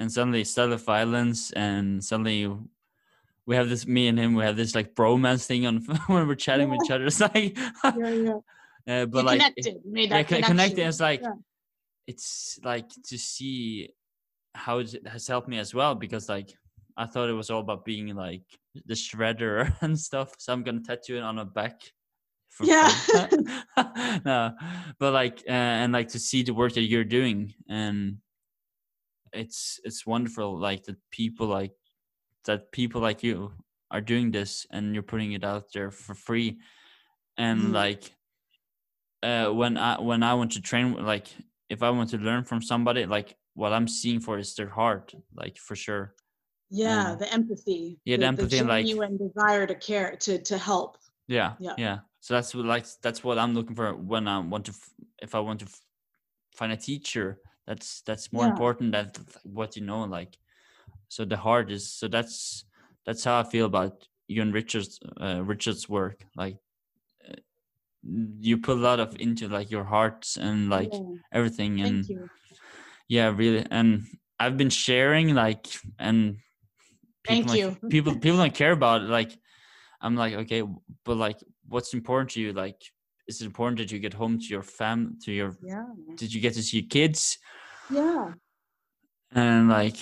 and 0.00 0.10
suddenly 0.10 0.42
style 0.42 0.72
of 0.72 0.82
violence 0.84 1.52
and 1.52 2.02
suddenly 2.02 2.50
we 3.46 3.54
have 3.54 3.68
this 3.68 3.86
me 3.86 4.08
and 4.08 4.18
him 4.18 4.34
we 4.34 4.42
have 4.42 4.56
this 4.56 4.74
like 4.74 4.96
bromance 4.96 5.46
thing 5.46 5.66
on 5.66 5.76
when 6.08 6.26
we're 6.26 6.34
chatting 6.34 6.70
with 6.70 6.80
each 6.84 6.90
other. 6.90 7.06
It's 7.06 7.20
like 7.20 7.56
Yeah, 7.84 8.08
yeah. 8.10 8.40
Uh, 8.88 9.06
but 9.06 9.24
like 9.24 9.38
connected. 9.38 9.80
Made 9.84 10.10
yeah, 10.10 10.18
that 10.18 10.28
connection. 10.28 10.56
connected. 10.56 10.86
It's 10.86 11.00
like 11.00 11.20
Yeah. 11.22 11.34
it's 12.06 12.58
like 12.64 12.88
to 13.08 13.18
see 13.18 13.90
how 14.54 14.78
it 14.78 14.94
has 15.06 15.26
helped 15.26 15.48
me 15.48 15.58
as 15.58 15.74
well 15.74 15.94
because 15.94 16.28
like 16.28 16.54
I 16.96 17.06
thought 17.06 17.28
it 17.28 17.32
was 17.32 17.50
all 17.50 17.60
about 17.60 17.84
being 17.84 18.14
like 18.14 18.44
the 18.86 18.94
shredder 18.94 19.74
and 19.82 19.98
stuff. 19.98 20.34
So 20.38 20.52
I'm 20.52 20.62
gonna 20.62 20.80
tattoo 20.82 21.16
it 21.16 21.22
on 21.22 21.38
a 21.38 21.44
back. 21.44 21.80
for 22.48 22.66
Yeah. 22.66 22.90
no, 24.24 24.54
but 24.98 25.12
like 25.12 25.42
uh, 25.48 25.52
and 25.82 25.92
like 25.92 26.08
to 26.08 26.18
see 26.18 26.42
the 26.42 26.54
work 26.54 26.72
that 26.74 26.82
you're 26.82 27.04
doing 27.04 27.52
and 27.68 28.18
it's 29.32 29.80
it's 29.84 30.06
wonderful 30.06 30.56
like 30.58 30.84
that 30.84 30.96
people 31.10 31.46
like 31.48 31.72
that 32.44 32.70
people 32.70 33.00
like 33.00 33.22
you 33.22 33.50
are 33.90 34.00
doing 34.00 34.30
this 34.30 34.66
and 34.70 34.94
you're 34.94 35.02
putting 35.02 35.32
it 35.32 35.42
out 35.44 35.64
there 35.72 35.90
for 35.90 36.14
free 36.14 36.58
and 37.36 37.60
Mhm. 37.60 37.72
like 37.72 38.14
uh 39.24 39.48
when 39.60 39.76
i 39.76 39.92
when 40.08 40.22
i 40.22 40.32
want 40.34 40.52
to 40.52 40.60
train 40.60 40.86
like 41.12 41.26
if 41.74 41.82
i 41.82 41.90
want 41.90 42.08
to 42.10 42.18
learn 42.18 42.44
from 42.44 42.60
somebody 42.62 43.02
like 43.16 43.36
what 43.54 43.72
i'm 43.72 43.88
seeing 43.88 44.20
for 44.20 44.38
is 44.38 44.54
their 44.54 44.68
heart 44.80 45.14
like 45.40 45.56
for 45.66 45.76
sure 45.76 46.04
Yeah, 46.70 47.12
Um, 47.12 47.18
the 47.22 47.28
empathy. 47.38 47.82
yeah, 48.08 48.18
the 48.22 48.26
empathy 48.32 48.58
and, 48.58 48.68
like- 48.68 48.86
desire 49.26 49.66
to 49.72 49.76
care, 49.88 50.10
to 50.24 50.32
to 50.50 50.56
help. 50.70 50.90
yeah 51.36 51.50
Yeah. 51.66 51.76
yeah 51.84 51.98
so 52.24 52.28
that's 52.34 52.50
what 52.54 52.66
like 52.74 52.86
that's 53.04 53.20
what 53.26 53.36
i'm 53.42 53.54
looking 53.56 53.76
for 53.80 53.88
when 54.12 54.24
i 54.34 54.36
want 54.52 54.64
to 54.68 54.74
if 55.26 55.32
i 55.34 55.40
want 55.46 55.60
to 55.64 55.68
find 56.58 56.72
a 56.72 56.76
teacher 56.90 57.26
that's 57.66 57.88
that's 58.06 58.26
more 58.32 58.44
Yeah. 58.44 58.52
important 58.52 58.88
than 58.92 59.06
what 59.56 59.70
you 59.76 59.84
know 59.90 60.02
like 60.18 60.32
so 61.14 61.24
the 61.24 61.36
heart 61.46 61.70
is 61.76 61.84
so 61.98 62.04
that's 62.16 62.64
that's 63.06 63.24
how 63.26 63.36
i 63.42 63.44
feel 63.54 63.66
about 63.72 63.94
you 64.32 64.42
and 64.42 64.52
richard's 64.60 64.94
uh, 65.24 65.40
richard's 65.52 65.84
work 65.88 66.18
like 66.42 66.56
you 68.40 68.58
put 68.58 68.76
a 68.76 68.80
lot 68.80 69.00
of 69.00 69.16
into 69.18 69.48
like 69.48 69.70
your 69.70 69.84
hearts 69.84 70.36
and 70.36 70.68
like 70.68 70.92
Yeah, 70.92 71.00
everything 71.32 71.80
and 71.80 72.04
Thank 72.06 72.30
yeah 73.08 73.32
really 73.34 73.66
and 73.70 74.02
i've 74.38 74.56
been 74.56 74.70
sharing 74.70 75.34
like 75.34 75.66
and 75.98 76.36
Thank 77.26 77.48
like, 77.48 77.58
you. 77.60 77.76
people 77.90 78.14
people 78.24 78.36
don't 78.38 78.54
care 78.54 78.72
about 78.72 79.02
it 79.02 79.08
like 79.08 79.32
i'm 80.00 80.16
like 80.16 80.34
okay 80.34 80.62
but 81.04 81.16
like 81.16 81.38
what's 81.68 81.94
important 81.94 82.30
to 82.30 82.40
you 82.40 82.52
like 82.52 82.80
is 83.26 83.40
it 83.40 83.46
important 83.46 83.78
that 83.78 83.90
you 83.90 83.98
get 83.98 84.12
home 84.12 84.38
to 84.38 84.46
your 84.46 84.62
fam 84.62 85.18
to 85.24 85.32
your 85.32 85.56
Yeah. 85.62 85.84
did 86.16 86.32
you 86.32 86.40
get 86.40 86.54
to 86.54 86.62
see 86.62 86.80
your 86.80 86.88
kids 86.88 87.38
Yeah. 87.90 88.32
and 89.32 89.68
like 89.68 89.96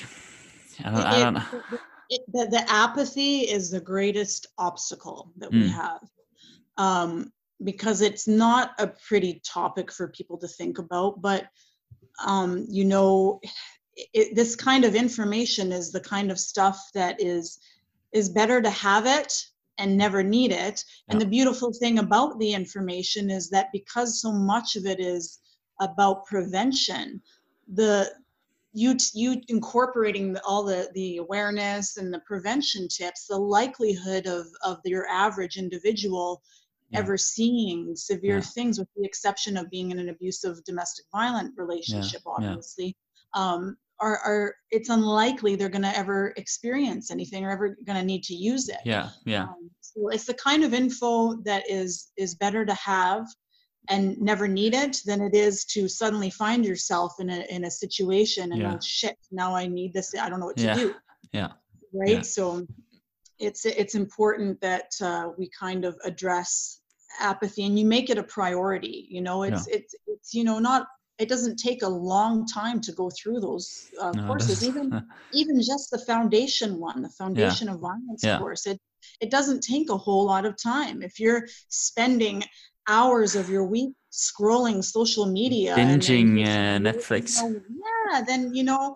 I 0.84 0.90
don't, 0.90 1.06
I 1.06 1.18
don't 1.20 1.36
it- 1.36 1.80
it- 2.10 2.32
the, 2.32 2.46
the 2.50 2.64
apathy 2.68 3.40
is 3.40 3.70
the 3.70 3.80
greatest 3.80 4.46
obstacle 4.58 5.32
that 5.38 5.50
we 5.50 5.68
Mm. 5.68 5.70
have 5.70 6.00
um, 6.76 7.32
because 7.64 8.00
it's 8.00 8.26
not 8.26 8.72
a 8.78 8.86
pretty 8.86 9.40
topic 9.44 9.92
for 9.92 10.08
people 10.08 10.38
to 10.38 10.48
think 10.48 10.78
about 10.78 11.20
but 11.20 11.46
um, 12.24 12.66
you 12.68 12.84
know 12.84 13.40
it, 14.14 14.34
this 14.34 14.56
kind 14.56 14.84
of 14.84 14.94
information 14.94 15.72
is 15.72 15.92
the 15.92 16.00
kind 16.00 16.30
of 16.30 16.38
stuff 16.38 16.78
that 16.94 17.20
is 17.20 17.58
is 18.12 18.28
better 18.28 18.60
to 18.60 18.70
have 18.70 19.06
it 19.06 19.32
and 19.78 19.96
never 19.96 20.22
need 20.22 20.52
it 20.52 20.84
and 21.08 21.20
Yeah. 21.20 21.24
the 21.24 21.30
beautiful 21.30 21.72
thing 21.72 21.98
about 21.98 22.38
the 22.38 22.52
information 22.52 23.30
is 23.30 23.50
that 23.50 23.68
because 23.72 24.20
so 24.20 24.32
much 24.32 24.76
of 24.76 24.86
it 24.86 25.00
is 25.00 25.40
about 25.80 26.26
prevention 26.26 27.20
the 27.74 28.12
you 28.74 28.96
you 29.14 29.40
incorporating 29.48 30.32
the, 30.32 30.42
all 30.44 30.62
the 30.64 30.90
the 30.94 31.18
awareness 31.18 31.96
and 31.96 32.12
the 32.12 32.20
prevention 32.20 32.88
tips 32.88 33.26
the 33.26 33.36
likelihood 33.36 34.26
of 34.26 34.46
of 34.64 34.78
your 34.84 35.06
average 35.08 35.56
individual 35.56 36.42
Yeah. 36.92 37.00
ever 37.00 37.16
seeing 37.16 37.94
severe 37.96 38.36
Yeah. 38.36 38.40
things 38.54 38.78
with 38.78 38.88
the 38.96 39.04
exception 39.04 39.56
of 39.56 39.70
being 39.70 39.90
in 39.90 39.98
an 39.98 40.08
abusive 40.10 40.62
domestic 40.64 41.06
violent 41.12 41.52
relationship 41.56 42.22
yeah. 42.26 42.32
obviously 42.36 42.96
um 43.34 43.76
are, 44.00 44.18
are 44.18 44.54
it's 44.70 44.88
unlikely 44.88 45.54
they're 45.54 45.68
going 45.68 45.82
to 45.82 45.96
ever 45.96 46.32
experience 46.36 47.10
anything 47.10 47.44
or 47.44 47.50
ever 47.50 47.76
going 47.86 47.98
to 47.98 48.04
need 48.04 48.22
to 48.24 48.34
use 48.34 48.68
it 48.68 48.80
yeah 48.84 49.10
yeah 49.24 49.44
um, 49.44 49.70
so 49.80 50.08
it's 50.08 50.24
the 50.26 50.34
kind 50.34 50.64
of 50.64 50.74
info 50.74 51.34
that 51.44 51.62
is 51.68 52.10
is 52.16 52.34
better 52.34 52.64
to 52.66 52.74
have 52.74 53.26
and 53.88 54.16
never 54.20 54.46
need 54.46 54.74
it 54.74 54.98
than 55.06 55.20
it 55.20 55.34
is 55.34 55.64
to 55.64 55.88
suddenly 55.88 56.30
find 56.30 56.64
yourself 56.64 57.14
in 57.20 57.30
a 57.30 57.40
in 57.48 57.64
a 57.64 57.70
situation 57.70 58.52
and 58.52 58.60
Yeah. 58.60 58.74
oh 58.74 58.80
shit 58.82 59.16
now 59.30 59.54
I 59.54 59.66
need 59.66 59.92
this 59.94 60.14
I 60.18 60.28
don't 60.28 60.40
know 60.40 60.46
what 60.46 60.56
to 60.58 60.64
Yeah. 60.64 60.74
do 60.74 60.94
yeah 61.32 61.52
right 61.92 62.16
Yeah. 62.16 62.20
so 62.22 62.66
it's 63.38 63.64
it's 63.66 63.94
important 63.94 64.60
that 64.60 64.90
uh, 65.00 65.30
we 65.38 65.48
kind 65.58 65.84
of 65.84 65.96
address 66.04 66.80
apathy 67.20 67.64
and 67.66 67.78
you 67.78 67.84
make 67.86 68.10
it 68.10 68.18
a 68.18 68.22
priority 68.22 69.06
you 69.10 69.20
know 69.20 69.42
it's 69.42 69.66
it's 69.68 69.94
it's 70.06 70.34
you 70.34 70.44
know 70.44 70.58
not 70.58 70.86
it 71.18 71.28
doesn't 71.28 71.56
take 71.56 71.82
a 71.82 71.88
long 71.88 72.46
time 72.46 72.80
to 72.80 72.92
go 72.92 73.10
through 73.10 73.40
those 73.40 73.90
uh, 74.00 74.12
No, 74.12 74.26
courses 74.26 74.62
even 74.64 74.90
even 75.32 75.56
just 75.62 75.90
the 75.90 75.98
foundation 75.98 76.78
one 76.78 77.02
the 77.02 77.08
foundation 77.10 77.68
of 77.68 77.80
violence 77.80 78.22
Yeah. 78.24 78.38
course 78.38 78.66
it 78.66 78.80
it 79.20 79.30
doesn't 79.30 79.62
take 79.62 79.90
a 79.90 79.96
whole 79.96 80.24
lot 80.26 80.46
of 80.46 80.56
time. 80.62 81.02
If 81.02 81.18
you're 81.18 81.46
spending 81.68 82.44
hours 82.88 83.34
of 83.36 83.48
your 83.48 83.64
week 83.64 83.92
scrolling 84.12 84.82
social 84.84 85.26
media 85.26 85.76
and 85.76 86.00
binging 86.00 86.38
just, 86.38 86.58
uh, 86.58 86.62
you 86.62 86.82
know, 86.82 86.92
Netflix 86.92 87.40
yeah 88.12 88.22
then 88.22 88.54
you 88.54 88.62
know 88.64 88.94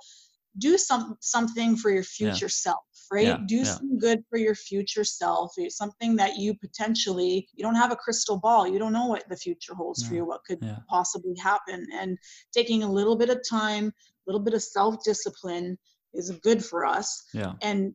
do 0.58 0.76
some 0.78 1.16
something 1.20 1.76
for 1.76 1.90
your 1.90 2.02
future 2.02 2.48
self 2.48 2.84
right 3.10 3.26
Yeah, 3.26 3.38
do 3.46 3.56
yeah. 3.56 3.64
some 3.64 3.98
good 3.98 4.22
for 4.28 4.38
your 4.38 4.54
future 4.54 5.04
self 5.04 5.52
It's 5.56 5.76
something 5.76 6.16
that 6.16 6.36
you 6.36 6.54
potentially 6.54 7.48
you 7.54 7.62
don't 7.62 7.74
have 7.74 7.92
a 7.92 7.96
crystal 7.96 8.38
ball 8.38 8.66
you 8.66 8.78
don't 8.78 8.92
know 8.92 9.06
what 9.06 9.28
the 9.28 9.36
future 9.36 9.74
holds 9.74 10.06
for 10.06 10.14
you 10.14 10.24
what 10.24 10.44
could 10.44 10.58
yeah. 10.62 10.78
possibly 10.88 11.34
happen 11.42 11.86
and 11.92 12.18
taking 12.52 12.82
a 12.82 12.90
little 12.90 13.16
bit 13.16 13.30
of 13.30 13.40
time 13.48 13.86
a 13.86 13.92
little 14.26 14.42
bit 14.42 14.54
of 14.54 14.62
self 14.62 14.96
discipline 15.04 15.78
is 16.14 16.30
good 16.42 16.64
for 16.64 16.86
us 16.86 17.24
yeah 17.34 17.52
and 17.62 17.94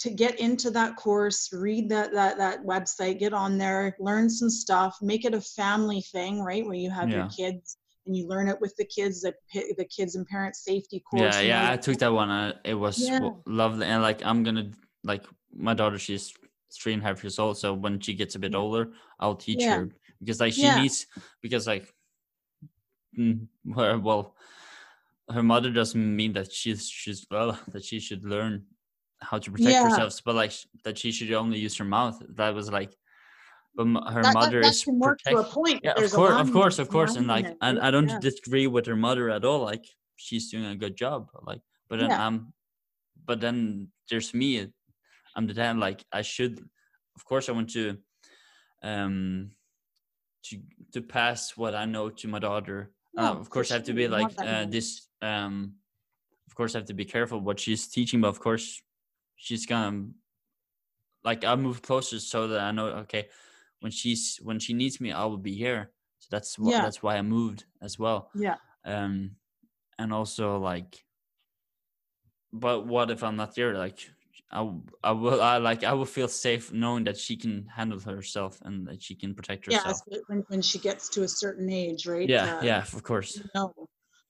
to 0.00 0.10
get 0.10 0.40
into 0.40 0.70
that 0.70 0.96
course 0.96 1.48
read 1.52 1.88
that 1.88 2.12
that 2.12 2.36
that 2.38 2.64
website 2.64 3.18
get 3.18 3.32
on 3.32 3.56
there 3.56 3.94
learn 4.00 4.28
some 4.28 4.50
stuff 4.50 4.96
make 5.00 5.24
it 5.24 5.34
a 5.34 5.40
family 5.40 6.02
thing 6.12 6.40
right 6.40 6.64
where 6.64 6.74
you 6.74 6.90
have 6.90 7.08
your 7.08 7.28
kids 7.28 7.76
and 8.06 8.16
you 8.16 8.26
learn 8.26 8.48
it 8.48 8.60
with 8.60 8.74
the 8.76 8.84
kids 8.84 9.20
the, 9.22 9.34
the 9.78 9.84
kids 9.84 10.16
and 10.16 10.26
parents 10.26 10.64
safety 10.64 11.00
course 11.00 11.36
yeah 11.36 11.40
yeah 11.40 11.70
i 11.72 11.76
took 11.76 11.98
that 11.98 12.12
one 12.12 12.30
uh, 12.30 12.52
it 12.64 12.74
was 12.74 12.98
Yeah. 12.98 13.30
lovely 13.46 13.86
and 13.86 14.02
like 14.02 14.24
i'm 14.24 14.42
gonna 14.42 14.70
like 15.04 15.24
my 15.54 15.74
daughter 15.74 15.98
she's 15.98 16.32
three 16.74 16.94
and 16.94 17.02
a 17.02 17.06
half 17.06 17.22
years 17.22 17.38
old 17.38 17.58
so 17.58 17.74
when 17.74 18.00
she 18.00 18.14
gets 18.14 18.34
a 18.34 18.38
bit 18.38 18.54
older 18.54 18.92
i'll 19.20 19.34
teach 19.36 19.62
Yeah. 19.62 19.76
her 19.76 19.88
because 20.20 20.40
like 20.40 20.52
she 20.52 20.66
Yeah. 20.66 20.80
needs 20.80 21.06
because 21.42 21.66
like 21.66 21.92
mm, 23.18 23.46
her, 23.76 23.98
well 23.98 24.34
her 25.30 25.42
mother 25.42 25.70
doesn't 25.70 26.16
mean 26.16 26.32
that 26.32 26.50
she's 26.52 26.88
she's 26.88 27.26
well 27.30 27.58
that 27.68 27.84
she 27.84 28.00
should 28.00 28.24
learn 28.24 28.64
how 29.20 29.38
to 29.38 29.50
protect 29.52 29.82
herself 29.84 30.18
but 30.24 30.34
like 30.34 30.52
that 30.84 30.98
she 30.98 31.12
should 31.12 31.32
only 31.32 31.58
use 31.58 31.76
her 31.76 31.84
mouth 31.84 32.20
that 32.30 32.54
was 32.54 32.70
like 32.72 32.96
but 33.74 33.86
her 34.12 34.22
that, 34.22 34.34
mother 34.34 34.60
that 34.60 34.68
is 34.68 34.84
can 34.84 34.98
work 34.98 35.18
to 35.22 35.30
a 35.30 35.36
protect- 35.36 35.54
point 35.54 35.80
yeah 35.82 35.92
of 35.92 35.96
there's 35.98 36.12
a 36.12 36.16
course 36.16 36.40
of 36.40 36.52
course 36.52 36.78
of 36.78 36.88
course 36.88 37.16
and 37.16 37.26
like 37.26 37.46
and 37.60 37.80
i 37.80 37.90
don't 37.90 38.08
Yeah. 38.08 38.18
disagree 38.20 38.66
with 38.66 38.86
her 38.86 38.96
mother 38.96 39.30
at 39.30 39.44
all 39.44 39.60
like 39.60 39.84
she's 40.16 40.50
doing 40.50 40.66
a 40.66 40.76
good 40.76 40.96
job 40.96 41.30
like 41.42 41.60
but 41.88 41.98
then 41.98 42.10
Yeah. 42.10 42.26
i'm 42.26 42.52
but 43.24 43.40
then 43.40 43.88
there's 44.10 44.34
me 44.34 44.68
i'm 45.36 45.46
the 45.46 45.54
dad 45.54 45.76
like 45.78 46.04
i 46.12 46.22
should 46.22 46.60
of 47.16 47.24
course 47.24 47.48
i 47.48 47.52
want 47.52 47.70
to 47.70 47.96
um 48.82 49.50
to 50.44 50.58
to 50.92 51.00
pass 51.00 51.56
what 51.56 51.74
i 51.74 51.84
know 51.84 52.10
to 52.10 52.28
my 52.28 52.38
daughter 52.38 52.92
uh, 53.16 53.32
of 53.42 53.48
course 53.48 53.70
i 53.70 53.74
have 53.74 53.84
to 53.84 53.94
be 53.94 54.08
like 54.08 54.32
uh, 54.38 54.64
this 54.66 55.08
um 55.22 55.74
of 56.48 56.54
course 56.54 56.74
i 56.74 56.78
have 56.78 56.86
to 56.88 56.94
be 56.94 57.04
careful 57.06 57.40
what 57.40 57.58
she's 57.60 57.86
teaching 57.88 58.20
but 58.20 58.28
of 58.28 58.40
course 58.40 58.82
she's 59.36 59.64
gonna 59.66 60.08
like 61.24 61.44
i 61.44 61.54
move 61.54 61.80
closer 61.80 62.18
so 62.18 62.48
that 62.48 62.60
i 62.60 62.70
know 62.72 62.86
okay 63.06 63.28
when 63.82 63.92
she's 63.92 64.38
when 64.42 64.58
she 64.58 64.72
needs 64.72 65.00
me 65.00 65.12
i 65.12 65.24
will 65.24 65.36
be 65.50 65.54
here 65.54 65.90
so 66.18 66.28
that's 66.30 66.58
why 66.58 66.70
Yeah. 66.72 66.82
that's 66.82 67.02
why 67.02 67.16
i 67.16 67.22
moved 67.22 67.64
as 67.82 67.98
well 67.98 68.30
yeah 68.34 68.56
um 68.84 69.32
and 69.98 70.12
also 70.12 70.58
like 70.58 71.04
but 72.52 72.86
what 72.86 73.10
if 73.10 73.22
i'm 73.22 73.36
not 73.36 73.54
there 73.54 73.74
like 73.76 73.98
I 74.54 74.70
I 75.02 75.12
will 75.12 75.40
I 75.40 75.56
like 75.56 75.82
I 75.82 75.94
will 75.94 76.04
feel 76.04 76.28
safe 76.28 76.72
knowing 76.72 77.04
that 77.04 77.16
she 77.16 77.36
can 77.36 77.66
handle 77.74 77.98
herself 78.00 78.60
and 78.66 78.86
that 78.86 79.02
she 79.02 79.14
can 79.14 79.34
protect 79.34 79.64
herself. 79.64 80.02
it's 80.06 80.28
when, 80.28 80.44
when 80.48 80.60
she 80.60 80.78
gets 80.78 81.08
to 81.10 81.22
a 81.22 81.28
certain 81.28 81.70
age 81.70 82.06
right 82.06 82.28
Yeah, 82.28 82.58
Uh, 82.58 82.64
yeah, 82.64 82.82
of 82.82 83.02
course. 83.02 83.40
no 83.54 83.72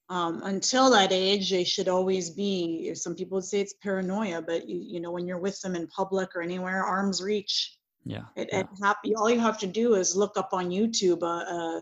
um, 0.09 0.41
until 0.43 0.89
that 0.91 1.11
age 1.11 1.49
they 1.49 1.65
should 1.65 1.89
always 1.89 2.29
be 2.29 2.93
some 2.95 3.15
people 3.15 3.35
would 3.35 3.43
say 3.51 3.59
it's 3.59 3.73
paranoia 3.83 4.41
but 4.41 4.67
you, 4.69 4.79
you 4.93 4.99
know 5.01 5.11
when 5.11 5.27
you're 5.27 5.39
with 5.47 5.59
them 5.61 5.75
in 5.75 5.87
public 5.87 6.29
or 6.35 6.41
anywhere 6.41 6.83
arms 6.85 7.21
reach 7.21 7.77
Yeah. 8.05 8.23
it, 8.35 8.49
yeah, 8.51 9.15
all 9.17 9.29
you 9.29 9.39
have 9.39 9.59
to 9.59 9.67
do 9.67 9.95
is 9.95 10.15
look 10.15 10.37
up 10.37 10.49
on 10.53 10.69
youtube 10.69 11.21
a, 11.23 11.25
a 11.25 11.81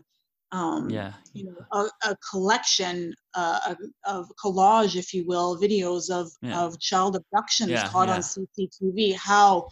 um, 0.52 0.90
yeah, 0.90 1.14
you 1.32 1.44
know 1.44 1.56
a, 1.72 2.10
a 2.10 2.16
collection 2.30 3.14
uh, 3.34 3.74
of- 4.06 4.30
collage 4.42 4.96
if 4.96 5.14
you 5.14 5.26
will 5.26 5.58
videos 5.58 6.10
of 6.10 6.30
Yeah. 6.42 6.60
of 6.60 6.78
child 6.78 7.16
abductions 7.16 7.70
Yeah, 7.70 7.88
caught 7.88 8.08
on 8.10 8.20
cctv 8.20 9.16
how 9.16 9.68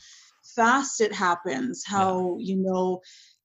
fast 0.56 1.00
it 1.00 1.12
happens 1.12 1.84
how 1.86 2.36
you 2.38 2.56
know 2.56 3.00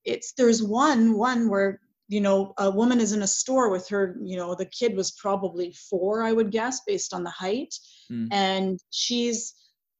it's 0.06 0.32
there's 0.38 0.64
one 0.64 1.18
one 1.18 1.50
where 1.50 1.80
you 2.08 2.22
know 2.22 2.54
a 2.58 2.70
woman 2.72 3.00
is 3.02 3.12
in 3.12 3.22
a 3.24 3.28
store 3.28 3.70
with 3.70 3.88
her 3.90 4.16
you 4.24 4.38
know 4.38 4.56
the 4.56 4.66
kid 4.80 4.96
was 4.96 5.12
probably 5.12 5.74
four 5.90 6.24
i 6.24 6.32
would 6.32 6.52
guess 6.52 6.82
based 6.88 7.14
on 7.14 7.24
the 7.24 7.30
height 7.30 7.74
Mm. 8.12 8.28
and 8.32 8.80
she's 8.92 9.56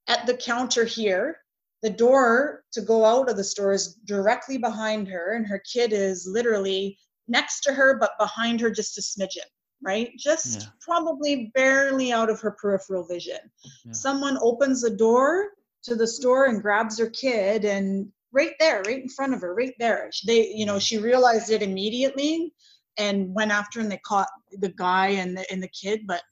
at 0.08 0.28
the 0.28 0.38
counter 0.38 0.86
here 0.86 1.38
the 1.84 1.90
door 1.90 2.64
to 2.72 2.82
go 2.82 3.06
out 3.06 3.30
of 3.30 3.38
the 3.38 3.44
store 3.44 3.74
is 3.74 3.96
directly 4.06 4.58
behind 4.58 5.08
her 5.08 5.34
and 5.34 5.46
her 5.48 5.60
kid 5.72 5.94
is 5.94 6.28
literally 6.28 6.98
next 7.28 7.62
to 7.62 7.74
her 7.74 7.98
but 8.00 8.12
behind 8.20 8.60
her 8.60 8.70
just 8.72 8.98
a 8.98 9.02
smidgen 9.02 9.48
right? 9.82 10.12
Just 10.18 10.62
Yeah. 10.62 10.68
probably 10.80 11.52
barely 11.54 12.12
out 12.12 12.30
of 12.30 12.40
her 12.40 12.52
peripheral 12.52 13.06
vision. 13.06 13.38
Yeah. 13.86 13.92
someone 13.92 14.38
opens 14.42 14.82
the 14.82 14.90
door 14.96 15.50
to 15.84 15.96
the 15.96 16.08
store 16.08 16.46
and 16.46 16.62
grabs 16.62 16.98
her 16.98 17.10
kid 17.10 17.66
and 17.66 18.12
right 18.32 18.54
there 18.60 18.82
right 18.88 19.04
in 19.04 19.10
front 19.10 19.34
of 19.34 19.42
her 19.42 19.54
right 19.54 19.76
there. 19.78 20.10
She- 20.12 20.28
they 20.28 20.48
you 20.56 20.66
know 20.66 20.80
she 20.80 20.98
realized 20.98 21.52
it 21.52 21.62
immediately 21.62 22.54
and 22.98 23.34
went 23.36 23.52
after 23.52 23.80
and 23.82 23.92
they 23.92 23.98
caught 24.00 24.30
the 24.54 24.70
guy 24.70 25.08
and 25.10 25.38
the 25.38 25.46
and 25.52 25.62
the 25.62 25.68
kid 25.68 26.08
but 26.08 26.24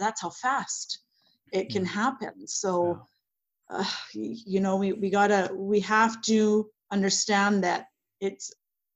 that's 0.00 0.22
how 0.22 0.30
fast 0.30 1.00
it 1.52 1.68
can 1.68 1.84
happen. 1.84 2.48
So 2.48 3.06
uh, 3.70 3.84
you 4.12 4.60
know 4.60 4.76
we, 4.76 4.92
we 4.92 5.10
gotta 5.10 5.50
we 5.54 5.80
have 5.80 6.20
to 6.22 6.70
understand 6.92 7.64
that 7.64 7.86
it's 8.20 8.52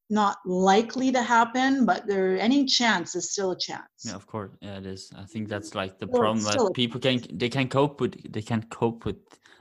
not 0.08 0.38
likely 0.44 1.12
to 1.12 1.22
happen 1.22 1.84
but 1.86 2.06
there 2.06 2.38
any 2.38 2.64
chance 2.64 3.14
is 3.14 3.30
still 3.32 3.52
a 3.52 3.58
chance 3.58 4.04
Yeah, 4.04 4.14
of 4.16 4.26
course. 4.26 4.50
Yeah, 4.60 4.78
it 4.78 4.86
is. 4.86 5.12
I 5.16 5.24
think 5.24 5.48
that's 5.48 5.74
like 5.74 5.98
the 5.98 6.06
Well, 6.06 6.20
problem 6.20 6.42
that 6.44 6.74
people 6.74 7.00
can 7.00 7.22
they 7.32 7.48
can 7.48 7.68
cope 7.68 8.00
with 8.00 8.32
they 8.32 8.42
can't 8.42 8.68
cope 8.70 9.04
with 9.04 9.16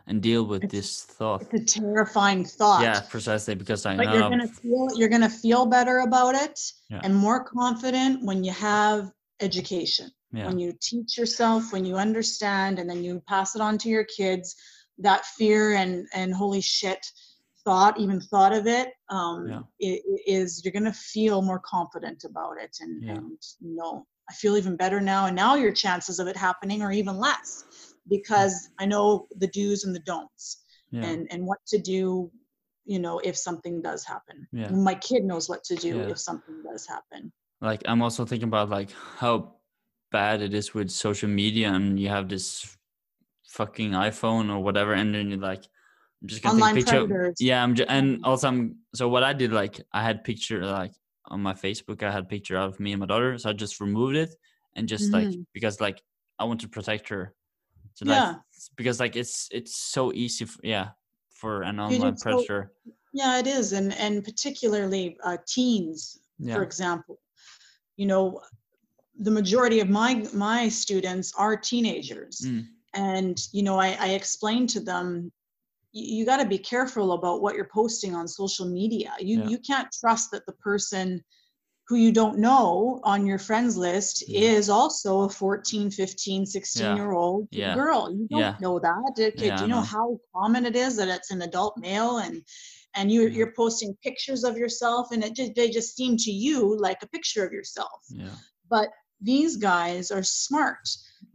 and 0.08 0.22
deal 0.22 0.44
with 0.46 0.64
It's- 0.64 0.72
this 0.72 1.04
thought. 1.04 1.42
it's 1.42 1.54
a 1.62 1.80
terrifying 1.80 2.46
thought 2.46 2.82
Yeah, 2.82 3.00
precisely 3.02 3.56
because 3.56 3.86
I 3.86 3.96
but 3.96 4.06
know 4.06 4.14
you're 4.14 4.30
gonna 4.30 4.48
feel 4.62 4.88
you're 4.98 5.10
gonna 5.16 5.30
feel 5.30 5.66
better 5.66 6.00
about 6.00 6.36
it 6.36 6.58
Yeah. 6.90 7.02
and 7.04 7.14
more 7.16 7.44
confident 7.44 8.24
when 8.26 8.44
you 8.44 8.52
have 8.54 9.12
education 9.42 10.08
yeah, 10.32 10.48
when 10.48 10.60
you 10.60 10.74
teach 10.90 11.18
yourself 11.18 11.72
when 11.74 11.86
you 11.86 11.96
understand 11.96 12.80
and 12.80 12.88
then 12.90 13.04
you 13.04 13.22
pass 13.28 13.56
it 13.56 13.62
on 13.62 13.78
to 13.80 13.90
your 13.90 14.04
kids 14.20 14.56
that 15.00 15.26
fear 15.26 15.74
and 15.76 16.08
and 16.14 16.34
holy 16.34 16.62
shit 16.62 17.06
thought 17.66 18.00
even 18.00 18.20
thought 18.22 18.54
of 18.54 18.68
it 18.68 18.94
um 19.10 19.48
Yeah. 19.48 19.62
i- 19.88 20.02
i- 20.12 20.24
is 20.28 20.64
you're 20.64 20.72
gonna 20.72 20.94
feel 20.94 21.42
more 21.42 21.60
confident 21.60 22.24
about 22.24 22.56
it 22.62 22.78
and 22.82 23.04
Yeah. 23.04 23.16
and 23.16 23.38
you 23.60 23.76
know 23.76 24.06
I 24.32 24.34
feel 24.34 24.58
even 24.58 24.76
better 24.76 25.02
now. 25.02 25.26
And 25.26 25.36
now 25.36 25.56
your 25.56 25.72
chances 25.72 26.20
of 26.20 26.28
it 26.28 26.38
happening 26.38 26.84
are 26.84 26.92
even 26.92 27.18
less 27.18 27.64
because 28.08 28.70
I 28.78 28.86
know 28.86 29.28
the 29.38 29.48
do's 29.48 29.86
and 29.86 29.96
the 29.96 30.02
don'ts 30.12 30.64
yeah 30.92 31.06
and, 31.10 31.28
and 31.32 31.48
what 31.48 31.58
to 31.72 31.80
do, 31.80 32.32
you 32.86 33.00
know, 33.00 33.18
if 33.30 33.36
something 33.36 33.82
does 33.82 34.06
happen. 34.06 34.48
Yeah. 34.52 34.70
My 34.70 34.94
kid 34.94 35.24
knows 35.24 35.50
what 35.50 35.64
to 35.64 35.76
do 35.76 35.98
Yeah. 35.98 36.10
if 36.14 36.20
something 36.20 36.62
does 36.64 36.86
happen. 36.88 37.32
like 37.62 37.82
i'm 37.90 38.02
also 38.04 38.24
thinking 38.24 38.48
about 38.48 38.70
like 38.70 38.92
how 39.18 39.34
bad 40.12 40.42
it 40.42 40.54
is 40.54 40.74
with 40.76 40.90
social 40.92 41.28
media 41.42 41.68
and 41.74 42.00
you 42.00 42.08
have 42.10 42.30
this 42.30 42.78
fucking 43.58 43.92
iphone 44.08 44.50
or 44.54 44.60
whatever 44.62 44.94
and 44.94 45.14
then 45.16 45.30
you're 45.30 45.40
like 45.40 45.64
i'm 46.22 46.28
just 46.28 46.42
gonna 46.44 46.54
Online 46.54 46.76
take 46.76 46.84
a 46.84 46.86
picture 46.86 47.08
predators. 47.08 47.36
yeah 47.40 47.64
i'm 47.64 47.74
just 47.76 47.90
and 47.90 48.24
also 48.24 48.48
i'm 48.48 48.76
so 48.94 49.10
what 49.10 49.24
i 49.24 49.34
did 49.34 49.52
like 49.52 49.82
i 49.92 50.02
had 50.04 50.24
picture 50.24 50.64
like 50.66 50.94
on 51.34 51.42
my 51.42 51.54
facebook 51.54 52.04
i 52.04 52.12
had 52.12 52.30
picture 52.30 52.58
of 52.58 52.80
me 52.80 52.92
and 52.94 53.00
my 53.00 53.06
daughter 53.08 53.38
so 53.38 53.50
i 53.50 53.54
just 53.54 53.80
removed 53.82 54.16
it 54.16 54.32
and 54.76 54.88
just 54.88 55.12
like 55.12 55.28
Mhm. 55.28 55.46
because 55.54 55.82
like 55.82 56.02
i 56.38 56.44
want 56.44 56.62
to 56.62 56.70
protect 56.70 57.10
her 57.10 57.34
so 57.96 58.06
Yeah. 58.06 58.28
like 58.30 58.38
because 58.78 59.00
like 59.00 59.16
it's 59.16 59.50
it's 59.52 59.76
so 59.76 60.14
easy 60.14 60.46
For, 60.46 60.60
yeah 60.64 60.88
for 61.32 61.64
an 61.64 61.80
online 61.80 62.18
so- 62.18 62.24
predator 62.24 62.72
Yeah, 63.12 63.40
it 63.42 63.48
is. 63.48 63.74
And, 63.74 63.90
and 64.06 64.24
particularly 64.24 65.18
uh, 65.24 65.38
teens, 65.48 66.20
yeah 66.38 66.54
for 66.56 66.62
example 66.70 67.16
you 67.98 68.06
know 68.12 68.24
the 69.28 69.32
majority 69.32 69.80
of 69.86 69.90
my 69.90 70.12
my 70.48 70.70
students 70.70 71.34
are 71.44 71.56
teenagers 71.58 72.36
Mm. 72.46 72.66
And 72.94 73.40
you 73.52 73.64
know 73.64 73.78
i, 73.78 73.96
I 74.00 74.08
explain 74.10 74.68
to 74.68 74.80
them 74.80 75.32
you, 75.92 76.18
you 76.18 76.26
got 76.26 76.38
to 76.38 76.46
be 76.48 76.58
careful 76.58 77.14
about 77.14 77.42
what 77.42 77.56
you're 77.56 77.70
posting 77.74 78.16
on 78.16 78.28
social 78.28 78.68
media 78.68 79.14
you 79.20 79.40
Yeah. 79.40 79.46
you 79.48 79.58
can't 79.60 79.88
trust 80.00 80.32
that 80.32 80.46
the 80.46 80.54
person 80.54 81.24
who 81.88 81.96
you 81.96 82.12
don't 82.12 82.38
know 82.38 83.00
on 83.04 83.26
your 83.26 83.40
friends 83.40 83.76
list 83.76 84.24
Yeah. 84.28 84.52
is 84.52 84.70
also 84.70 85.22
a 85.22 85.30
14 85.30 85.92
15 85.92 86.46
16 86.46 86.86
Yeah. 86.86 86.96
year 86.96 87.12
old 87.12 87.48
Yeah. 87.52 87.74
girl 87.74 88.12
you 88.12 88.28
don't 88.30 88.60
know 88.60 88.80
that 88.80 89.14
do, 89.16 89.32
Yeah, 89.36 89.56
do 89.58 89.64
you 89.64 89.70
know 89.70 89.78
know. 89.78 89.82
how 89.82 90.20
common 90.36 90.66
it 90.66 90.76
is 90.76 90.96
that 90.98 91.08
it's 91.08 91.32
an 91.32 91.42
adult 91.42 91.78
male 91.78 92.18
and 92.18 92.44
and 92.96 93.12
you 93.12 93.28
you're 93.28 93.54
posting 93.54 93.96
pictures 94.04 94.44
of 94.44 94.58
yourself 94.58 95.08
and 95.12 95.24
it 95.24 95.36
just 95.36 95.56
they 95.56 95.70
just 95.70 95.96
seem 95.96 96.18
to 96.18 96.32
you 96.32 96.78
like 96.78 96.98
a 97.04 97.08
picture 97.08 97.46
of 97.46 97.52
yourself 97.52 98.06
yeah 98.10 98.36
but 98.70 98.90
these 99.22 99.58
guys 99.58 100.12
are 100.12 100.24
smart 100.24 100.88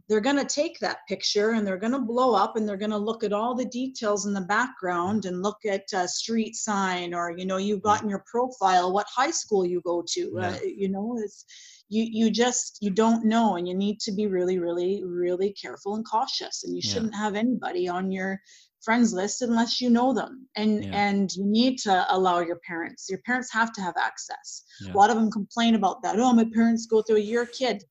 they're 0.07 0.21
going 0.21 0.37
to 0.37 0.45
take 0.45 0.77
that 0.79 0.99
picture 1.07 1.51
and 1.51 1.65
they're 1.65 1.77
going 1.79 1.91
to 1.93 1.99
blow 1.99 2.35
up 2.35 2.55
and 2.55 2.67
they're 2.67 2.77
going 2.77 2.91
to 2.91 2.97
look 2.97 3.23
at 3.23 3.33
all 3.33 3.55
the 3.55 3.65
details 3.65 4.25
in 4.25 4.33
the 4.33 4.41
background 4.41 5.25
and 5.25 5.41
look 5.41 5.57
at 5.65 5.83
a 5.93 6.07
street 6.07 6.55
sign 6.55 7.13
or 7.13 7.31
you 7.35 7.45
know 7.45 7.57
you've 7.57 7.81
got 7.81 8.03
in 8.03 8.09
your 8.09 8.23
profile 8.29 8.93
what 8.93 9.07
high 9.13 9.31
school 9.31 9.65
you 9.65 9.81
go 9.85 10.03
to 10.07 10.37
uh, 10.39 10.57
you 10.63 10.89
know 10.89 11.17
it's 11.23 11.45
you 11.89 12.03
you 12.03 12.29
just 12.31 12.77
you 12.81 12.89
don't 12.91 13.25
know 13.25 13.55
and 13.55 13.67
you 13.67 13.75
need 13.75 13.99
to 13.99 14.11
be 14.11 14.27
really 14.27 14.59
really 14.59 15.03
really 15.05 15.51
careful 15.53 15.95
and 15.95 16.05
cautious 16.07 16.63
and 16.63 16.75
you 16.75 16.81
Yeah. 16.83 16.93
shouldn't 16.93 17.15
have 17.15 17.35
anybody 17.35 17.87
on 17.87 18.11
your 18.11 18.39
friends 18.83 19.13
list 19.13 19.41
unless 19.41 19.81
you 19.81 19.89
know 19.89 20.13
them 20.13 20.47
and 20.55 20.83
Yeah. 20.83 20.91
and 20.93 21.31
you 21.35 21.45
need 21.45 21.77
to 21.79 22.05
allow 22.15 22.39
your 22.39 22.59
parents 22.67 23.07
your 23.09 23.19
parents 23.25 23.51
have 23.51 23.71
to 23.73 23.81
have 23.81 23.95
access 23.97 24.63
yeah 24.81 24.93
a 24.93 24.97
lot 24.97 25.09
of 25.09 25.15
them 25.15 25.31
complain 25.31 25.73
about 25.75 26.03
that. 26.03 26.19
Oh, 26.19 26.33
my 26.33 26.45
parents 26.53 26.85
go 26.85 27.01
through. 27.01 27.17
You're 27.17 27.47
kid. 27.47 27.83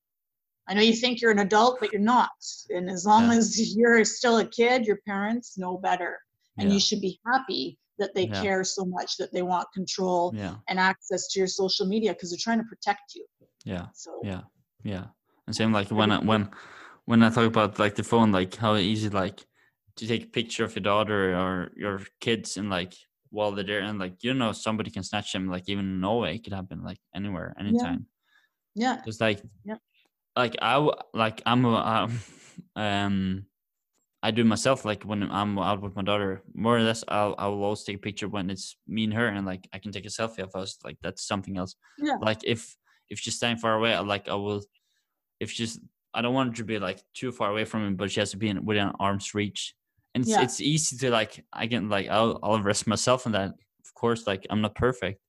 I 0.67 0.73
know 0.73 0.81
you 0.81 0.93
think 0.93 1.21
you're 1.21 1.31
an 1.31 1.39
adult, 1.39 1.79
but 1.79 1.91
you're 1.91 2.01
not. 2.01 2.31
And 2.69 2.89
as 2.89 3.05
long 3.05 3.29
Yeah. 3.29 3.37
as 3.37 3.75
you're 3.75 4.03
still 4.03 4.37
a 4.39 4.45
kid, 4.47 4.85
your 4.85 4.99
parents 5.07 5.57
know 5.57 5.77
better. 5.77 6.19
And 6.57 6.69
yeah 6.69 6.73
you 6.73 6.79
should 6.79 7.01
be 7.01 7.19
happy 7.25 7.77
that 7.99 8.13
they 8.15 8.27
Yeah. 8.27 8.41
care 8.41 8.63
so 8.63 8.83
much 8.85 9.17
that 9.17 9.31
they 9.31 9.41
want 9.41 9.67
control 9.73 10.33
and 10.67 10.79
access 10.79 11.27
to 11.29 11.39
your 11.39 11.47
social 11.47 11.85
media 11.85 12.13
because 12.13 12.31
they're 12.31 12.39
trying 12.41 12.59
to 12.59 12.65
protect 12.65 13.15
you. 13.15 13.25
yeah 13.63 13.87
So 13.93 14.11
yeah 14.23 14.41
yeah 14.83 15.05
and 15.47 15.55
same 15.55 15.71
like 15.73 15.89
when 15.89 16.11
I, 16.11 16.19
when 16.19 16.49
when 17.05 17.23
i 17.23 17.29
talk 17.29 17.45
about 17.45 17.79
like 17.79 17.95
the 17.95 18.03
phone 18.03 18.31
like 18.31 18.55
how 18.55 18.75
easy 18.75 19.09
like 19.09 19.45
to 19.97 20.07
take 20.07 20.23
a 20.25 20.27
picture 20.27 20.63
of 20.65 20.75
your 20.75 20.83
daughter 20.83 21.35
or 21.35 21.71
your 21.75 22.01
kids 22.19 22.57
and 22.57 22.69
like 22.69 22.93
while 23.29 23.51
they're 23.51 23.63
there 23.71 23.81
and 23.81 23.97
like 23.99 24.15
you 24.23 24.33
know 24.33 24.51
somebody 24.51 24.91
can 24.91 25.03
snatch 25.03 25.31
them 25.33 25.47
like 25.49 25.67
even 25.69 25.85
in 25.85 25.99
norway 26.01 26.35
it 26.35 26.43
could 26.43 26.53
happen 26.53 26.83
like 26.83 26.99
anywhere 27.13 27.53
anytime 27.59 28.05
yeah, 28.75 28.97
just 29.05 29.21
like 29.21 29.41
Yeah. 29.63 29.77
Like 30.35 30.55
i 30.61 30.75
like 31.13 31.41
i'm 31.45 31.65
a, 31.65 31.75
um, 31.75 32.19
um 32.75 33.45
i 34.23 34.31
do 34.31 34.43
myself 34.43 34.85
like 34.85 35.03
when 35.03 35.23
i'm 35.31 35.57
out 35.59 35.81
with 35.81 35.95
my 35.95 36.01
daughter 36.03 36.41
more 36.53 36.77
or 36.77 36.81
less 36.81 37.03
i'll 37.07 37.35
i 37.37 37.47
will 37.47 37.63
always 37.63 37.83
take 37.83 37.97
a 37.97 37.99
picture 37.99 38.27
when 38.27 38.49
it's 38.49 38.77
me 38.87 39.03
and 39.05 39.13
her 39.13 39.27
and 39.27 39.45
like 39.45 39.67
i 39.73 39.79
can 39.79 39.91
take 39.91 40.05
a 40.05 40.09
selfie 40.09 40.39
of 40.39 40.55
us 40.55 40.77
like 40.83 40.97
that's 41.01 41.25
something 41.27 41.57
else 41.57 41.75
Yeah. 41.97 42.17
like 42.21 42.39
if 42.43 42.75
if 43.09 43.19
she's 43.19 43.35
staying 43.35 43.57
far 43.57 43.75
away 43.75 43.93
I 43.93 43.99
like 43.99 44.27
i 44.29 44.35
will 44.35 44.63
if 45.39 45.51
she's 45.51 45.79
i 46.13 46.21
don't 46.21 46.33
want 46.33 46.49
her 46.49 46.55
to 46.55 46.63
be 46.63 46.79
like 46.79 46.99
too 47.13 47.31
far 47.31 47.51
away 47.51 47.65
from 47.65 47.87
me 47.87 47.93
but 47.95 48.11
she 48.11 48.19
has 48.19 48.31
to 48.31 48.37
be 48.37 48.49
in, 48.49 48.65
within 48.65 48.91
arm's 48.99 49.33
reach 49.33 49.75
and 50.15 50.23
it's, 50.23 50.31
Yeah. 50.31 50.41
it's 50.43 50.61
easy 50.61 50.97
to 50.97 51.09
like 51.11 51.43
i 51.53 51.67
can 51.67 51.89
like 51.89 52.07
i'll 52.09 52.39
i'll 52.41 52.61
risk 52.61 52.87
myself 52.87 53.25
in 53.25 53.31
that 53.33 53.49
of 53.51 53.93
course 53.93 54.25
like 54.27 54.45
i'm 54.49 54.61
not 54.61 54.75
perfect 54.75 55.19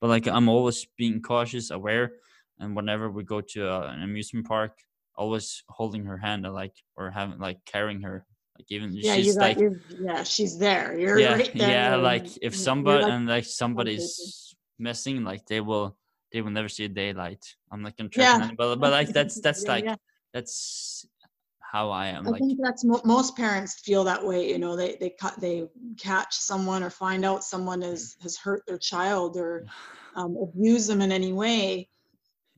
but 0.00 0.08
like 0.08 0.26
i'm 0.26 0.48
always 0.48 0.86
being 0.96 1.22
cautious 1.22 1.70
aware 1.70 2.12
and 2.60 2.76
whenever 2.76 3.10
we 3.10 3.22
go 3.24 3.40
to 3.40 3.68
uh, 3.68 3.90
an 3.92 4.02
amusement 4.02 4.46
park 4.46 4.72
always 5.16 5.62
holding 5.68 6.04
her 6.04 6.16
hand 6.16 6.46
or 6.46 6.50
like 6.50 6.74
or 6.96 7.10
having 7.10 7.38
like 7.38 7.58
carrying 7.66 8.00
her 8.02 8.24
like 8.58 8.66
even 8.70 8.90
yeah, 8.92 9.14
she's 9.16 9.36
got 9.36 9.42
like 9.42 9.58
yeah, 10.00 10.22
she's 10.22 10.58
there. 10.58 10.98
You're 10.98 11.18
yeah 11.18 11.32
right 11.34 11.50
there. 11.54 11.70
yeah 11.70 11.96
like 11.96 12.26
if 12.42 12.54
somebody 12.54 13.02
like- 13.02 13.12
and 13.12 13.26
like 13.26 13.44
somebody's 13.44 14.54
missing 14.78 15.24
like 15.24 15.44
they 15.46 15.60
will 15.60 15.96
they 16.32 16.40
will 16.42 16.50
never 16.50 16.68
see 16.68 16.88
daylight 16.88 17.44
i'm 17.70 17.82
not 17.82 17.96
gonna 17.96 18.08
Yeah. 18.16 18.38
yeah. 18.38 18.50
but 18.56 18.76
but 18.76 18.92
like 18.92 19.08
that's 19.08 19.40
that's 19.40 19.64
Yeah, 19.64 19.72
like 19.72 19.84
yeah. 19.84 19.96
that's 20.32 21.04
how 21.72 21.90
i 21.90 22.06
am 22.06 22.26
I 22.26 22.30
like 22.30 22.40
think 22.40 22.58
that's 22.62 22.82
mo- 22.84 23.02
most 23.04 23.36
parents 23.36 23.74
feel 23.80 24.02
that 24.04 24.24
way. 24.24 24.48
You 24.48 24.58
know, 24.58 24.74
they 24.74 24.96
they 25.00 25.10
cut 25.10 25.34
they 25.40 25.68
catch 25.98 26.34
someone 26.34 26.82
or 26.82 26.90
find 26.90 27.24
out 27.24 27.44
someone 27.44 27.80
has 27.82 28.16
has 28.22 28.36
hurt 28.36 28.62
their 28.66 28.78
child 28.78 29.36
or 29.36 29.66
um, 30.16 30.36
abuse 30.42 30.86
them 30.88 31.00
in 31.00 31.12
any 31.12 31.32
way. 31.32 31.88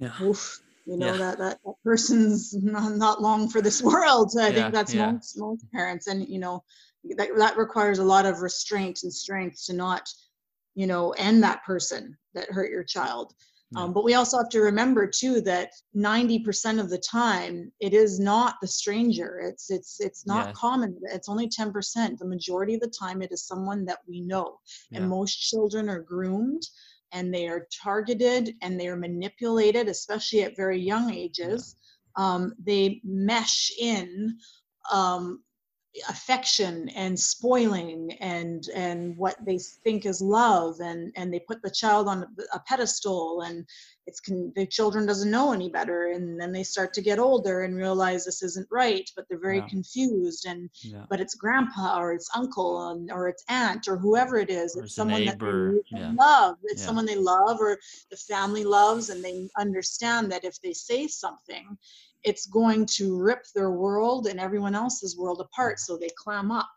Yeah 0.02 0.12
Oof, 0.22 0.60
you 0.84 0.96
know 0.96 1.12
Yeah. 1.12 1.18
that, 1.18 1.38
that 1.38 1.58
that 1.64 1.74
person's 1.84 2.54
not, 2.54 2.96
not 2.96 3.22
long 3.22 3.48
for 3.48 3.60
this 3.62 3.80
world. 3.90 4.32
I 4.38 4.50
Yeah, 4.50 4.56
think 4.56 4.74
that's 4.74 4.94
yeah. 4.94 5.12
most 5.12 5.38
most 5.38 5.64
parents, 5.72 6.06
and 6.08 6.28
you 6.28 6.40
know 6.40 6.64
that 7.16 7.28
that 7.36 7.56
requires 7.56 7.98
a 8.00 8.04
lot 8.04 8.26
of 8.26 8.42
restraint 8.42 9.00
and 9.04 9.12
strength 9.12 9.64
to 9.66 9.72
not, 9.72 10.08
you 10.74 10.86
know, 10.86 11.10
end 11.12 11.42
that 11.42 11.64
person 11.64 12.16
that 12.34 12.50
hurt 12.50 12.70
your 12.70 12.84
child. 12.84 13.32
Um, 13.74 13.94
but 13.94 14.04
we 14.04 14.12
also 14.14 14.36
have 14.36 14.50
to 14.50 14.60
remember 14.60 15.06
too 15.06 15.40
that 15.42 15.70
90% 15.96 16.78
of 16.78 16.90
the 16.90 16.98
time 16.98 17.72
it 17.80 17.94
is 17.94 18.20
not 18.20 18.56
the 18.60 18.68
stranger. 18.68 19.40
It's 19.48 19.70
it's 19.70 19.98
it's 20.00 20.26
not 20.26 20.48
Yeah. 20.48 20.52
common. 20.52 21.00
It's 21.04 21.28
only 21.30 21.48
10%. 21.48 22.18
The 22.18 22.26
majority 22.26 22.74
of 22.74 22.80
the 22.80 22.92
time 23.02 23.22
it 23.22 23.32
is 23.32 23.46
someone 23.46 23.86
that 23.86 24.00
we 24.06 24.20
know. 24.20 24.58
yeah 24.90 24.98
And 25.00 25.08
most 25.08 25.36
children 25.36 25.88
are 25.88 26.00
groomed 26.00 26.62
and 27.12 27.32
they 27.32 27.48
are 27.48 27.66
targeted 27.82 28.54
and 28.62 28.78
they 28.78 28.88
are 28.88 28.96
manipulated, 28.96 29.88
especially 29.88 30.42
at 30.42 30.56
very 30.56 30.80
young 30.80 31.12
ages. 31.12 31.76
Um, 32.16 32.54
they 32.62 33.00
mesh 33.04 33.72
in 33.78 34.36
um, 34.90 35.42
affection 36.08 36.88
and 36.90 37.18
spoiling 37.18 38.12
and 38.20 38.64
and 38.74 39.16
what 39.16 39.36
they 39.44 39.58
think 39.84 40.06
is 40.06 40.22
love 40.22 40.76
and 40.80 41.12
and 41.16 41.32
they 41.32 41.40
put 41.40 41.62
the 41.62 41.70
child 41.70 42.08
on 42.08 42.26
a 42.54 42.60
pedestal 42.60 43.42
and 43.42 43.66
it's 44.06 44.20
con- 44.20 44.52
the 44.56 44.66
children 44.66 45.06
doesn't 45.06 45.30
know 45.30 45.52
any 45.52 45.68
better 45.68 46.08
and 46.12 46.40
then 46.40 46.52
they 46.52 46.62
start 46.64 46.92
to 46.92 47.00
get 47.00 47.18
older 47.18 47.62
and 47.62 47.76
realize 47.76 48.24
this 48.24 48.42
isn't 48.42 48.66
right 48.70 49.08
but 49.14 49.24
they're 49.28 49.38
very 49.38 49.58
Yeah. 49.58 49.68
confused 49.68 50.46
and 50.46 50.70
yeah 50.82 51.04
but 51.08 51.20
it's 51.20 51.34
grandpa 51.34 51.98
or 51.98 52.12
it's 52.12 52.28
uncle 52.34 52.90
and, 52.90 53.12
or 53.12 53.28
it's 53.28 53.44
aunt 53.48 53.86
or 53.88 53.96
whoever 53.96 54.38
it 54.38 54.50
is. 54.50 54.76
Or 54.76 54.84
It's 54.84 54.94
someone 54.94 55.24
that 55.26 55.40
neighbor, 55.40 55.74
they 55.92 56.00
yeah. 56.00 56.12
love. 56.18 56.56
It's 56.64 56.82
someone 56.82 57.06
they 57.06 57.16
love 57.16 57.60
or 57.60 57.78
the 58.10 58.16
family 58.16 58.64
loves, 58.64 59.10
and 59.10 59.22
they 59.22 59.48
understand 59.58 60.32
that 60.32 60.44
if 60.44 60.60
they 60.62 60.72
say 60.72 61.06
something, 61.06 61.76
it's 62.24 62.46
going 62.46 62.86
to 62.86 63.16
rip 63.20 63.44
their 63.54 63.70
world 63.70 64.26
and 64.26 64.40
everyone 64.40 64.74
else's 64.74 65.16
world 65.18 65.40
apart. 65.40 65.78
So 65.80 65.96
they 65.96 66.10
clam 66.16 66.50
up. 66.50 66.68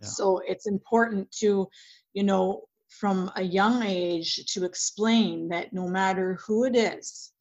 So 0.00 0.40
it's 0.46 0.66
important 0.66 1.30
to, 1.38 1.68
you 2.12 2.24
know, 2.24 2.64
from 2.98 3.30
a 3.36 3.42
young 3.42 3.82
age 3.82 4.44
to 4.46 4.64
explain 4.64 5.48
that 5.48 5.72
no 5.72 5.88
matter 5.88 6.38
who 6.46 6.64
it 6.64 6.76
is, 6.76 7.32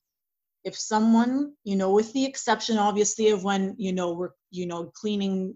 if 0.64 0.78
someone, 0.78 1.54
you 1.64 1.76
know, 1.76 1.92
with 1.92 2.12
the 2.14 2.26
exception 2.26 2.78
obviously 2.78 3.30
of 3.30 3.44
when, 3.44 3.76
you 3.78 3.94
know, 3.94 4.14
we're, 4.14 4.32
you 4.52 4.66
know, 4.66 4.86
cleaning 4.96 5.56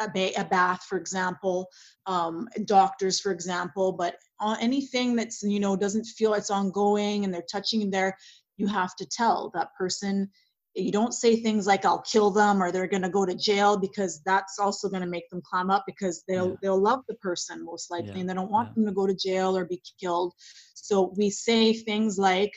a, 0.00 0.08
ba- 0.08 0.40
a 0.40 0.44
bath, 0.44 0.84
for 0.84 0.98
example, 0.98 1.68
um, 2.06 2.48
doctors, 2.64 3.20
for 3.20 3.32
example, 3.32 3.92
but 3.92 4.16
anything 4.60 5.14
that's, 5.14 5.42
you 5.42 5.60
know, 5.60 5.76
doesn't 5.76 6.04
feel 6.04 6.34
it's 6.34 6.50
ongoing 6.50 7.24
and 7.24 7.32
they're 7.32 7.42
touching 7.50 7.90
there, 7.90 8.16
you 8.56 8.66
have 8.66 8.96
to 8.96 9.06
tell 9.06 9.50
that 9.54 9.74
person. 9.78 10.30
You 10.74 10.90
don't 10.90 11.14
say 11.14 11.36
things 11.36 11.66
like 11.66 11.84
"I'll 11.84 12.02
kill 12.02 12.30
them" 12.30 12.62
or 12.62 12.72
"They're 12.72 12.88
going 12.88 13.02
to 13.02 13.08
go 13.08 13.24
to 13.24 13.34
jail" 13.34 13.76
because 13.76 14.20
that's 14.24 14.58
also 14.58 14.88
going 14.88 15.02
to 15.02 15.08
make 15.08 15.28
them 15.30 15.42
climb 15.48 15.70
up 15.70 15.84
because 15.86 16.24
they'll 16.26 16.50
Yeah. 16.50 16.56
they'll 16.62 16.82
love 16.82 17.02
the 17.08 17.14
person 17.16 17.64
most 17.64 17.90
likely 17.90 18.10
Yeah, 18.10 18.18
and 18.18 18.28
they 18.28 18.34
don't 18.34 18.50
want 18.50 18.68
yeah. 18.68 18.74
them 18.74 18.86
to 18.86 18.92
go 18.92 19.06
to 19.06 19.14
jail 19.14 19.56
or 19.56 19.64
be 19.64 19.82
killed. 20.00 20.34
So 20.74 21.14
we 21.16 21.30
say 21.30 21.72
things 21.72 22.18
like, 22.18 22.52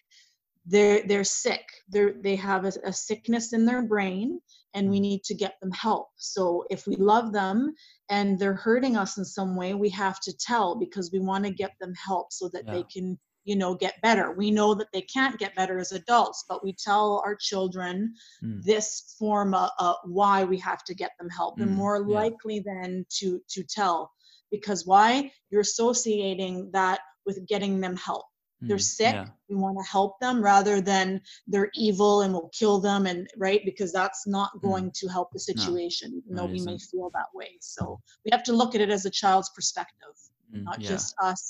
they're 0.68 1.02
they're 1.08 1.24
sick 1.24 1.64
they're 1.90 2.14
they 2.22 2.36
have 2.36 2.66
a, 2.66 2.74
a 2.84 2.94
sickness 2.94 3.54
in 3.54 3.66
their 3.66 3.84
brain 3.84 4.40
and 4.74 4.90
we 4.90 4.98
mm. 4.98 5.02
need 5.02 5.24
to 5.24 5.34
get 5.34 5.56
them 5.62 5.72
help 5.72 6.10
so 6.18 6.66
if 6.70 6.86
we 6.86 6.96
love 6.98 7.32
them 7.32 7.74
and 8.10 8.38
they're 8.38 8.54
hurting 8.54 8.98
us 8.98 9.18
in 9.18 9.24
some 9.24 9.56
way 9.56 9.74
we 9.74 9.90
have 9.90 10.20
to 10.20 10.34
tell 10.38 10.76
because 10.76 11.10
we 11.12 11.20
want 11.20 11.46
to 11.46 11.52
get 11.52 11.72
them 11.80 11.94
help 11.94 12.28
so 12.32 12.50
that 12.54 12.68
they 12.68 12.84
can 12.84 13.18
you 13.48 13.56
know 13.56 13.74
get 13.74 13.96
better 14.02 14.32
we 14.34 14.52
know 14.52 14.74
that 14.76 14.92
they 14.94 15.02
can't 15.02 15.40
get 15.40 15.56
better 15.56 15.80
as 15.80 15.92
adults 15.94 16.44
but 16.50 16.64
we 16.64 16.74
tell 16.74 17.22
our 17.26 17.36
children 17.36 18.14
Mm. 18.44 18.62
this 18.64 19.16
form 19.18 19.54
of 19.54 19.70
uh, 19.80 19.94
why 20.04 20.44
we 20.44 20.58
have 20.60 20.84
to 20.84 20.94
get 20.94 21.12
them 21.20 21.30
help 21.30 21.58
they're 21.58 21.68
Mm, 21.68 21.82
more 21.86 21.98
yeah. 21.98 22.16
likely 22.22 22.60
then 22.60 23.06
to 23.20 23.42
to 23.54 23.64
tell 23.64 24.12
because 24.52 24.86
why 24.86 25.32
you're 25.50 25.62
associating 25.62 26.70
that 26.74 27.00
with 27.26 27.38
getting 27.48 27.80
them 27.80 27.96
help 27.96 28.26
they're 28.62 28.78
Mm, 28.78 28.98
sick 29.00 29.14
Yeah. 29.16 29.28
we 29.50 29.56
want 29.56 29.78
to 29.82 29.86
help 29.98 30.20
them 30.20 30.42
rather 30.54 30.82
than 30.82 31.22
they're 31.52 31.72
evil 31.88 32.22
and 32.24 32.34
we'll 32.34 32.50
kill 32.62 32.78
them 32.80 33.06
and 33.12 33.28
right 33.38 33.62
because 33.70 33.92
that's 33.94 34.28
not 34.28 34.52
going 34.62 34.92
to 35.00 35.08
help 35.08 35.30
the 35.32 35.40
situation 35.52 36.08
even 36.18 36.32
Mm. 36.32 36.36
no, 36.36 36.42
though 36.48 36.54
we 36.56 36.62
may 36.70 36.78
feel 36.92 37.10
that 37.20 37.32
way 37.40 37.52
so 37.62 37.82
we 38.26 38.30
have 38.36 38.44
to 38.50 38.54
look 38.60 38.76
at 38.76 38.82
it 38.82 38.90
as 38.98 39.06
a 39.06 39.10
child's 39.22 39.50
perspective 39.58 40.16
Mm, 40.54 40.64
not 40.64 40.80
yeah. 40.82 40.90
just 40.94 41.14
us 41.22 41.44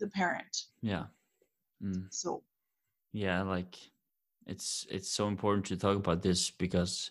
the 0.00 0.08
parent 0.20 0.54
Yeah. 0.92 1.04
Mm. 1.82 2.06
so 2.10 2.42
yeah 3.12 3.42
like 3.42 3.76
it's 4.46 4.86
it's 4.90 5.08
so 5.10 5.28
important 5.28 5.66
to 5.66 5.76
talk 5.76 5.96
about 5.96 6.22
this 6.22 6.50
because 6.50 7.10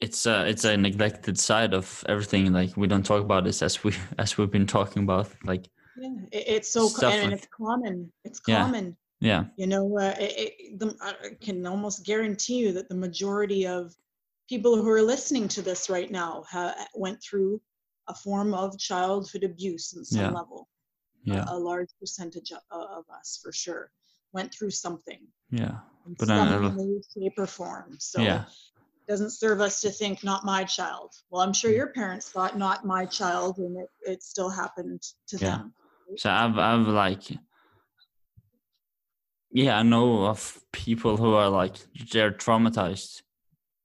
it's 0.00 0.26
a 0.26 0.46
it's 0.48 0.64
a 0.64 0.76
neglected 0.76 1.38
side 1.38 1.74
of 1.74 2.04
everything 2.08 2.52
like 2.52 2.76
we 2.76 2.86
don't 2.88 3.06
talk 3.06 3.22
about 3.22 3.44
this 3.44 3.62
as 3.62 3.84
we 3.84 3.92
as 4.18 4.36
we've 4.36 4.50
been 4.50 4.66
talking 4.66 5.02
about 5.04 5.28
like 5.44 5.68
yeah 5.96 6.10
it's 6.32 6.70
so 6.70 6.88
and, 7.06 7.30
like- 7.30 7.38
it's 7.38 7.48
common 7.56 8.12
it's 8.24 8.40
Yeah. 8.46 8.62
common 8.62 8.96
yeah 9.20 9.44
you 9.56 9.66
know 9.66 9.98
uh, 9.98 10.14
it, 10.18 10.32
it, 10.58 10.78
the, 10.80 10.96
i 11.00 11.12
can 11.40 11.66
almost 11.66 12.04
guarantee 12.04 12.58
you 12.58 12.72
that 12.72 12.88
the 12.88 12.94
majority 12.94 13.66
of 13.66 13.94
people 14.48 14.76
who 14.76 14.88
are 14.90 15.02
listening 15.02 15.46
to 15.48 15.62
this 15.62 15.88
right 15.88 16.10
now 16.10 16.42
ha- 16.50 16.74
went 16.94 17.22
through 17.22 17.60
a 18.08 18.14
form 18.14 18.52
of 18.54 18.76
childhood 18.78 19.44
abuse 19.44 19.92
in 19.94 20.04
some 20.04 20.22
Yeah. 20.22 20.30
level 20.40 20.68
yeah. 21.24 21.44
a, 21.48 21.54
a 21.54 21.58
large 21.58 21.88
percentage 22.00 22.50
of, 22.52 22.58
of 22.70 23.04
us 23.18 23.38
for 23.42 23.52
sure 23.52 23.90
went 24.32 24.52
through 24.54 24.70
something. 24.70 25.20
Yeah. 25.50 25.76
But 26.18 26.30
I- 26.30 26.50
some 26.50 26.76
way, 26.76 27.00
shape 27.14 27.34
or 27.38 27.46
form. 27.46 27.96
So 27.98 28.20
yeah. 28.22 28.42
it 28.44 29.08
doesn't 29.08 29.30
serve 29.30 29.60
us 29.60 29.80
to 29.82 29.90
think 29.90 30.24
not 30.24 30.44
my 30.44 30.64
child. 30.64 31.12
Well 31.30 31.42
i'm 31.42 31.52
sure 31.52 31.70
Mm. 31.70 31.76
your 31.76 31.88
parents 31.88 32.30
thought 32.30 32.56
not 32.58 32.84
my 32.84 33.04
child 33.06 33.58
and 33.58 33.76
it, 33.82 33.90
it 34.12 34.22
still 34.22 34.48
happened 34.50 35.02
to 35.28 35.36
Yeah. 35.36 35.58
them 35.58 35.74
so 36.16 36.30
i've 36.30 36.58
i've 36.58 36.88
like 36.88 37.22
yeah 39.50 39.78
i 39.78 39.82
know 39.82 40.26
of 40.26 40.58
people 40.72 41.16
who 41.16 41.34
are 41.34 41.48
like 41.48 41.76
they're 42.12 42.30
traumatized 42.32 43.22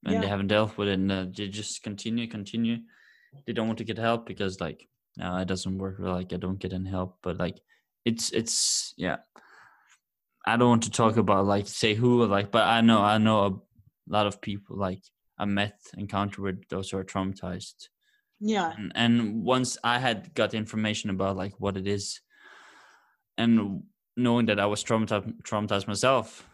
and 0.06 0.24
they 0.24 0.28
haven't 0.28 0.48
dealt 0.48 0.78
with 0.78 0.88
it 0.88 0.94
and 0.94 1.12
uh, 1.12 1.26
they 1.36 1.48
just 1.50 1.84
continue 1.84 2.28
continue. 2.28 2.78
They 3.46 3.52
don't 3.54 3.68
want 3.68 3.78
to 3.80 3.84
get 3.84 3.98
help 3.98 4.26
because 4.26 4.62
like 4.62 4.88
no 5.18 5.38
it 5.38 5.47
doesn't 5.47 5.78
work 5.78 5.97
like 5.99 6.32
i 6.32 6.38
don't 6.38 6.59
get 6.59 6.74
any 6.74 6.89
help 6.89 7.18
but 7.22 7.38
like 7.38 7.59
it's 8.07 8.32
it's 8.32 8.93
yeah. 8.97 9.18
I 10.45 10.55
don't 10.55 10.70
want 10.70 10.84
to 10.84 10.91
talk 10.91 11.18
about 11.18 11.45
like 11.45 11.68
say 11.68 11.93
who 11.93 12.26
like 12.26 12.51
but 12.51 12.63
i 12.65 12.80
know 12.80 13.01
i 13.01 13.18
know 13.18 13.39
a 13.45 13.53
lot 14.07 14.28
of 14.28 14.39
people 14.39 14.78
like 14.78 15.01
i 15.38 15.43
met 15.43 15.78
encounter 15.97 16.41
with 16.41 16.65
those 16.70 16.89
who 16.89 16.97
are 16.97 17.03
traumatized. 17.03 17.89
Yeah. 18.39 18.72
And, 18.78 18.91
and 18.95 19.43
once 19.43 19.78
i 19.84 19.99
had 19.99 20.34
got 20.34 20.53
information 20.53 21.09
about 21.09 21.36
like 21.36 21.55
what 21.59 21.76
it 21.76 21.86
is 21.86 22.22
and 23.38 23.84
knowing 24.15 24.45
that 24.45 24.59
i 24.59 24.65
was 24.65 24.86
traumatized 24.86 25.34
traumatized 25.43 25.88
myself 25.88 26.47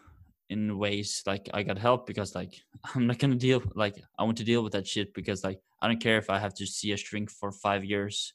in 0.50 0.78
ways 0.80 1.22
like 1.28 1.50
i 1.54 1.62
got 1.62 1.78
help 1.78 2.08
because 2.08 2.34
like 2.34 2.54
i'm 2.96 3.06
not 3.06 3.20
gonna 3.20 3.36
deal 3.36 3.62
like 3.76 3.96
i 4.18 4.24
want 4.24 4.38
to 4.38 4.44
deal 4.44 4.64
with 4.64 4.74
that 4.74 4.88
shit 4.88 5.14
because 5.14 5.44
like 5.44 5.60
i 5.82 5.88
don't 5.88 6.02
care 6.02 6.18
if 6.18 6.32
i 6.32 6.40
have 6.40 6.56
to 6.56 6.66
see 6.66 6.94
a 6.94 6.98
shrink 6.98 7.30
for 7.30 7.52
five 7.52 7.86
years 7.86 8.34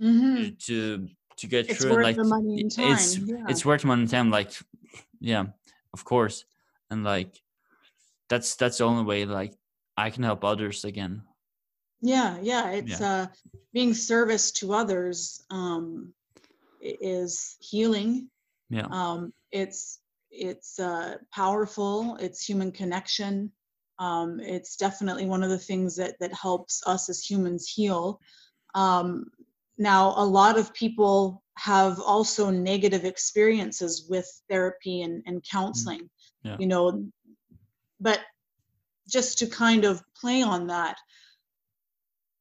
hmm 0.00 0.48
to 0.58 1.08
to 1.36 1.46
get 1.46 1.68
it's 1.68 1.78
through 1.78 1.92
worth 1.92 2.04
like 2.04 2.16
the 2.16 2.24
money 2.24 2.60
and 2.60 2.70
time 2.70 2.92
it's 2.92 3.18
yeah. 3.18 3.44
it's 3.48 3.64
worth 3.64 3.84
money 3.84 4.02
and 4.02 4.10
time 4.10 4.30
like 4.30 4.52
yeah 5.20 5.44
of 5.92 6.04
course 6.04 6.44
and 6.90 7.04
like 7.04 7.42
that's 8.28 8.56
that's 8.56 8.78
the 8.78 8.84
only 8.84 9.04
way 9.04 9.24
like 9.24 9.54
i 9.96 10.10
can 10.10 10.22
help 10.22 10.44
others 10.44 10.84
again 10.84 11.22
Yeah, 12.02 12.38
yeah, 12.42 12.70
it's 12.70 13.00
uh 13.00 13.26
being 13.72 13.94
service 13.94 14.52
to 14.60 14.74
others 14.74 15.44
um 15.50 16.12
is 16.80 17.56
healing. 17.60 18.30
yeah 18.70 18.86
Um 18.90 19.32
it's 19.50 20.00
it's 20.30 20.78
uh 20.78 21.16
powerful, 21.32 22.16
it's 22.20 22.44
human 22.44 22.70
connection. 22.70 23.50
Um 23.98 24.40
it's 24.40 24.76
definitely 24.76 25.26
one 25.26 25.42
of 25.42 25.50
the 25.50 25.58
things 25.58 25.96
that 25.96 26.18
that 26.20 26.34
helps 26.34 26.82
us 26.86 27.08
as 27.08 27.24
humans 27.24 27.66
heal. 27.68 28.20
Um 28.74 29.30
now 29.78 30.14
a 30.16 30.24
lot 30.24 30.58
of 30.58 30.72
people 30.74 31.42
have 31.58 31.98
also 32.00 32.50
negative 32.50 33.04
experiences 33.04 34.06
with 34.08 34.28
therapy 34.50 35.02
and, 35.02 35.22
and 35.26 35.44
counseling. 35.50 36.00
Mm-hmm. 36.00 36.48
Yeah. 36.48 36.56
You 36.60 36.66
know, 36.66 37.04
but 38.00 38.20
just 39.08 39.38
to 39.38 39.46
kind 39.46 39.84
of 39.84 40.02
play 40.20 40.42
on 40.42 40.66
that, 40.68 40.96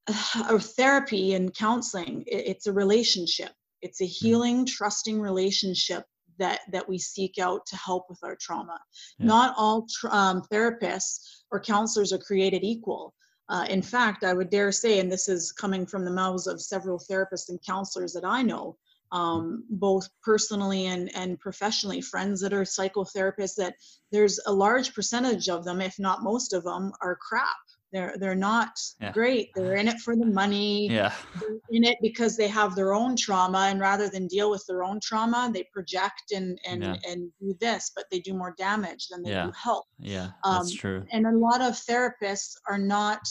or 0.49 0.59
therapy 0.59 1.33
and 1.33 1.53
counseling 1.55 2.23
i- 2.31 2.35
it's 2.51 2.67
a 2.67 2.73
relationship 2.73 3.51
it's 3.81 4.01
a 4.01 4.05
healing 4.05 4.65
trusting 4.65 5.19
relationship 5.19 6.03
that 6.37 6.59
that 6.71 6.87
we 6.87 6.97
seek 6.97 7.39
out 7.39 7.65
to 7.65 7.75
help 7.75 8.05
with 8.09 8.19
our 8.23 8.35
trauma 8.39 8.79
Yeah. 9.17 9.25
not 9.27 9.55
all 9.57 9.87
tr- 9.99 10.09
um, 10.11 10.43
therapists 10.51 11.19
or 11.51 11.59
counselors 11.59 12.13
are 12.13 12.19
created 12.19 12.63
equal 12.63 13.13
uh, 13.49 13.65
in 13.69 13.81
fact 13.81 14.23
i 14.23 14.33
would 14.33 14.49
dare 14.49 14.71
say 14.71 14.99
and 14.99 15.11
this 15.11 15.29
is 15.29 15.51
coming 15.51 15.85
from 15.85 16.05
the 16.05 16.11
mouths 16.11 16.47
of 16.47 16.61
several 16.61 16.99
therapists 16.99 17.49
and 17.49 17.59
counselors 17.65 18.13
that 18.13 18.25
i 18.25 18.41
know 18.41 18.77
um, 19.11 19.63
both 19.69 20.09
personally 20.23 20.87
and, 20.87 21.15
and 21.15 21.39
professionally 21.39 22.01
friends 22.01 22.41
that 22.41 22.53
are 22.53 22.63
psychotherapists 22.63 23.55
that 23.55 23.75
there's 24.11 24.39
a 24.47 24.51
large 24.51 24.93
percentage 24.93 25.47
of 25.47 25.63
them 25.63 25.79
if 25.79 25.97
not 25.99 26.23
most 26.23 26.53
of 26.53 26.63
them 26.63 26.91
are 27.01 27.15
crap 27.15 27.55
they're 27.91 28.15
they're 28.19 28.35
not 28.35 28.71
Yeah. 28.99 29.11
great 29.11 29.49
they're 29.55 29.75
in 29.75 29.87
it 29.87 29.99
for 29.99 30.15
the 30.15 30.25
money 30.25 30.89
yeah 30.89 31.13
they're 31.39 31.59
in 31.69 31.83
it 31.83 31.97
because 32.01 32.35
they 32.37 32.47
have 32.47 32.75
their 32.75 32.93
own 32.93 33.15
trauma 33.15 33.67
and 33.69 33.79
rather 33.79 34.09
than 34.09 34.27
deal 34.27 34.49
with 34.49 34.65
their 34.67 34.83
own 34.83 34.99
trauma 35.01 35.49
they 35.53 35.63
project 35.73 36.31
and 36.33 36.59
and 36.67 36.83
Yeah. 36.83 36.95
and 37.07 37.31
do 37.39 37.55
this 37.59 37.91
but 37.95 38.05
they 38.11 38.19
do 38.19 38.33
more 38.33 38.53
damage 38.57 39.07
than 39.09 39.23
they 39.23 39.31
Yeah. 39.31 39.45
do 39.47 39.51
help 39.51 39.85
yeah 39.99 40.31
Um, 40.43 40.57
that's 40.57 40.73
true 40.73 41.05
and 41.11 41.25
a 41.25 41.37
lot 41.37 41.61
of 41.61 41.73
therapists 41.73 42.55
are 42.67 42.79
not 42.79 43.21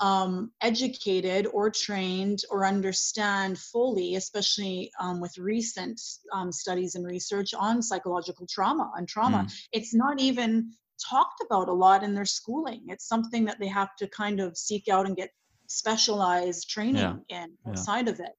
um, 0.00 0.50
educated 0.60 1.46
or 1.52 1.70
trained 1.70 2.40
or 2.50 2.66
understand 2.66 3.56
fully, 3.58 4.16
especially 4.16 4.90
um, 5.00 5.20
with 5.20 5.38
recent 5.38 6.00
um, 6.32 6.50
studies 6.50 6.96
and 6.96 7.06
research 7.06 7.54
on 7.54 7.80
psychological 7.80 8.44
trauma 8.50 8.90
and 8.96 9.06
trauma. 9.08 9.44
Mm. 9.48 9.52
It's 9.72 9.94
not 9.94 10.20
even 10.20 10.72
talked 11.08 11.42
about 11.44 11.68
a 11.68 11.72
lot 11.72 12.02
in 12.02 12.14
their 12.14 12.24
schooling. 12.24 12.82
It's 12.88 13.06
something 13.06 13.44
that 13.44 13.58
they 13.60 13.68
have 13.68 13.94
to 13.96 14.08
kind 14.08 14.40
of 14.40 14.56
seek 14.56 14.88
out 14.88 15.06
and 15.06 15.16
get 15.16 15.30
specialized 15.66 16.68
training 16.68 17.24
in 17.28 17.56
Yeah. 17.66 18.08
of 18.08 18.20
it. 18.20 18.32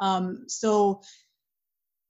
Um, 0.00 0.44
so 0.48 1.02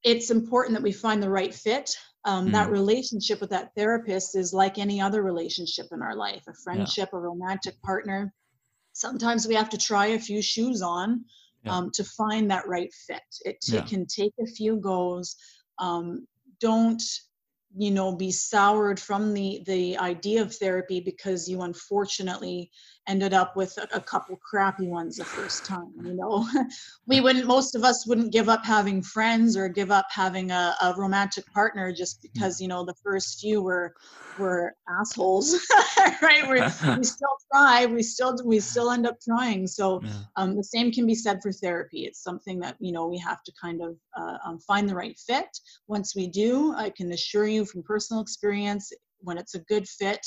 it's 0.03 0.31
important 0.31 0.75
that 0.77 0.83
we 0.83 0.93
find 0.93 1.23
the 1.23 1.31
right 1.31 1.55
fit. 1.55 1.91
Um, 2.25 2.53
That 2.53 2.69
Mm. 2.69 2.73
relationship 2.73 3.41
with 3.41 3.51
that 3.51 3.75
therapist 3.75 4.37
is 4.37 4.53
like 4.53 4.79
any 4.79 5.01
other 5.01 5.23
relationship 5.23 5.87
in 5.93 6.03
our 6.03 6.15
life 6.15 6.47
a 6.47 6.55
friendship, 6.55 7.11
a 7.13 7.19
romantic 7.19 7.81
partner. 7.83 8.33
Sometimes 8.93 9.47
we 9.47 9.55
have 9.55 9.71
to 9.71 9.79
try 9.79 10.07
a 10.09 10.19
few 10.19 10.43
shoes 10.43 10.83
on 10.83 11.25
Yeah. 11.65 11.77
um, 11.77 11.91
to 11.93 12.05
find 12.05 12.51
that 12.51 12.67
right 12.69 12.93
fit. 12.93 13.23
It, 13.45 13.61
t- 13.61 13.75
Yeah. 13.75 13.83
can 13.87 14.07
take 14.07 14.35
a 14.41 14.47
few 14.47 14.77
goes. 14.77 15.37
Um, 15.79 16.27
don't 16.61 17.03
you 17.77 17.91
know 17.91 18.13
be 18.13 18.33
soured 18.33 18.99
from 18.99 19.33
the 19.33 19.63
the 19.67 19.97
idea 19.99 20.43
of 20.43 20.55
therapy 20.55 21.01
because 21.01 21.49
you 21.49 21.63
unfortunately 21.63 22.71
ended 23.09 23.33
up 23.33 23.57
with 23.57 23.77
a, 23.79 23.97
a 23.97 24.01
couple 24.01 24.37
crappy 24.37 24.87
ones 24.87 25.17
the 25.17 25.25
first 25.25 25.65
time 25.65 25.93
you 26.05 26.15
know? 26.15 26.47
We 27.07 27.21
wouldn't 27.21 27.47
most 27.47 27.75
of 27.75 27.83
us 27.83 28.07
wouldn't 28.07 28.33
give 28.33 28.49
up 28.49 28.65
having 28.65 29.03
friends 29.03 29.57
or 29.57 29.69
give 29.69 29.91
up 29.91 30.07
having 30.11 30.51
a, 30.51 30.75
a 30.83 30.95
romantic 30.97 31.45
partner 31.53 31.93
just 31.93 32.23
because 32.23 32.61
you 32.61 32.69
know 32.69 32.85
the 32.85 32.95
first 33.03 33.41
few 33.41 33.63
were 33.63 33.95
were 34.39 34.75
assholes 35.01 35.55
right? 36.23 36.49
We 36.49 36.61
we 36.97 37.05
still 37.05 37.37
try 37.53 37.87
we 37.87 38.03
still 38.03 38.37
we 38.45 38.61
still 38.61 38.91
end 38.91 39.07
up 39.07 39.19
trying. 39.21 39.67
So 39.67 40.01
yeah. 40.03 40.13
um, 40.37 40.57
the 40.57 40.65
same 40.65 40.93
can 40.93 41.07
be 41.07 41.15
said 41.15 41.41
for 41.43 41.53
therapy. 41.53 42.05
It's 42.05 42.23
something 42.23 42.61
that 42.61 42.77
you 42.79 42.93
know 42.93 43.07
we 43.07 43.19
have 43.19 43.43
to 43.43 43.53
kind 43.61 43.83
of 43.83 43.97
uh, 44.17 44.39
um, 44.45 44.59
find 44.61 44.89
the 44.89 44.95
right 44.95 45.19
fit. 45.19 45.49
Once 45.89 46.15
we 46.15 46.27
do 46.29 46.75
i 46.77 46.91
can 46.91 47.13
assure 47.13 47.47
you 47.47 47.65
from 47.65 47.83
personal 47.83 48.23
experience 48.23 48.93
when 49.21 49.39
it's 49.39 49.55
a 49.55 49.61
good 49.61 49.87
fit 49.89 50.27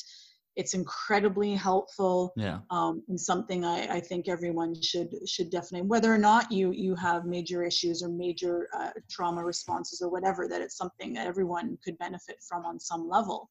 it's 0.55 0.73
incredibly 0.73 1.55
helpful 1.55 2.33
Yeah. 2.35 2.59
um, 2.69 3.03
and 3.07 3.19
something 3.19 3.65
I, 3.65 3.95
I 3.95 3.99
think 3.99 4.27
everyone 4.27 4.79
should 4.81 5.09
should 5.27 5.49
definitely 5.49 5.87
whether 5.87 6.13
or 6.13 6.17
not 6.17 6.51
you 6.51 6.71
you 6.71 6.95
have 6.95 7.25
major 7.25 7.63
issues 7.63 8.03
or 8.03 8.09
major 8.09 8.67
uh, 8.77 8.91
trauma 9.09 9.43
responses 9.43 10.01
or 10.01 10.09
whatever 10.09 10.47
that 10.47 10.61
it's 10.61 10.77
something 10.77 11.13
that 11.13 11.27
everyone 11.27 11.77
could 11.83 11.97
benefit 11.97 12.37
from 12.47 12.65
on 12.65 12.79
some 12.79 13.07
level 13.09 13.49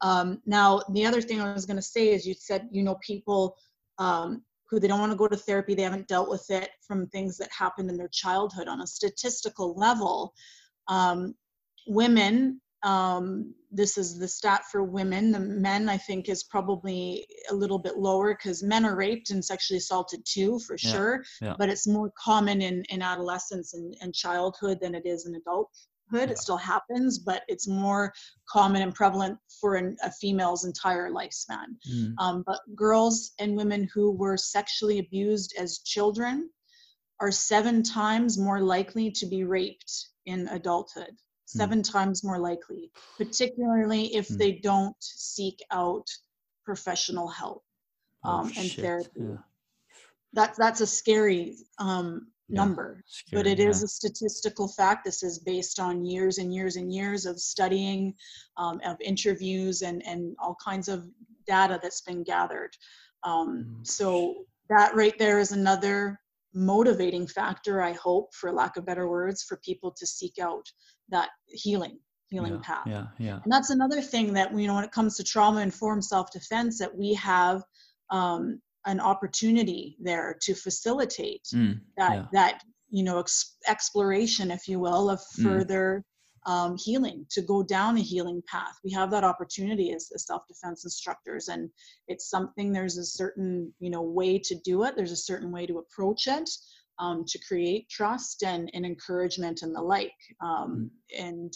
um, 0.00 0.40
now 0.46 0.80
the 0.92 1.06
other 1.06 1.20
thing 1.20 1.40
i 1.40 1.52
was 1.52 1.66
going 1.66 1.76
to 1.76 1.82
say 1.82 2.08
is 2.08 2.26
you 2.26 2.34
said 2.34 2.68
you 2.70 2.82
know 2.82 2.96
people 3.06 3.56
um, 3.98 4.42
who 4.68 4.80
they 4.80 4.88
don't 4.88 5.00
want 5.00 5.12
to 5.12 5.18
go 5.18 5.28
to 5.28 5.36
therapy 5.36 5.74
they 5.74 5.82
haven't 5.82 6.08
dealt 6.08 6.30
with 6.30 6.46
it 6.50 6.70
from 6.86 7.06
things 7.08 7.36
that 7.36 7.50
happened 7.56 7.90
in 7.90 7.96
their 7.96 8.10
childhood 8.12 8.68
on 8.68 8.80
a 8.80 8.86
statistical 8.86 9.74
level 9.76 10.32
um, 10.88 11.34
women 11.86 12.60
um, 12.82 13.54
this 13.70 13.96
is 13.96 14.18
the 14.18 14.28
stat 14.28 14.62
for 14.70 14.82
women. 14.82 15.30
The 15.30 15.40
men, 15.40 15.88
I 15.88 15.96
think, 15.96 16.28
is 16.28 16.42
probably 16.42 17.26
a 17.50 17.54
little 17.54 17.78
bit 17.78 17.96
lower 17.96 18.34
because 18.34 18.62
men 18.62 18.84
are 18.84 18.96
raped 18.96 19.30
and 19.30 19.44
sexually 19.44 19.78
assaulted 19.78 20.22
too, 20.24 20.58
for 20.60 20.76
Yeah, 20.82 20.90
sure. 20.90 21.24
yeah. 21.40 21.54
But 21.58 21.68
it's 21.68 21.86
more 21.86 22.12
common 22.18 22.62
in, 22.62 22.84
in 22.90 23.02
adolescence 23.02 23.74
and, 23.74 23.94
and 24.00 24.14
childhood 24.14 24.78
than 24.80 24.94
it 24.94 25.06
is 25.06 25.26
in 25.26 25.34
adulthood. 25.36 25.68
Yeah. 26.12 26.22
It 26.24 26.38
still 26.38 26.56
happens, 26.56 27.20
but 27.20 27.42
it's 27.46 27.68
more 27.68 28.12
common 28.48 28.82
and 28.82 28.92
prevalent 28.92 29.38
for 29.60 29.76
an, 29.76 29.96
a 30.02 30.10
female's 30.10 30.64
entire 30.64 31.10
lifespan. 31.12 31.66
Mm. 31.88 32.14
Um, 32.18 32.42
but 32.44 32.58
girls 32.74 33.32
and 33.38 33.56
women 33.56 33.88
who 33.94 34.10
were 34.10 34.36
sexually 34.36 34.98
abused 34.98 35.54
as 35.56 35.78
children 35.78 36.50
are 37.20 37.30
seven 37.30 37.84
times 37.84 38.38
more 38.38 38.60
likely 38.60 39.12
to 39.12 39.26
be 39.26 39.44
raped 39.44 39.92
in 40.26 40.48
adulthood. 40.48 41.14
Seven 41.50 41.82
times 41.82 42.22
more 42.22 42.38
likely, 42.38 42.92
particularly 43.18 44.14
if 44.14 44.28
Hmm. 44.28 44.36
they 44.36 44.52
don't 44.52 44.96
seek 45.00 45.58
out 45.72 46.06
professional 46.64 47.26
help 47.26 47.64
Oh, 48.22 48.30
um, 48.30 48.46
and 48.46 48.54
shit, 48.70 48.84
therapy. 48.84 49.10
Yeah. 49.16 49.38
That's 50.32 50.56
that's 50.58 50.80
a 50.80 50.86
scary 50.86 51.56
um, 51.78 52.28
Yeah, 52.48 52.56
number, 52.62 53.02
but 53.32 53.46
scary, 53.46 53.50
it 53.52 53.58
is 53.58 53.80
yeah. 53.80 53.86
a 53.86 53.88
statistical 53.88 54.68
fact. 54.68 55.04
This 55.04 55.24
is 55.24 55.40
based 55.40 55.80
on 55.80 56.04
years 56.04 56.38
and 56.38 56.54
years 56.54 56.76
and 56.76 56.92
years 56.94 57.26
of 57.26 57.40
studying, 57.40 58.14
um, 58.56 58.80
of 58.84 58.96
interviews, 59.00 59.82
and 59.82 60.06
and 60.06 60.36
all 60.38 60.56
kinds 60.64 60.88
of 60.88 60.98
data 61.48 61.80
that's 61.82 62.02
been 62.02 62.22
gathered. 62.22 62.76
Um, 63.24 63.48
Mm, 63.80 63.86
so 63.86 64.44
that 64.68 64.94
right 64.94 65.18
there 65.18 65.40
is 65.40 65.50
another 65.50 66.20
motivating 66.54 67.26
factor. 67.26 67.82
I 67.82 67.92
hope, 67.92 68.26
for 68.34 68.52
lack 68.52 68.76
of 68.76 68.84
better 68.86 69.08
words, 69.08 69.42
for 69.42 69.56
people 69.68 69.90
to 69.98 70.06
seek 70.06 70.38
out 70.38 70.66
that 71.10 71.30
healing 71.48 71.98
healing 72.30 72.54
yeah, 72.54 72.60
path. 72.62 72.86
Yeah, 72.86 73.06
yeah. 73.18 73.40
And 73.42 73.52
that's 73.52 73.70
another 73.70 74.00
thing 74.00 74.32
that 74.34 74.56
you 74.56 74.66
know 74.66 74.76
when 74.76 74.84
it 74.84 74.92
comes 74.92 75.16
to 75.16 75.24
trauma 75.24 75.60
informed 75.60 76.04
self 76.04 76.30
defense 76.32 76.78
that 76.78 76.96
we 76.96 77.14
have 77.14 77.62
um, 78.10 78.60
an 78.86 79.00
opportunity 79.00 79.96
there 80.00 80.36
to 80.42 80.54
facilitate 80.54 81.42
Mm, 81.54 81.80
that 81.96 82.14
yeah. 82.14 82.24
that 82.32 82.62
you 82.88 83.04
know 83.04 83.18
ex- 83.18 83.56
exploration 83.68 84.50
if 84.50 84.68
you 84.68 84.78
will 84.80 85.10
of 85.10 85.20
Mm. 85.20 85.42
further 85.42 86.04
um, 86.46 86.76
healing 86.78 87.26
to 87.30 87.42
go 87.42 87.62
down 87.62 87.98
a 87.98 88.00
healing 88.00 88.42
path 88.46 88.74
we 88.82 88.90
have 88.92 89.10
that 89.10 89.24
opportunity 89.24 89.92
as, 89.92 90.10
as 90.14 90.26
self-defense 90.26 90.84
instructors 90.84 91.48
and 91.48 91.68
it's 92.08 92.30
something 92.30 92.72
there's 92.72 92.96
a 92.96 93.04
certain 93.04 93.72
you 93.78 93.90
know 93.90 94.00
way 94.02 94.38
to 94.38 94.54
do 94.64 94.84
it 94.84 94.96
there's 94.96 95.12
a 95.12 95.16
certain 95.16 95.50
way 95.52 95.66
to 95.66 95.78
approach 95.78 96.26
it 96.26 96.48
um, 97.00 97.24
to 97.26 97.38
create 97.38 97.88
trust 97.88 98.44
and, 98.44 98.70
and 98.74 98.84
encouragement 98.86 99.62
and 99.62 99.74
the 99.74 99.80
like. 99.80 100.12
Um, 100.40 100.90
and 101.18 101.52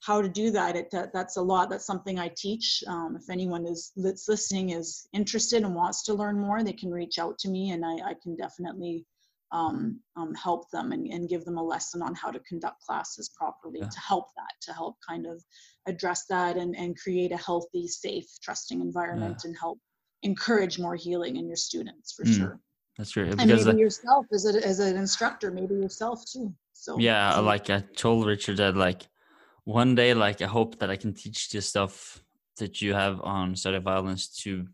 how 0.00 0.20
to 0.20 0.28
do 0.28 0.50
that, 0.50 0.74
it, 0.76 0.90
that 0.90 1.12
that's 1.12 1.36
a 1.36 1.42
lot. 1.42 1.70
That's 1.70 1.86
something 1.86 2.18
i 2.18 2.30
teach. 2.36 2.82
Um, 2.88 3.16
if 3.16 3.30
anyone 3.30 3.66
is 3.66 3.92
that's 3.96 4.28
listening 4.28 4.70
is 4.70 5.06
interested 5.12 5.62
and 5.62 5.74
wants 5.74 6.02
to 6.04 6.14
learn 6.14 6.38
more 6.38 6.62
they 6.62 6.72
can 6.72 6.90
reach 6.90 7.18
out 7.18 7.38
to 7.38 7.48
me 7.48 7.70
and 7.70 7.84
i, 7.84 7.94
I 8.10 8.14
can 8.22 8.36
definitely 8.36 9.06
um, 9.52 10.00
um, 10.16 10.34
help 10.34 10.70
them 10.70 10.92
and, 10.92 11.06
and 11.08 11.28
give 11.28 11.44
them 11.44 11.58
a 11.58 11.62
lesson 11.62 12.00
on 12.02 12.14
how 12.14 12.30
to 12.30 12.40
conduct 12.40 12.80
classes 12.80 13.30
properly 13.36 13.80
Yeah. 13.80 13.88
to 13.88 14.00
help 14.00 14.26
that 14.36 14.54
to 14.62 14.72
help 14.72 14.96
kind 15.06 15.26
of 15.26 15.42
address 15.86 16.24
that 16.30 16.56
and, 16.56 16.74
and 16.76 16.98
create 16.98 17.32
a 17.32 17.36
healthy 17.36 17.86
safe 17.86 18.26
trusting 18.42 18.80
environment 18.80 19.42
and 19.44 19.54
help 19.60 19.78
encourage 20.22 20.78
more 20.78 20.96
healing 20.96 21.36
in 21.36 21.46
your 21.46 21.56
students 21.56 22.12
for 22.12 22.24
Mm, 22.24 22.36
sure 22.38 22.60
That's 23.02 23.10
true. 23.10 23.24
and 23.24 23.36
Because 23.40 23.66
maybe 23.66 23.78
uh, 23.78 23.84
yourself 23.86 24.26
as, 24.32 24.46
a, 24.46 24.64
as 24.64 24.78
an 24.78 24.96
instructor 24.96 25.50
maybe 25.50 25.74
yourself 25.74 26.24
too 26.32 26.54
so 26.72 26.98
yeah, 27.00 27.34
so- 27.34 27.42
like 27.42 27.68
I 27.68 27.80
told 27.96 28.26
Richard 28.26 28.58
that 28.58 28.76
like 28.76 29.02
one 29.64 29.96
day, 29.96 30.14
like 30.14 30.40
I 30.40 30.46
hope 30.46 30.78
that 30.78 30.88
I 30.90 30.96
can 30.96 31.14
teach 31.14 31.50
this 31.50 31.68
stuff 31.68 32.22
that 32.58 32.80
you 32.80 32.94
have 32.94 33.20
on 33.20 33.56
study 33.56 33.78
violence 33.78 34.28
to 34.42 34.66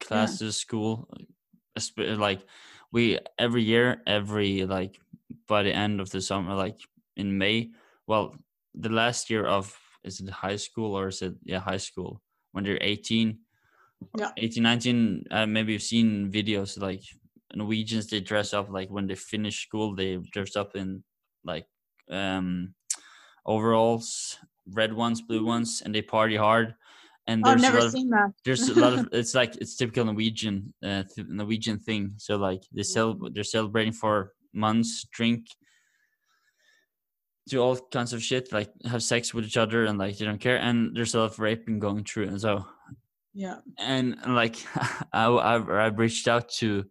classes, 0.00 0.56
school, 0.56 1.08
like 1.98 2.40
we 2.92 3.18
every 3.38 3.62
year, 3.62 4.02
every 4.06 4.64
like 4.66 5.00
by 5.48 5.62
the 5.62 5.72
end 5.72 6.00
of 6.00 6.10
the 6.10 6.20
summer, 6.20 6.54
like 6.54 6.78
in 7.16 7.38
May. 7.38 7.70
Well, 8.06 8.34
the 8.74 8.88
last 8.88 9.30
year 9.30 9.46
of 9.46 9.76
is 10.04 10.20
it 10.20 10.30
high 10.30 10.56
school 10.56 10.94
or 10.94 11.08
is 11.08 11.22
it 11.22 11.34
yeah 11.44 11.60
high 11.60 11.78
school 11.78 12.20
when 12.52 12.64
they're 12.64 12.78
18 12.80 13.38
Yeah. 14.18 14.32
18 14.36 14.62
19 14.62 15.24
uh, 15.30 15.46
maybe 15.46 15.72
you've 15.74 15.82
seen 15.82 16.32
videos 16.32 16.80
like 16.80 17.02
norwegians 17.54 18.06
they 18.06 18.20
dress 18.20 18.52
up 18.54 18.70
like 18.70 18.88
when 18.90 19.06
they 19.06 19.14
finish 19.14 19.66
school 19.66 19.94
they 19.94 20.16
dress 20.32 20.56
up 20.56 20.76
in 20.76 21.02
like 21.44 21.66
um 22.10 22.74
overalls 23.46 24.38
red 24.72 24.92
ones 24.92 25.20
blue 25.22 25.44
ones 25.44 25.82
and 25.84 25.94
they 25.94 26.02
party 26.02 26.36
hard. 26.36 26.74
And 27.26 27.42
Oh, 27.46 27.50
I've 27.50 27.60
there's 27.60 27.62
a 27.62 27.72
never 27.72 27.78
lot 27.78 27.86
of, 27.86 27.92
seen 27.92 28.10
that. 28.10 28.32
there's 28.44 28.68
a 28.68 28.80
lot 28.80 28.92
of 28.94 29.08
it's 29.12 29.34
like 29.34 29.56
it's 29.56 29.76
typical 29.76 30.04
norwegian 30.04 30.72
uh, 30.82 31.02
norwegian 31.28 31.78
thing. 31.78 32.14
So 32.16 32.36
like 32.36 32.62
they 32.72 32.82
cel- 32.82 33.18
they're 33.32 33.44
celebrating 33.44 33.92
for 33.92 34.32
months 34.52 35.06
drink 35.12 35.46
do 37.48 37.60
all 37.60 37.76
kinds 37.76 38.12
of 38.12 38.22
shit 38.22 38.52
like 38.52 38.70
have 38.84 39.02
sex 39.02 39.34
with 39.34 39.44
each 39.44 39.56
other 39.56 39.84
and 39.86 39.98
like 39.98 40.16
they 40.18 40.24
don't 40.24 40.40
care. 40.40 40.58
And 40.58 40.94
there's 40.94 41.14
a 41.14 41.20
lot 41.20 41.30
of 41.32 41.38
raping 41.38 41.78
going 41.78 42.04
through 42.04 42.28
and 42.28 42.40
so 42.40 42.64
Yeah. 43.34 43.58
and 43.78 44.16
like 44.26 44.56
I, 45.12 45.26
I 45.26 45.54
I 45.56 45.86
reached 45.88 46.28
out 46.28 46.48
to 46.60 46.84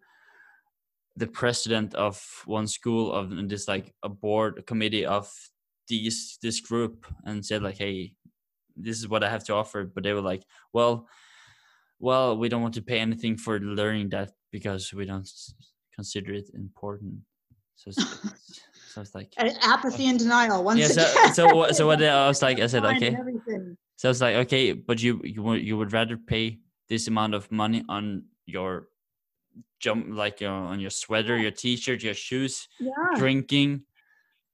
the 1.20 1.28
president 1.28 1.94
of 1.96 2.16
one 2.46 2.68
school 2.68 3.12
of 3.12 3.30
this 3.50 3.68
like 3.68 3.94
a 4.04 4.10
board 4.10 4.58
a 4.58 4.64
committee 4.64 5.06
of 5.06 5.32
these 5.88 6.38
this 6.42 6.60
group 6.60 7.06
and 7.26 7.46
said 7.46 7.62
like 7.62 7.78
hey 7.78 8.14
this 8.76 8.98
is 8.98 9.08
what 9.08 9.24
I 9.24 9.30
have 9.30 9.44
to 9.46 9.54
offer 9.54 9.84
but 9.84 10.04
they 10.04 10.14
were 10.14 10.28
like 10.32 10.44
well 10.74 11.08
well 12.00 12.38
we 12.38 12.50
don't 12.50 12.62
want 12.62 12.76
to 12.76 12.82
pay 12.82 13.00
anything 13.00 13.38
for 13.38 13.60
learning 13.60 14.10
that 14.10 14.32
because 14.52 14.94
we 14.94 15.06
don't 15.06 15.30
consider 15.94 16.34
it 16.34 16.50
important 16.54 17.16
so 17.76 17.90
it's, 17.90 18.04
so 18.94 19.02
it's 19.02 19.16
like 19.16 19.32
Apathy 19.38 20.10
and 20.10 20.20
denial. 20.20 20.64
Once 20.64 20.80
yeah 20.80 20.88
so 20.88 21.02
again. 21.02 21.34
so 21.34 21.56
what 21.56 21.76
so 21.76 21.88
what 21.88 22.04
I 22.04 22.28
was 22.28 22.42
like 22.42 22.60
I 22.60 22.68
said 22.68 22.86
okay 22.86 23.16
so 24.00 24.08
I 24.08 24.12
was 24.12 24.22
like, 24.22 24.36
okay, 24.48 24.72
but 24.72 25.04
you 25.04 25.20
you 25.26 25.44
would 25.44 25.62
you 25.62 25.78
would 25.78 25.92
rather 25.92 26.16
pay 26.16 26.60
this 26.88 27.10
amount 27.10 27.34
of 27.34 27.52
money 27.52 27.84
on 27.90 28.24
your 28.46 28.88
jump 29.80 30.08
like 30.10 30.42
your 30.42 30.52
on 30.52 30.80
your 30.80 30.90
sweater, 30.90 31.38
your 31.38 31.52
t-shirt, 31.52 32.04
your 32.04 32.14
shoes, 32.14 32.68
Yeah. 32.80 32.92
drinking 33.16 33.84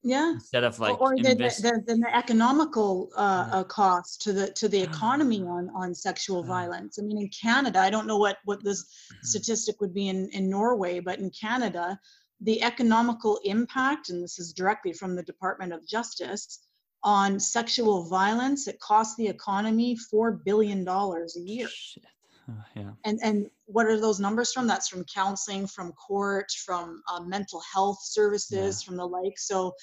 Yeah. 0.04 0.34
instead 0.34 0.64
of 0.64 0.80
like 0.80 1.02
or 1.02 1.16
the, 1.16 1.34
the, 1.34 1.82
the, 1.86 1.96
the 1.96 2.16
economical 2.16 3.10
uh, 3.16 3.46
Yeah. 3.48 3.60
uh, 3.60 3.64
cost 3.64 4.22
to 4.24 4.34
the 4.34 4.52
to 4.52 4.68
the 4.70 4.82
economy 4.82 5.42
on 5.42 5.70
on 5.76 5.96
sexual 5.96 6.42
Yeah. 6.44 6.50
violence. 6.50 7.00
I 7.00 7.02
mean, 7.02 7.18
in 7.18 7.30
Canada, 7.30 7.80
I 7.80 7.90
don't 7.90 8.08
know 8.08 8.18
what 8.18 8.38
what 8.46 8.64
this 8.64 8.82
Mm-hmm. 8.84 9.28
statistic 9.28 9.82
would 9.82 9.94
be 9.94 10.08
in 10.10 10.30
in 10.30 10.50
Norway, 10.50 11.00
but 11.00 11.20
in 11.20 11.30
Canada, 11.32 12.00
the 12.42 12.62
economical 12.62 13.40
impact, 13.44 14.10
and 14.10 14.22
this 14.24 14.38
is 14.40 14.54
directly 14.54 14.94
from 14.94 15.16
the 15.16 15.24
Department 15.24 15.74
of 15.74 15.88
Justice, 15.88 16.60
on 17.02 17.40
sexual 17.40 18.04
violence, 18.10 18.68
it 18.68 18.80
costs 18.80 19.16
the 19.16 19.28
economy 19.28 19.96
four 19.96 20.32
billion 20.32 20.84
dollars 20.84 21.36
a 21.38 21.42
year. 21.42 21.68
Shit. 21.68 22.04
Oh, 22.50 22.54
yeah. 22.76 22.92
and 23.06 23.20
and 23.24 23.50
what 23.66 23.86
are 23.88 24.00
those 24.00 24.20
numbers 24.20 24.52
from 24.54 24.68
that's 24.68 24.88
from 24.88 25.04
counseling 25.06 25.68
from 25.68 25.92
court 25.94 26.52
from 26.66 27.02
uh, 27.12 27.22
mental 27.22 27.62
health 27.74 28.00
services 28.04 28.84
from 28.84 28.98
the 28.98 29.06
like 29.06 29.38
so 29.38 29.74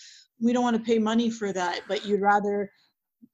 we 0.40 0.52
don't 0.52 0.62
want 0.62 0.76
to 0.76 0.82
pay 0.82 0.98
money 0.98 1.30
for 1.30 1.52
that 1.52 1.80
but 1.88 2.04
you'd 2.06 2.20
rather 2.20 2.70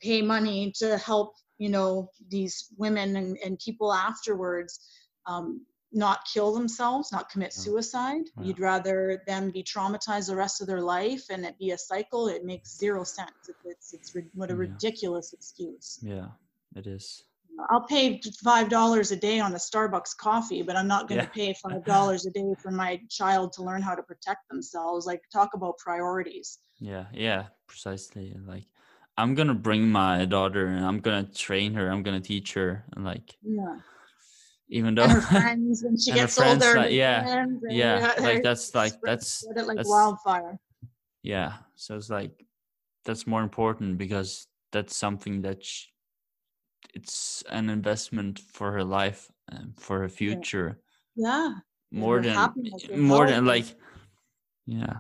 pay 0.01 0.23
money 0.23 0.73
to 0.79 0.97
help 0.99 1.35
you 1.59 1.69
know 1.69 2.11
these 2.29 2.69
women 2.79 3.17
and, 3.17 3.37
and 3.45 3.59
people 3.59 3.93
afterwards 3.93 4.81
um, 5.27 5.65
not 5.93 6.21
kill 6.33 6.53
themselves 6.53 7.13
not 7.13 7.29
commit 7.31 7.53
Yeah. 7.57 7.63
suicide 7.63 8.25
Yeah. 8.37 8.45
you'd 8.47 8.61
rather 8.61 9.23
them 9.27 9.51
be 9.51 9.63
traumatized 9.63 10.29
the 10.29 10.37
rest 10.37 10.61
of 10.61 10.67
their 10.67 10.83
life 10.83 11.25
and 11.31 11.45
it 11.45 11.59
be 11.59 11.71
a 11.73 11.79
cycle 11.79 12.29
it 12.29 12.45
makes 12.45 12.77
zero 12.79 13.05
sense 13.05 13.33
it's 13.49 13.61
it's, 13.65 14.15
it's 14.15 14.17
what 14.35 14.51
a 14.51 14.55
Yeah. 14.55 14.61
ridiculous 14.61 15.33
excuse 15.33 15.99
Yeah, 16.03 16.29
it 16.75 16.87
is. 16.87 17.25
I'll 17.71 17.83
pay 17.87 18.21
five 18.45 18.69
dollars 18.69 19.11
a 19.11 19.17
day 19.17 19.41
on 19.41 19.53
a 19.53 19.57
Starbucks 19.57 20.17
coffee, 20.17 20.63
but 20.63 20.77
I'm 20.77 20.87
not 20.89 21.09
going 21.09 21.21
to 21.21 21.27
Yeah. 21.27 21.33
pay 21.47 21.55
five 21.63 21.85
dollars 21.85 22.25
a 22.27 22.31
day 22.31 22.55
for 22.63 22.71
my 22.71 23.01
child 23.11 23.53
to 23.55 23.63
learn 23.63 23.83
how 23.83 23.95
to 23.95 24.03
protect 24.03 24.49
themselves. 24.49 25.07
Like 25.07 25.23
talk 25.33 25.55
about 25.55 25.79
priorities. 25.79 26.59
Yeah, 26.79 27.07
yeah, 27.13 27.47
precisely. 27.67 28.35
Like 28.47 28.65
I'm 29.17 29.35
gonna 29.35 29.55
bring 29.55 29.89
my 29.89 30.25
daughter 30.25 30.67
and 30.67 30.85
I'm 30.85 31.01
gonna 31.01 31.25
train 31.25 31.75
her, 31.75 31.91
I'm 31.91 32.03
gonna 32.05 32.21
teach 32.21 32.55
her 32.55 32.85
and 32.95 33.05
like 33.05 33.37
Yeah, 33.43 33.79
even 34.69 34.95
though 34.95 35.03
and 35.05 35.13
her 35.13 35.21
friends 35.41 35.83
when 35.83 35.99
she 35.99 36.13
gets 36.13 36.37
friends, 36.37 36.65
older. 36.65 36.79
like, 36.79 36.93
yeah, 36.93 37.45
yeah, 37.69 38.15
like 38.21 38.43
that's 38.45 38.73
like 38.75 38.95
that's 39.03 39.43
it 39.45 39.57
like 39.67 39.79
that's- 39.79 39.89
wildfire. 39.89 40.59
yeah. 41.23 41.55
So 41.75 41.97
it's 41.97 42.11
like 42.11 42.45
that's 43.05 43.27
more 43.27 43.43
important 43.43 43.99
because 43.99 44.47
that's 44.71 44.95
something 44.97 45.43
that 45.43 45.65
sh- 45.65 45.87
it's 46.95 47.43
an 47.51 47.71
investment 47.71 48.39
for 48.39 48.73
her 48.73 48.85
life 48.85 49.31
and 49.49 49.75
for 49.79 50.01
her 50.01 50.09
future 50.09 50.81
Yeah, 51.17 51.55
more 51.91 52.21
than 52.21 52.55
more 52.97 53.27
than 53.27 53.47
like 53.47 53.67
yeah 54.67 54.99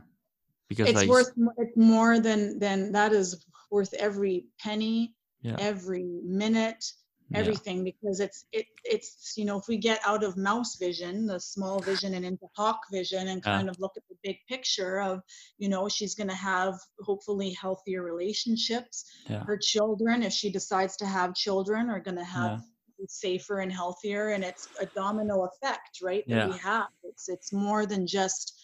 because 0.68 0.88
it's 0.88 0.96
like 0.96 1.08
worth 1.08 1.32
it's 1.56 1.76
more 1.76 2.20
than 2.20 2.58
than 2.58 2.92
that 2.92 3.12
is 3.12 3.44
worth 3.70 3.92
every 3.94 4.46
penny, 4.60 5.14
yeah. 5.42 5.56
every 5.58 6.20
minute, 6.24 6.84
yeah. 7.30 7.38
everything 7.38 7.84
because 7.84 8.20
it's 8.20 8.44
it 8.52 8.66
it's 8.84 9.34
you 9.36 9.44
know 9.44 9.58
if 9.58 9.68
we 9.68 9.76
get 9.76 10.00
out 10.06 10.24
of 10.24 10.36
mouse 10.36 10.76
vision 10.76 11.26
the 11.26 11.38
small 11.38 11.78
vision 11.80 12.14
and 12.14 12.24
into 12.24 12.46
hawk 12.56 12.80
vision 12.92 13.28
and 13.28 13.42
Yeah. 13.44 13.56
kind 13.56 13.68
of 13.68 13.76
look 13.78 13.92
at 13.96 14.02
the 14.08 14.16
big 14.22 14.36
picture 14.48 15.00
of 15.00 15.20
you 15.58 15.68
know 15.68 15.88
she's 15.88 16.14
going 16.14 16.28
to 16.28 16.34
have 16.34 16.74
hopefully 17.00 17.50
healthier 17.52 18.02
relationships. 18.02 19.04
Yeah. 19.28 19.44
Her 19.44 19.58
children 19.58 20.22
if 20.22 20.32
she 20.32 20.50
decides 20.50 20.96
to 20.98 21.06
have 21.06 21.34
children 21.34 21.90
are 21.90 22.00
going 22.00 22.16
to 22.18 22.24
have 22.24 22.60
Yeah. 22.98 23.06
safer 23.08 23.60
and 23.60 23.72
healthier 23.72 24.30
and 24.30 24.42
it's 24.44 24.68
a 24.80 24.86
domino 24.86 25.44
effect 25.50 26.00
right 26.02 26.24
that 26.28 26.48
we 26.50 26.56
have. 26.58 26.88
It's 27.04 27.28
it's 27.28 27.52
more 27.52 27.86
than 27.86 28.06
just 28.06 28.54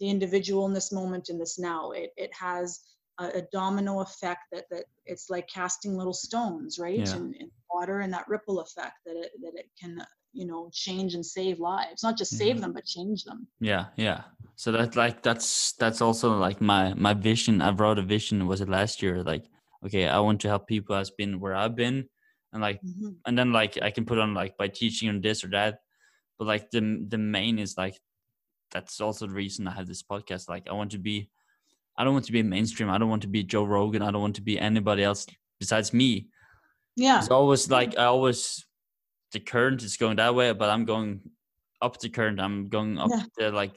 the 0.00 0.08
individual 0.10 0.66
in 0.66 0.72
this 0.72 0.90
moment 0.90 1.28
in 1.28 1.38
this 1.38 1.58
now. 1.58 1.92
It 1.92 2.10
it 2.16 2.32
has 2.34 2.80
a, 3.18 3.26
a 3.38 3.42
domino 3.52 4.00
effect 4.00 4.42
that 4.52 4.64
that 4.70 4.84
it's 5.06 5.30
like 5.30 5.46
casting 5.48 5.96
little 5.96 6.12
stones 6.12 6.78
right? 6.78 6.98
Yeah. 6.98 7.16
in, 7.16 7.34
in 7.34 7.50
water 7.72 8.00
and 8.00 8.12
that 8.12 8.26
ripple 8.28 8.60
effect 8.60 8.94
that 9.06 9.16
it 9.16 9.32
that 9.42 9.54
it 9.54 9.70
can 9.80 10.04
you 10.32 10.46
know 10.46 10.68
change 10.72 11.14
and 11.14 11.24
save 11.24 11.60
lives. 11.60 12.02
Not 12.02 12.16
just 12.18 12.36
save 12.36 12.56
Mhm. 12.56 12.60
them 12.60 12.72
but 12.72 12.84
change 12.84 13.24
them. 13.24 13.46
Yeah 13.60 13.86
yeah. 13.96 14.22
So 14.56 14.72
that's 14.72 14.96
like 14.96 15.22
that's 15.22 15.72
that's 15.72 16.00
also 16.00 16.36
like 16.38 16.60
my 16.60 16.94
my 16.94 17.14
vision. 17.14 17.62
I 17.62 17.70
wrote 17.70 17.98
a 17.98 18.02
vision 18.02 18.46
was 18.46 18.60
it 18.60 18.68
last 18.68 19.02
year? 19.02 19.22
Like 19.22 19.44
okay 19.84 20.08
i 20.08 20.18
want 20.18 20.40
to 20.40 20.48
help 20.48 20.66
people 20.66 20.96
has 20.96 21.10
been 21.10 21.38
where 21.40 21.54
i've 21.54 21.76
been. 21.76 22.08
And 22.52 22.62
like 22.62 22.80
Mhm. 22.82 23.16
and 23.26 23.38
then 23.38 23.52
like 23.52 23.78
i 23.82 23.90
can 23.90 24.04
put 24.04 24.18
on 24.18 24.34
like 24.34 24.56
by 24.56 24.68
teaching 24.68 25.08
on 25.08 25.20
this 25.20 25.44
or 25.44 25.48
that. 25.50 25.78
But 26.38 26.48
like 26.48 26.70
the 26.70 26.80
the 27.08 27.18
main 27.18 27.58
is 27.58 27.76
like 27.76 27.96
that's 28.72 29.00
also 29.00 29.26
the 29.28 29.32
reason 29.34 29.68
i 29.68 29.72
have 29.72 29.86
this 29.86 30.02
podcast. 30.02 30.48
Like 30.48 30.66
i 30.68 30.72
want 30.72 30.90
to 30.92 30.98
be 30.98 31.30
i 31.96 32.04
don't 32.04 32.12
want 32.12 32.24
to 32.26 32.32
be 32.32 32.42
mainstream. 32.42 32.90
I 32.90 32.98
don't 32.98 33.08
want 33.08 33.22
to 33.22 33.28
be 33.28 33.42
joe 33.44 33.64
rogan. 33.64 34.02
I 34.02 34.10
don't 34.10 34.20
want 34.22 34.36
to 34.36 34.42
be 34.42 34.58
anybody 34.58 35.02
else 35.04 35.26
besides 35.60 35.92
me. 35.92 36.28
Yeah. 36.96 37.18
It's 37.18 37.30
always 37.30 37.70
like 37.70 37.98
i 37.98 38.04
always 38.04 38.64
the 39.32 39.40
current 39.40 39.82
is 39.82 39.96
going 39.96 40.16
that 40.16 40.34
way 40.34 40.52
but 40.52 40.70
i'm 40.70 40.84
going 40.84 41.20
up 41.82 41.98
the 42.00 42.08
current. 42.08 42.40
I'm 42.40 42.68
going 42.68 42.98
up 42.98 43.10
Yeah. 43.10 43.24
the 43.38 43.50
like 43.52 43.74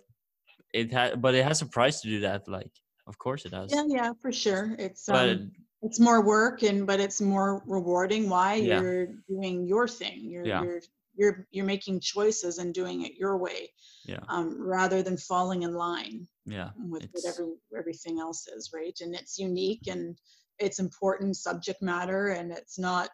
it 0.74 0.92
had 0.92 1.22
but 1.22 1.36
it 1.36 1.44
has 1.44 1.62
a 1.62 1.66
price 1.66 2.02
to 2.02 2.08
do 2.08 2.20
that 2.22 2.48
like 2.48 2.72
of 3.08 3.18
course 3.18 3.46
it 3.46 3.52
does 3.52 3.72
yeah 3.74 3.86
yeah 3.88 4.12
for 4.22 4.32
sure. 4.32 4.76
It's 4.80 5.06
but 5.06 5.30
um, 5.30 5.52
it's 5.82 6.00
more 6.00 6.22
work 6.24 6.64
and 6.64 6.88
but 6.88 7.00
it's 7.00 7.20
more 7.22 7.62
rewarding. 7.66 8.30
Why 8.30 8.56
Yeah. 8.56 8.82
you're 8.82 9.08
doing 9.30 9.66
your 9.68 9.88
thing? 9.88 10.30
You're 10.32 10.46
Yeah. 10.46 10.64
you're 10.64 10.82
you're 11.18 11.48
you're 11.52 11.66
making 11.66 12.00
choices 12.00 12.60
and 12.60 12.74
doing 12.74 13.02
it 13.02 13.14
your 13.16 13.38
way 13.38 13.70
yeah. 14.06 14.20
um, 14.30 14.56
rather 14.60 15.02
than 15.04 15.18
falling 15.18 15.64
in 15.64 15.74
line 15.74 16.28
yeah 16.46 16.70
with 16.78 17.04
It's- 17.04 17.24
whatever 17.24 17.52
everything 17.78 18.20
else 18.20 18.48
is 18.48 18.72
right? 18.74 18.98
And 19.02 19.16
it's 19.16 19.38
unique 19.38 19.88
and 19.88 20.18
it's 20.60 20.80
important 20.80 21.36
subject 21.36 21.82
matter 21.82 22.30
and 22.30 22.52
it's 22.52 22.80
not 22.80 23.10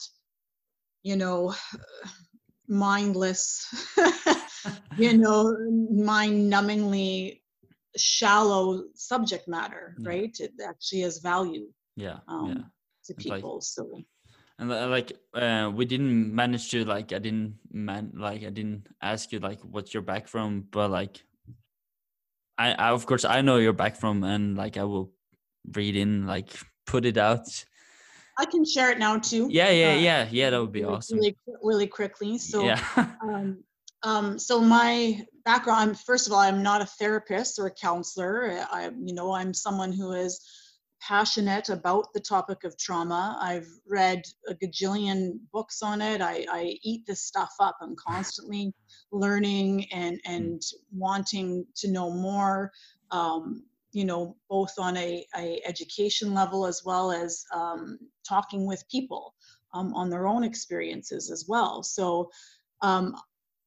you 1.04 1.16
know 1.16 1.54
mindless 2.68 3.66
you 4.98 5.18
know 5.24 5.56
mind 5.92 6.52
numbingly 6.52 7.42
shallow 7.98 8.84
subject 8.96 9.48
matter 9.48 9.96
Yeah. 10.00 10.10
right? 10.10 10.36
It 10.40 10.54
actually 10.68 11.02
has 11.02 11.20
value 11.20 11.68
yeah 11.96 12.20
um, 12.28 12.48
yeah 12.50 12.64
to 13.06 13.14
people 13.16 13.60
so 13.62 14.02
and 14.72 14.92
like 14.92 15.12
uh, 15.34 15.72
we 15.74 15.86
didn't 15.86 16.34
manage 16.34 16.70
to 16.72 16.86
like 16.86 17.14
i 17.14 17.20
didn't 17.20 17.56
man 17.72 18.12
like 18.16 18.44
i 18.44 18.50
didn't 18.50 18.88
ask 19.02 19.32
you 19.32 19.40
like 19.40 19.60
what's 19.62 19.94
your 19.94 20.04
back 20.04 20.28
from 20.28 20.66
but 20.72 20.90
like 20.90 21.24
I, 22.58 22.72
I 22.74 22.90
of 22.90 23.06
course 23.06 23.26
i 23.26 23.42
know 23.42 23.58
your 23.58 23.74
back 23.74 23.96
from 23.96 24.24
and 24.24 24.56
like 24.56 24.78
i 24.78 24.84
will 24.84 25.12
read 25.76 25.96
in 25.96 26.28
like 26.28 26.50
put 26.86 27.06
it 27.06 27.18
out. 27.18 27.48
I 28.40 28.46
can 28.46 28.66
share 28.66 28.92
it 28.92 29.00
now 29.00 29.20
too. 29.20 29.48
Yeah 29.50 29.70
yeah 29.70 29.94
uh, 29.94 29.98
yeah 29.98 30.28
yeah 30.32 30.50
that 30.50 30.60
would 30.60 30.72
be 30.72 30.82
really, 30.82 30.94
awesome. 30.94 31.18
really, 31.20 31.38
really 31.62 31.88
quickly. 31.88 32.38
So 32.38 32.64
yeah. 32.64 32.84
um, 33.22 33.64
um, 34.04 34.38
so 34.38 34.60
my 34.60 35.22
background, 35.46 35.98
first 36.00 36.28
of 36.28 36.34
all, 36.34 36.40
I'm 36.40 36.62
not 36.62 36.82
a 36.82 36.86
therapist 36.86 37.58
or 37.58 37.68
a 37.68 37.72
counselor. 37.72 38.66
I, 38.70 38.90
you 39.02 39.14
know, 39.14 39.34
I'm 39.34 39.54
someone 39.54 39.94
who 39.94 40.12
is 40.12 40.42
passionate 41.08 41.70
about 41.70 42.14
the 42.14 42.20
topic 42.20 42.64
of 42.64 42.78
trauma. 42.78 43.38
I've 43.42 43.68
read 43.88 44.24
a 44.48 44.54
gajillion 44.56 45.40
books 45.52 45.82
on 45.82 46.02
it. 46.02 46.22
I, 46.22 46.46
I 46.50 46.78
eat 46.84 47.06
this 47.06 47.22
stuff 47.22 47.52
up. 47.60 47.78
I'm 47.82 47.96
constantly 47.96 48.74
learning 49.12 49.92
and 49.92 50.20
and 50.26 50.62
wanting 50.92 51.66
to 51.78 51.92
know 51.92 52.10
more. 52.10 52.72
Um, 53.12 53.64
you 53.92 54.06
know, 54.06 54.36
both 54.50 54.74
on 54.80 54.98
a, 54.98 55.26
a 55.38 55.62
education 55.66 56.34
level 56.34 56.66
as 56.66 56.82
well 56.84 57.12
as 57.12 57.44
um, 57.54 58.00
talking 58.28 58.66
with 58.66 58.84
people 58.90 59.36
um, 59.74 59.94
on 59.94 60.10
their 60.10 60.28
own 60.28 60.44
experiences 60.44 61.32
as 61.32 61.46
well. 61.48 61.84
So. 61.84 62.30
Um, 62.82 63.16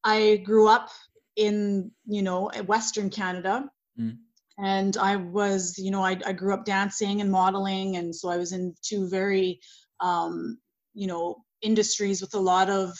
I 0.03 0.37
grew 0.45 0.69
up 0.69 0.89
in, 1.35 1.91
you 2.05 2.21
know, 2.21 2.49
Western 2.65 3.09
Canada. 3.09 3.69
Mm. 3.99 4.17
And 4.57 4.97
I 4.97 5.15
was, 5.17 5.77
you 5.77 5.91
know, 5.91 6.03
I, 6.03 6.17
I 6.25 6.33
grew 6.33 6.53
up 6.53 6.65
dancing 6.65 7.21
and 7.21 7.31
modeling. 7.31 7.97
And 7.97 8.15
so 8.15 8.29
I 8.29 8.37
was 8.37 8.53
in 8.53 8.73
two 8.81 9.07
very, 9.07 9.59
um, 9.99 10.57
you 10.93 11.07
know, 11.07 11.43
industries 11.61 12.21
with 12.21 12.33
a 12.33 12.39
lot 12.39 12.69
of, 12.69 12.91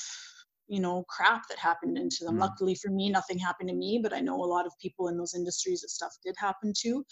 you 0.67 0.79
know, 0.79 1.03
crap 1.09 1.47
that 1.49 1.57
happened 1.57 1.97
into 1.97 2.25
them. 2.25 2.35
Mm. 2.35 2.41
Luckily 2.41 2.75
for 2.75 2.91
me, 2.91 3.09
nothing 3.09 3.39
happened 3.39 3.69
to 3.69 3.75
me, 3.75 3.99
but 4.03 4.13
I 4.13 4.19
know 4.19 4.35
a 4.35 4.45
lot 4.45 4.65
of 4.67 4.73
people 4.81 5.07
in 5.07 5.17
those 5.17 5.33
industries 5.33 5.81
that 5.81 5.89
stuff 5.89 6.13
did 6.23 6.35
happen 6.37 6.73
to. 6.81 7.03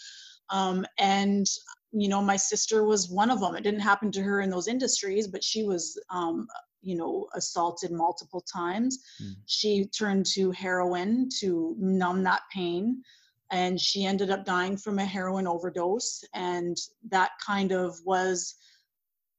Um, 0.50 0.86
and, 0.98 1.46
you 1.90 2.08
know, 2.08 2.22
my 2.22 2.36
sister 2.36 2.84
was 2.84 3.10
one 3.10 3.30
of 3.30 3.40
them. 3.40 3.56
It 3.56 3.64
didn't 3.64 3.80
happen 3.80 4.12
to 4.12 4.22
her 4.22 4.42
in 4.42 4.50
those 4.50 4.68
industries, 4.68 5.26
but 5.26 5.42
she 5.42 5.64
was, 5.64 6.00
um, 6.10 6.46
you 6.82 6.96
know, 6.96 7.26
assaulted 7.34 7.90
multiple 7.90 8.44
times. 8.52 8.98
Mm. 9.20 9.32
She 9.46 9.86
turned 9.86 10.26
to 10.34 10.52
heroin 10.52 11.28
to 11.40 11.74
numb 11.80 12.22
that 12.24 12.42
pain. 12.52 13.02
And 13.50 13.80
she 13.80 14.04
ended 14.04 14.30
up 14.30 14.44
dying 14.44 14.76
from 14.76 14.98
a 14.98 15.04
heroin 15.04 15.46
overdose. 15.46 16.24
And 16.34 16.76
that 17.10 17.32
kind 17.44 17.72
of 17.72 17.96
was 18.04 18.54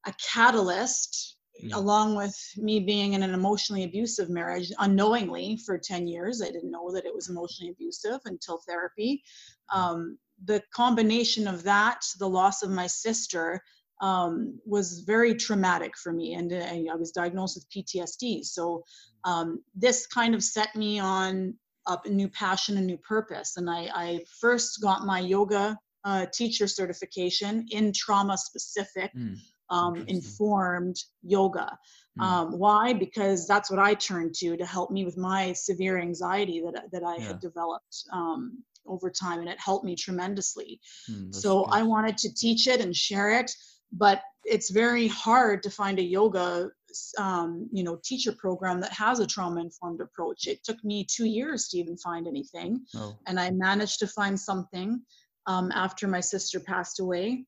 a 0.05 0.13
catalyst, 0.33 1.37
Mm. 1.63 1.73
along 1.75 2.15
with 2.15 2.37
me 2.57 2.79
being 2.79 3.13
in 3.13 3.23
an 3.23 3.33
emotionally 3.33 3.83
abusive 3.83 4.29
marriage 4.29 4.71
unknowingly 4.77 5.57
for 5.65 5.75
10 5.75 6.07
years. 6.07 6.39
I 6.39 6.51
didn't 6.51 6.69
know 6.69 6.91
that 6.91 7.05
it 7.05 7.15
was 7.15 7.29
emotionally 7.29 7.71
abusive 7.71 8.19
until 8.25 8.59
therapy. 8.59 9.23
Um, 9.73 10.19
the 10.45 10.61
combination 10.71 11.47
of 11.47 11.63
that, 11.63 12.05
the 12.19 12.29
loss 12.29 12.61
of 12.61 12.69
my 12.69 12.85
sister, 12.85 13.63
um, 14.01 14.59
was 14.67 14.99
very 14.99 15.33
traumatic 15.33 15.97
for 15.97 16.13
me, 16.13 16.35
and 16.35 16.53
I, 16.53 16.85
I 16.91 16.95
was 16.95 17.11
diagnosed 17.11 17.55
with 17.55 17.69
PTSD. 17.71 18.45
So 18.45 18.83
um, 19.23 19.63
this 19.73 20.05
kind 20.05 20.35
of 20.35 20.43
set 20.43 20.75
me 20.75 20.99
on 20.99 21.55
up 21.87 22.05
a 22.05 22.09
new 22.09 22.29
passion 22.29 22.77
and 22.77 22.85
new 22.87 22.97
purpose. 22.97 23.57
And 23.57 23.69
I, 23.69 23.89
I 23.93 24.19
first 24.41 24.81
got 24.81 25.05
my 25.05 25.19
yoga 25.19 25.77
uh, 26.03 26.25
teacher 26.33 26.67
certification 26.67 27.65
in 27.71 27.91
trauma 27.93 28.37
specific. 28.37 29.11
Mm, 29.15 29.37
Um, 29.69 29.95
informed 30.07 30.95
yoga. 31.23 31.77
mm, 32.17 32.23
Um, 32.23 32.57
why? 32.57 32.93
Because 32.93 33.45
that's 33.51 33.69
what 33.69 33.79
I 33.89 33.95
turned 33.95 34.33
to 34.35 34.55
to 34.55 34.65
help 34.65 34.91
me 34.91 35.03
with 35.03 35.17
my 35.17 35.51
severe 35.53 35.97
anxiety 35.99 36.61
that 36.65 36.85
that 36.93 37.03
I 37.03 37.15
Yeah. 37.17 37.27
had 37.27 37.39
developed 37.41 37.95
um, 38.13 38.63
over 38.85 39.09
time, 39.11 39.39
and 39.41 39.49
it 39.49 39.59
helped 39.59 39.85
me 39.89 39.93
tremendously 39.95 40.79
mm, 41.09 41.33
so 41.33 41.65
i 41.65 41.81
wanted 41.83 42.17
to 42.17 42.33
teach 42.33 42.67
it 42.67 42.79
and 42.81 42.95
share 42.95 43.31
it 43.39 43.51
but 43.91 44.21
it's 44.45 44.69
very 44.71 45.07
hard 45.07 45.61
to 45.63 45.69
find 45.69 45.99
a 45.99 46.03
yoga 46.03 46.69
um, 47.17 47.69
you 47.71 47.83
know 47.83 47.99
teacher 48.03 48.31
program 48.31 48.79
that 48.81 48.93
has 48.93 49.19
a 49.19 49.27
trauma 49.27 49.61
informed 49.61 50.01
approach. 50.01 50.47
It 50.47 50.63
took 50.63 50.83
me 50.83 51.05
two 51.09 51.25
years 51.25 51.67
to 51.69 51.77
even 51.77 51.97
find 51.97 52.27
anything 52.27 52.81
oh. 52.95 53.15
and 53.27 53.39
i 53.39 53.49
managed 53.51 53.99
to 53.99 54.07
find 54.07 54.39
something 54.39 55.01
um, 55.45 55.71
after 55.73 56.07
my 56.07 56.19
sister 56.19 56.59
passed 56.59 56.99
away. 56.99 57.45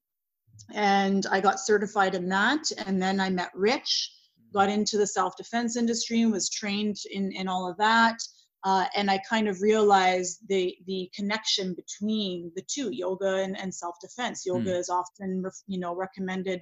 And 0.74 1.26
i 1.32 1.40
got 1.40 1.60
certified 1.60 2.16
in 2.16 2.28
that 2.30 2.64
and 2.86 3.02
then 3.02 3.20
i 3.20 3.30
met 3.30 3.52
rich 3.56 4.12
got 4.54 4.70
into 4.70 4.98
the 4.98 5.08
self-defense 5.08 5.78
industry 5.78 6.22
and 6.22 6.32
was 6.32 6.50
trained 6.50 6.98
in, 7.12 7.32
in 7.32 7.48
all 7.48 7.70
of 7.70 7.78
that 7.78 8.18
uh, 8.66 8.86
and 8.96 9.10
I 9.10 9.20
kind 9.20 9.48
of 9.48 9.62
realized 9.62 10.40
the 10.50 10.76
the 10.86 11.10
connection 11.16 11.74
between 11.76 12.52
the 12.56 12.64
two, 12.64 12.90
yoga 12.92 13.36
and, 13.38 13.58
and 13.58 13.74
self-defense. 13.74 14.46
Yoga 14.46 14.76
is 14.78 14.90
often, 14.90 15.42
ref- 15.42 15.64
you 15.68 15.80
know, 15.80 15.96
recommended 15.96 16.62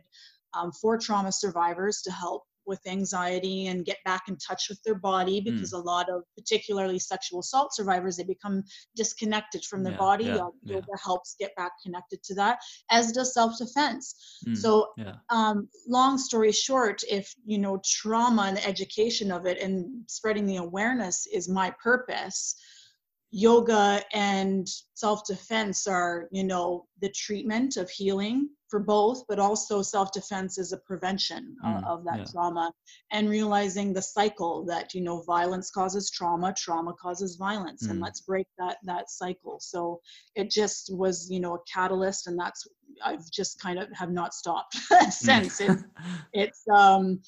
um, 0.54 0.72
for 0.72 0.98
trauma 0.98 1.32
survivors 1.32 2.02
to 2.04 2.12
help 2.12 2.44
with 2.68 2.82
anxiety 2.88 3.68
and 3.68 3.86
get 3.86 3.98
back 4.06 4.24
in 4.28 4.38
touch 4.38 4.68
with 4.70 4.82
their 4.84 4.96
body 4.96 5.40
Hmm. 5.40 5.52
because 5.52 5.72
a 5.74 5.78
lot 5.80 6.10
of 6.10 6.24
particularly 6.38 7.00
sexual 7.00 7.40
assault 7.40 7.74
survivors 7.74 8.18
they 8.18 8.24
become 8.24 8.64
disconnected 8.96 9.64
from 9.66 9.84
their 9.84 9.94
Yeah, 9.94 9.98
body 9.98 10.26
yeah, 10.26 10.44
Uh, 10.44 10.50
yeah. 10.66 10.76
yoga 10.76 10.98
helps 11.04 11.36
get 11.40 11.56
back 11.56 11.72
connected 11.84 12.22
to 12.24 12.36
that 12.36 12.60
as 12.92 13.12
does 13.12 13.34
self-defense 13.34 14.16
Mm, 14.48 14.56
so 14.62 14.88
um, 15.30 15.68
long 15.88 16.18
story 16.18 16.52
short, 16.52 17.02
if 17.10 17.34
you 17.46 17.58
know 17.58 17.82
trauma 17.86 18.44
and 18.44 18.58
the 18.58 18.66
education 18.68 19.32
of 19.32 19.46
it 19.46 19.58
and 19.62 19.86
spreading 20.08 20.46
the 20.46 20.58
awareness 20.58 21.28
is 21.28 21.50
my 21.50 21.72
purpose, 21.84 22.56
yoga 23.32 24.02
and 24.14 24.68
self-defense 24.94 25.86
are 25.88 26.28
you 26.32 26.44
know 26.44 26.86
the 27.02 27.10
treatment 27.10 27.78
of 27.78 27.90
healing 27.90 28.50
for 28.70 28.80
both, 28.80 29.24
but 29.30 29.40
also 29.40 29.82
self-defense 29.82 30.58
is 30.58 30.74
a 30.74 30.78
prevention 30.80 31.56
Mm, 31.66 31.88
of 31.88 32.04
that 32.04 32.18
yeah. 32.18 32.24
trauma 32.32 32.72
and 33.12 33.30
realizing 33.30 33.94
the 33.94 34.02
cycle 34.02 34.66
that 34.66 34.94
you 34.94 35.02
know 35.02 35.22
violence 35.24 35.72
causes 35.72 36.10
trauma, 36.12 36.54
trauma 36.58 36.94
causes 36.94 37.36
violence, 37.38 37.88
and 37.88 38.00
Mm. 38.00 38.04
let's 38.04 38.22
break 38.22 38.48
that 38.58 38.78
that 38.84 39.10
cycle. 39.10 39.60
So 39.60 40.02
it 40.36 40.50
just 40.52 40.94
was 40.94 41.30
you 41.30 41.40
know 41.40 41.56
a 41.56 41.60
catalyst, 41.72 42.28
and 42.28 42.38
that's 42.40 42.68
I've 43.04 43.30
just 43.32 43.60
kind 43.62 43.80
of 43.80 43.88
have 43.94 44.12
not 44.12 44.34
stopped 44.34 44.76
since. 45.12 45.60
It's, 45.62 45.84
it's 46.34 46.64
um, 46.74 47.22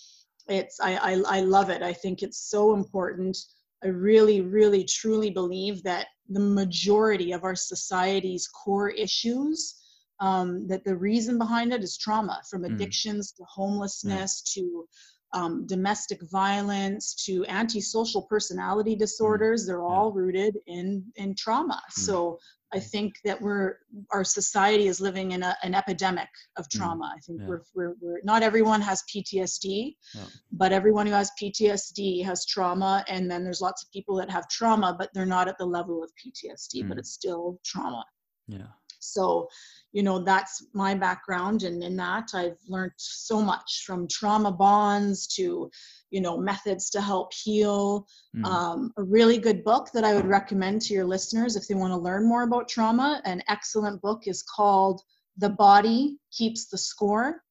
it's 0.48 0.80
I, 0.80 0.96
I 0.96 1.38
I 1.38 1.40
love 1.42 1.70
it. 1.70 1.82
I 1.84 1.94
think 1.94 2.22
it's 2.24 2.50
so 2.50 2.74
important. 2.74 3.38
I 3.84 3.88
really, 3.88 4.42
really, 4.42 4.84
truly 4.84 5.30
believe 5.30 5.84
that 5.84 6.08
the 6.28 6.40
majority 6.40 7.32
of 7.32 7.44
our 7.44 7.56
society's 7.56 8.48
core 8.48 8.90
issues, 8.90 9.76
um, 10.20 10.68
that 10.68 10.84
the 10.84 10.96
reason 10.98 11.38
behind 11.38 11.72
it 11.74 11.82
is 11.84 11.98
trauma, 11.98 12.42
from 12.50 12.64
Mm. 12.64 12.74
addictions 12.74 13.32
to 13.34 13.44
homelessness 13.46 14.42
to 14.54 14.88
um, 15.34 15.66
domestic 15.68 16.20
violence 16.32 17.14
to 17.26 17.46
antisocial 17.48 18.24
personality 18.24 18.96
disorders. 18.96 19.66
They're 19.66 19.84
all 19.84 20.12
rooted 20.12 20.58
in 20.68 21.04
in 21.16 21.36
trauma. 21.36 21.82
Mm. 21.92 21.94
So 21.94 22.40
I 22.72 22.80
think 22.80 23.16
that 23.26 23.42
we're 23.42 23.78
our 24.12 24.24
society 24.24 24.88
is 24.88 25.02
living 25.02 25.32
in 25.32 25.42
a, 25.44 25.56
an 25.64 25.74
epidemic 25.76 26.30
of 26.58 26.66
Mm. 26.70 26.78
trauma. 26.78 27.14
I 27.16 27.20
think 27.22 27.42
Yeah. 27.42 27.48
we're, 27.48 27.62
we're, 27.76 27.96
we're 28.02 28.22
not 28.24 28.44
everyone 28.44 28.82
has 28.82 29.04
PTSD, 29.12 29.96
Yeah. 30.16 30.26
but 30.52 30.72
everyone 30.72 31.08
who 31.08 31.14
has 31.14 31.32
PTSD 31.42 32.24
has 32.26 32.46
trauma, 32.46 33.04
and 33.08 33.30
then 33.30 33.44
there's 33.44 33.62
lots 33.62 33.84
of 33.84 33.92
people 33.92 34.16
that 34.18 34.30
have 34.30 34.48
trauma, 34.50 34.96
but 34.98 35.10
they're 35.14 35.26
not 35.38 35.48
at 35.48 35.58
the 35.58 35.66
level 35.66 36.04
of 36.04 36.12
PTSD, 36.22 36.88
but 36.88 36.98
Mm. 36.98 37.00
it's 37.00 37.12
still 37.12 37.60
trauma. 37.64 38.04
yeah. 38.48 38.68
So, 39.00 39.48
you 39.92 40.04
know, 40.04 40.20
that's 40.20 40.66
my 40.74 40.94
background, 40.94 41.64
and 41.64 41.84
in 41.84 41.96
that 41.98 42.30
I've 42.34 42.58
learned 42.68 42.92
so 42.98 43.42
much 43.42 43.84
from 43.86 44.08
trauma 44.08 44.52
bonds 44.52 45.26
to, 45.36 45.70
you 46.12 46.22
know, 46.22 46.38
methods 46.38 46.90
to 46.92 47.02
help 47.02 47.34
heal. 47.34 48.06
Mm. 48.36 48.46
Um, 48.46 48.94
a 48.98 49.04
really 49.04 49.38
good 49.38 49.64
book 49.64 49.90
that 49.94 50.04
I 50.04 50.14
would 50.14 50.28
recommend 50.28 50.82
to 50.84 50.94
your 50.94 51.06
listeners 51.06 51.56
if 51.56 51.68
they 51.68 51.76
want 51.76 51.92
to 51.92 51.98
learn 51.98 52.28
more 52.28 52.44
about 52.44 52.70
trauma. 52.70 53.22
An 53.26 53.42
excellent 53.48 54.02
book 54.02 54.28
is 54.28 54.44
called 54.44 55.02
The 55.38 55.50
Body 55.50 56.20
Keeps 56.32 56.68
the 56.68 56.78
Score 56.78 57.42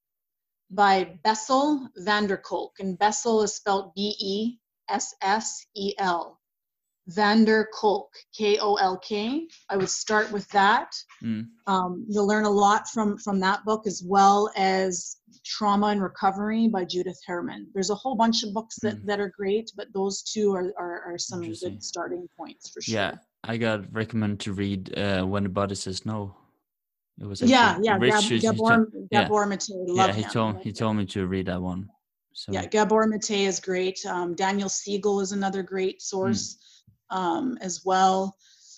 by 0.71 1.19
Bessel 1.25 1.89
van 1.97 2.27
der 2.27 2.37
Kolk. 2.37 2.79
And 2.79 2.99
Bessel 2.99 3.43
is 3.43 3.55
spelled 3.55 3.95
B 3.95 4.15
E 4.21 4.59
S 4.89 5.15
S 5.23 5.67
E 5.75 5.95
L. 5.99 6.38
Van 7.09 7.45
der 7.45 7.67
Kolk, 7.73 8.11
K 8.37 8.59
O 8.61 8.75
L 8.75 8.99
K. 8.99 9.47
I 9.71 9.77
would 9.77 9.89
start 9.89 10.31
with 10.31 10.47
that. 10.51 10.93
Mm. 11.25 11.47
Um, 11.67 12.05
you'll 12.09 12.27
learn 12.27 12.45
a 12.45 12.51
lot 12.51 12.89
from 12.89 13.17
from 13.19 13.41
that 13.41 13.65
book 13.65 13.87
as 13.87 14.03
well 14.07 14.51
as 14.57 15.17
Trauma 15.45 15.87
and 15.89 16.03
Recovery 16.03 16.69
by 16.69 16.85
Judith 16.85 17.19
Herman. 17.27 17.69
There's 17.73 17.91
a 17.91 17.95
whole 17.95 18.15
bunch 18.15 18.43
of 18.43 18.53
books 18.53 18.77
that, 18.83 18.97
Mm. 18.97 19.07
that 19.07 19.21
are 19.21 19.33
great, 19.35 19.71
but 19.77 19.87
those 19.95 20.23
two 20.23 20.53
are, 20.55 20.73
are, 20.79 21.03
are 21.15 21.19
some 21.19 21.41
good 21.41 21.83
starting 21.83 22.29
points 22.37 22.69
for 22.71 22.83
sure. 22.83 22.95
Yeah, 22.95 23.15
I 23.45 23.57
got 23.57 23.91
recommended 23.93 24.41
to 24.41 24.53
read 24.53 24.97
uh, 24.99 25.25
when 25.25 25.45
the 25.45 25.49
body 25.49 25.75
says 25.75 26.05
no. 26.05 26.37
It 27.21 27.27
was 27.27 27.41
yeah, 27.43 27.79
yeah. 27.83 27.99
Gab, 27.99 28.23
he 28.23 28.39
Gabor, 28.39 28.89
yeah. 29.11 29.25
Gabor 29.25 29.47
Mate, 29.47 29.67
yeah, 29.87 30.13
he 30.13 30.23
him. 30.23 30.31
told 30.31 30.57
he 30.61 30.73
told 30.73 30.97
me 30.97 31.05
to 31.07 31.27
read 31.27 31.47
that 31.47 31.61
one. 31.61 31.89
So 32.33 32.53
Yeah, 32.53 32.67
Gabor 32.67 33.07
Mate 33.07 33.31
is 33.31 33.59
great. 33.59 33.99
Um, 34.07 34.35
Daniel 34.37 34.69
Siegel 34.69 35.21
is 35.21 35.33
another 35.33 35.63
great 35.65 36.01
source 36.01 36.59
um, 37.11 37.59
as 37.61 37.85
well. 37.85 38.37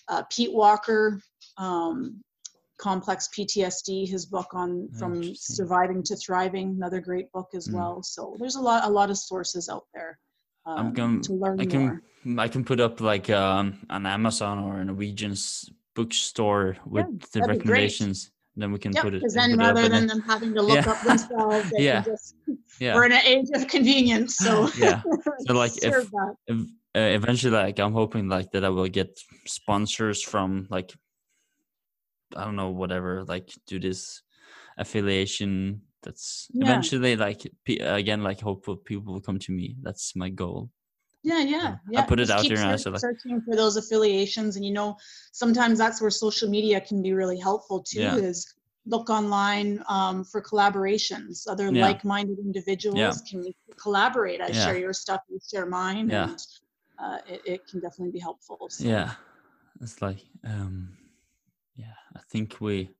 Uh, 0.08 0.22
Pete 0.30 0.52
Walker, 0.52 1.20
um, 1.58 2.20
Complex 2.78 3.28
PTSD, 3.36 4.08
his 4.08 4.26
book 4.26 4.48
on 4.54 4.88
from 4.98 5.34
surviving 5.34 6.02
to 6.04 6.16
thriving, 6.16 6.70
another 6.76 7.00
great 7.00 7.30
book 7.32 7.48
as 7.54 7.68
Mm. 7.68 7.74
well. 7.74 8.02
So 8.02 8.36
there's 8.38 8.56
a 8.56 8.60
lot, 8.60 8.84
a 8.84 8.88
lot 8.90 9.10
of 9.10 9.18
sources 9.18 9.68
out 9.68 9.84
there 9.94 10.18
um, 10.66 10.78
I'm 10.78 10.92
going. 10.92 11.20
to 11.22 11.32
learn 11.34 11.60
I 11.60 11.64
more. 11.64 12.02
can 12.24 12.38
I 12.38 12.48
can 12.48 12.64
put 12.64 12.80
up 12.80 13.00
like 13.00 13.30
um 13.30 13.78
an 13.90 14.04
Amazon 14.06 14.58
or 14.58 14.80
a 14.80 14.84
Norwegian's 14.84 15.68
bookstore 15.94 16.76
with 16.86 17.06
the 17.32 17.40
that'd 17.40 17.44
great. 17.46 17.58
recommendations. 17.58 18.30
Then 18.56 18.72
we 18.72 18.78
can 18.78 18.92
Yep, 18.92 19.02
put 19.04 19.14
it. 19.14 19.20
because 19.20 19.34
then 19.34 19.56
rather 19.56 19.88
than 19.88 20.06
them 20.06 20.20
having 20.20 20.52
to 20.54 20.62
look 20.70 20.84
Yeah. 20.84 20.90
up 20.92 21.02
themselves, 21.02 21.70
they 21.70 21.84
Yeah. 21.90 22.02
just, 22.02 22.34
yeah. 22.78 22.94
we're 22.94 23.06
in 23.06 23.12
an 23.12 23.22
age 23.24 23.48
of 23.54 23.68
convenience. 23.68 24.36
So 24.36 24.68
Yeah. 24.76 25.00
So, 25.46 25.54
like, 25.54 25.72
if- 25.82 25.94
ev- 26.48 26.66
uh, 26.96 27.00
eventually 27.20 27.52
like 27.52 27.78
i'm 27.78 27.92
hoping 27.92 28.28
like 28.28 28.50
that 28.52 28.64
i 28.64 28.68
will 28.68 28.88
get 28.88 29.18
sponsors 29.46 30.22
from 30.22 30.66
like 30.70 30.92
i 32.36 32.44
don't 32.44 32.56
know 32.56 32.70
whatever 32.70 33.24
like 33.24 33.48
do 33.66 33.78
this 33.78 34.22
affiliation 34.78 35.82
that's 36.02 36.48
Yeah. 36.52 36.64
eventually 36.66 37.14
like 37.16 37.42
again 37.80 38.22
like 38.22 38.40
hopeful 38.40 38.76
people 38.76 39.12
will 39.12 39.20
come 39.20 39.38
to 39.40 39.52
me 39.52 39.76
that's 39.82 40.16
my 40.16 40.30
goal 40.30 40.70
Yeah, 41.22 41.42
yeah, 41.56 41.76
Yeah. 41.92 42.00
I 42.00 42.02
put 42.10 42.18
it 42.18 42.28
Just 42.28 42.36
out 42.38 42.48
there 42.48 42.64
and 42.66 42.80
said, 42.80 42.92
like- 42.94 43.00
searching 43.06 43.42
for 43.44 43.54
those 43.54 43.76
affiliations, 43.76 44.56
and 44.56 44.64
you 44.64 44.72
know, 44.78 44.96
sometimes 45.42 45.76
that's 45.82 46.00
where 46.00 46.10
social 46.26 46.48
media 46.48 46.80
can 46.88 46.98
be 47.02 47.12
really 47.12 47.38
helpful 47.48 47.78
too. 47.90 48.00
Yeah. 48.00 48.16
Is 48.30 48.38
look 48.94 49.10
online 49.10 49.84
um, 49.96 50.24
for 50.30 50.40
collaborations. 50.50 51.34
Other 51.52 51.66
Yeah. 51.70 51.84
like-minded 51.88 52.38
individuals 52.48 53.20
can 53.28 53.40
collaborate. 53.84 54.40
I 54.40 54.50
share 54.64 54.78
your 54.86 54.94
stuff, 55.04 55.20
you 55.28 55.38
share 55.52 55.66
mine, 55.80 56.08
Yeah. 56.08 56.30
and 56.30 56.38
uh, 57.02 57.18
it, 57.26 57.40
it 57.44 57.66
can 57.68 57.80
definitely 57.80 58.12
be 58.12 58.18
helpful. 58.20 58.58
So. 58.68 58.84
yeah 58.84 59.12
it's 59.80 60.00
like 60.02 60.18
um 60.44 60.96
yeah 61.76 61.94
i 62.16 62.20
think 62.30 62.56
we 62.60 62.90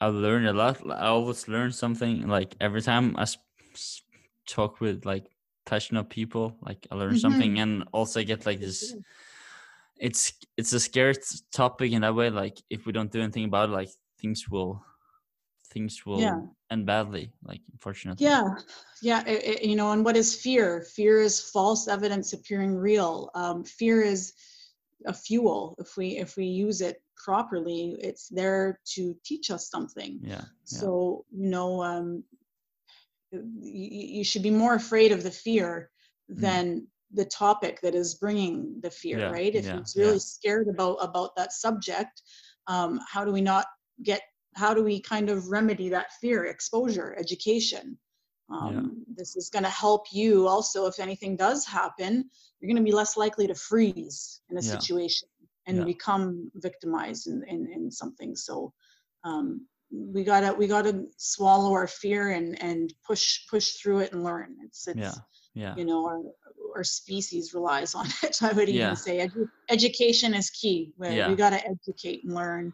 i 0.00 0.06
learned 0.06 0.46
a 0.48 0.52
lot 0.52 0.78
i 0.90 1.06
always 1.06 1.48
learn 1.48 1.72
something 1.72 2.26
like 2.28 2.54
every 2.60 2.82
time 2.82 3.14
i 3.16 3.22
s- 3.22 3.38
s- 3.74 4.02
talk 4.46 4.80
with 4.80 5.04
like 5.06 5.26
passionate 5.64 6.08
people 6.10 6.56
like 6.62 6.86
i 6.90 6.94
learn 6.94 7.14
Mhm. 7.14 7.20
something 7.20 7.58
and 7.60 7.84
also 7.92 8.22
get 8.24 8.44
like 8.46 8.60
this 8.60 8.94
it's 9.96 10.32
it's 10.56 10.72
a 10.72 10.80
scary 10.80 11.14
topic 11.52 11.92
in 11.92 12.02
that 12.02 12.14
way 12.14 12.30
like 12.30 12.58
if 12.70 12.86
we 12.86 12.92
don't 12.92 13.12
do 13.12 13.20
anything 13.22 13.44
about 13.44 13.68
it 13.68 13.72
like 13.72 13.88
things 14.18 14.48
will 14.50 14.82
things 15.72 16.04
will 16.06 16.20
Yeah. 16.20 16.40
end 16.70 16.86
badly 16.86 17.32
like 17.42 17.60
unfortunately 17.72 18.24
Yeah, 18.26 18.48
yeah, 19.02 19.22
it, 19.26 19.40
it- 19.50 19.62
you 19.70 19.76
know, 19.76 19.90
and 19.92 20.04
what 20.04 20.16
is 20.16 20.34
fear? 20.46 20.82
Fear 20.82 21.20
is 21.28 21.40
false 21.40 21.88
evidence 21.88 22.32
appearing 22.32 22.74
real. 22.76 23.30
Um, 23.34 23.64
fear 23.64 24.02
is 24.02 24.32
a 25.06 25.12
fuel. 25.26 25.74
If 25.78 25.96
we 25.96 26.06
if 26.24 26.36
we 26.36 26.46
use 26.46 26.80
it 26.88 26.96
properly, 27.24 27.96
it's 28.08 28.28
there 28.28 28.78
to 28.94 29.16
teach 29.24 29.50
us 29.50 29.70
something. 29.74 30.20
yeah 30.22 30.44
So 30.64 31.24
you 31.30 31.48
know, 31.54 31.82
um, 31.82 32.24
you, 33.32 33.40
you 34.18 34.24
should 34.24 34.42
be 34.42 34.50
more 34.50 34.74
afraid 34.74 35.12
of 35.12 35.22
the 35.22 35.30
fear 35.30 35.90
than 36.28 36.86
the 37.14 37.24
topic 37.24 37.80
that 37.82 37.94
is 37.94 38.14
bringing 38.14 38.80
the 38.82 38.90
fear, 38.90 39.18
Yeah, 39.20 39.30
right? 39.30 39.54
If 39.54 39.64
yeah, 39.66 39.78
he's 39.78 39.94
really 39.96 40.12
yeah. 40.14 40.18
scared 40.36 40.68
about 40.68 40.96
about 41.08 41.30
that 41.36 41.52
subject, 41.52 42.22
um, 42.66 43.00
how 43.12 43.24
do 43.24 43.32
we 43.32 43.40
not 43.40 43.66
get? 44.02 44.22
How 44.54 44.74
do 44.74 44.82
we 44.84 45.00
kind 45.00 45.30
of 45.30 45.48
remedy 45.48 45.88
that 45.90 46.12
fear? 46.20 46.44
Exposure, 46.46 47.14
education. 47.18 47.96
Um, 48.50 49.04
This 49.16 49.36
is 49.36 49.48
going 49.48 49.62
to 49.64 49.70
help 49.70 50.06
you 50.12 50.46
also 50.46 50.86
if 50.86 50.98
anything 50.98 51.36
does 51.36 51.64
happen. 51.66 52.28
You're 52.60 52.68
going 52.68 52.84
to 52.84 52.90
be 52.90 52.94
less 52.94 53.16
likely 53.16 53.46
to 53.46 53.54
freeze 53.54 54.40
in 54.50 54.56
a 54.58 54.60
Yeah. 54.60 54.72
situation 54.72 55.28
and 55.66 55.78
Yeah. 55.78 55.84
become 55.84 56.50
victimized 56.54 57.26
in, 57.28 57.42
in, 57.48 57.66
in 57.72 57.90
something. 57.90 58.36
So 58.36 58.72
um, 59.24 59.66
we 59.90 60.24
gotta 60.24 60.52
we 60.54 60.66
gotta 60.66 61.04
swallow 61.18 61.70
our 61.72 61.86
fear 61.86 62.30
and 62.30 62.60
and 62.62 62.92
push 63.06 63.46
push 63.48 63.74
through 63.74 63.98
it 64.00 64.12
and 64.12 64.24
learn. 64.24 64.56
It's 64.64 64.88
it's 64.88 64.98
yeah 64.98 65.12
yeah 65.54 65.74
you 65.76 65.84
know 65.84 66.04
our 66.06 66.20
our 66.76 66.82
species 66.84 67.52
relies 67.54 67.94
on 67.94 68.06
it. 68.22 68.42
I 68.42 68.52
would 68.52 68.68
even 68.70 68.80
Yeah. 68.80 68.94
say 68.94 69.18
edu- 69.18 69.48
education 69.68 70.34
is 70.34 70.48
key. 70.50 70.92
We, 70.96 71.08
Yeah. 71.16 71.28
we 71.28 71.36
gotta 71.36 71.60
educate 71.66 72.24
and 72.24 72.34
learn. 72.34 72.72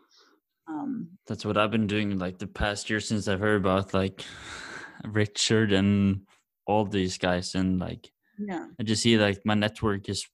Um, 0.68 1.08
that's 1.26 1.44
what 1.44 1.56
I've 1.56 1.70
been 1.70 1.86
doing 1.86 2.18
like 2.18 2.38
the 2.38 2.46
past 2.46 2.90
year 2.90 3.00
since 3.00 3.26
I've 3.26 3.40
heard 3.40 3.60
about 3.60 3.94
like 3.94 4.22
Richard 5.04 5.72
and 5.72 6.22
all 6.66 6.84
these 6.84 7.16
guys 7.16 7.54
and 7.54 7.78
like 7.78 8.10
yeah, 8.38 8.66
I 8.78 8.82
just 8.82 9.02
see 9.02 9.16
like 9.16 9.40
my 9.44 9.54
network 9.54 10.08
is 10.08 10.26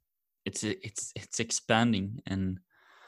it's 0.45 0.65
it's 0.65 1.13
it's 1.15 1.41
expanding 1.41 2.21
and 2.27 2.59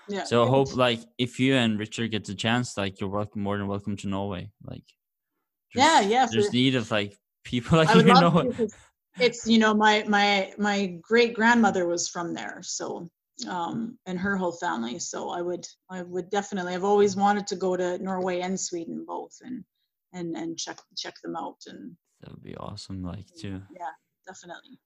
yeah. 0.09 0.25
so 0.25 0.45
I 0.45 0.49
hope 0.49 0.77
like 0.77 1.01
if 1.19 1.41
you 1.41 1.55
and 1.55 1.79
Richard 1.79 2.13
get 2.13 2.25
the 2.25 2.35
chance 2.35 2.77
like 2.77 3.01
you're 3.01 3.11
welcome 3.11 3.43
more 3.43 3.59
than 3.59 3.67
welcome 3.67 3.97
to 3.99 4.09
Norway 4.09 4.51
like 4.63 4.85
Yeah, 5.75 6.01
yeah, 6.01 6.27
there's 6.31 6.53
need 6.53 6.77
of 6.77 6.91
like 6.91 7.17
people 7.45 7.79
like 7.79 7.89
I 7.89 7.97
would 7.97 8.07
you 8.07 8.15
love 8.15 8.59
know. 8.59 8.69
it's 9.19 9.47
you 9.47 9.59
know 9.59 9.75
my 9.75 10.05
my 10.07 10.53
my 10.59 10.99
great 11.03 11.35
grandmother 11.35 11.87
was 11.87 12.09
from 12.09 12.35
there, 12.35 12.61
so 12.63 13.11
um, 13.49 13.99
and 14.07 14.19
her 14.19 14.37
whole 14.37 14.53
family. 14.53 14.99
So 14.99 15.31
I 15.31 15.43
would 15.43 15.67
I 15.91 16.03
would 16.03 16.31
definitely. 16.31 16.75
I've 16.75 16.85
always 16.85 17.17
wanted 17.17 17.47
to 17.49 17.57
go 17.57 17.77
to 17.77 17.99
Norway 17.99 18.41
and 18.41 18.59
Sweden 18.59 19.05
both, 19.07 19.37
and 19.43 19.65
and 20.13 20.37
and 20.37 20.59
check 20.59 20.79
check 20.97 21.15
them 21.23 21.37
out, 21.37 21.59
and 21.67 21.97
That 22.21 22.31
would 22.31 22.43
be 22.43 22.57
awesome. 22.57 23.03
Like 23.03 23.27
to 23.41 23.63
yeah, 23.71 23.93
definitely. 24.27 24.79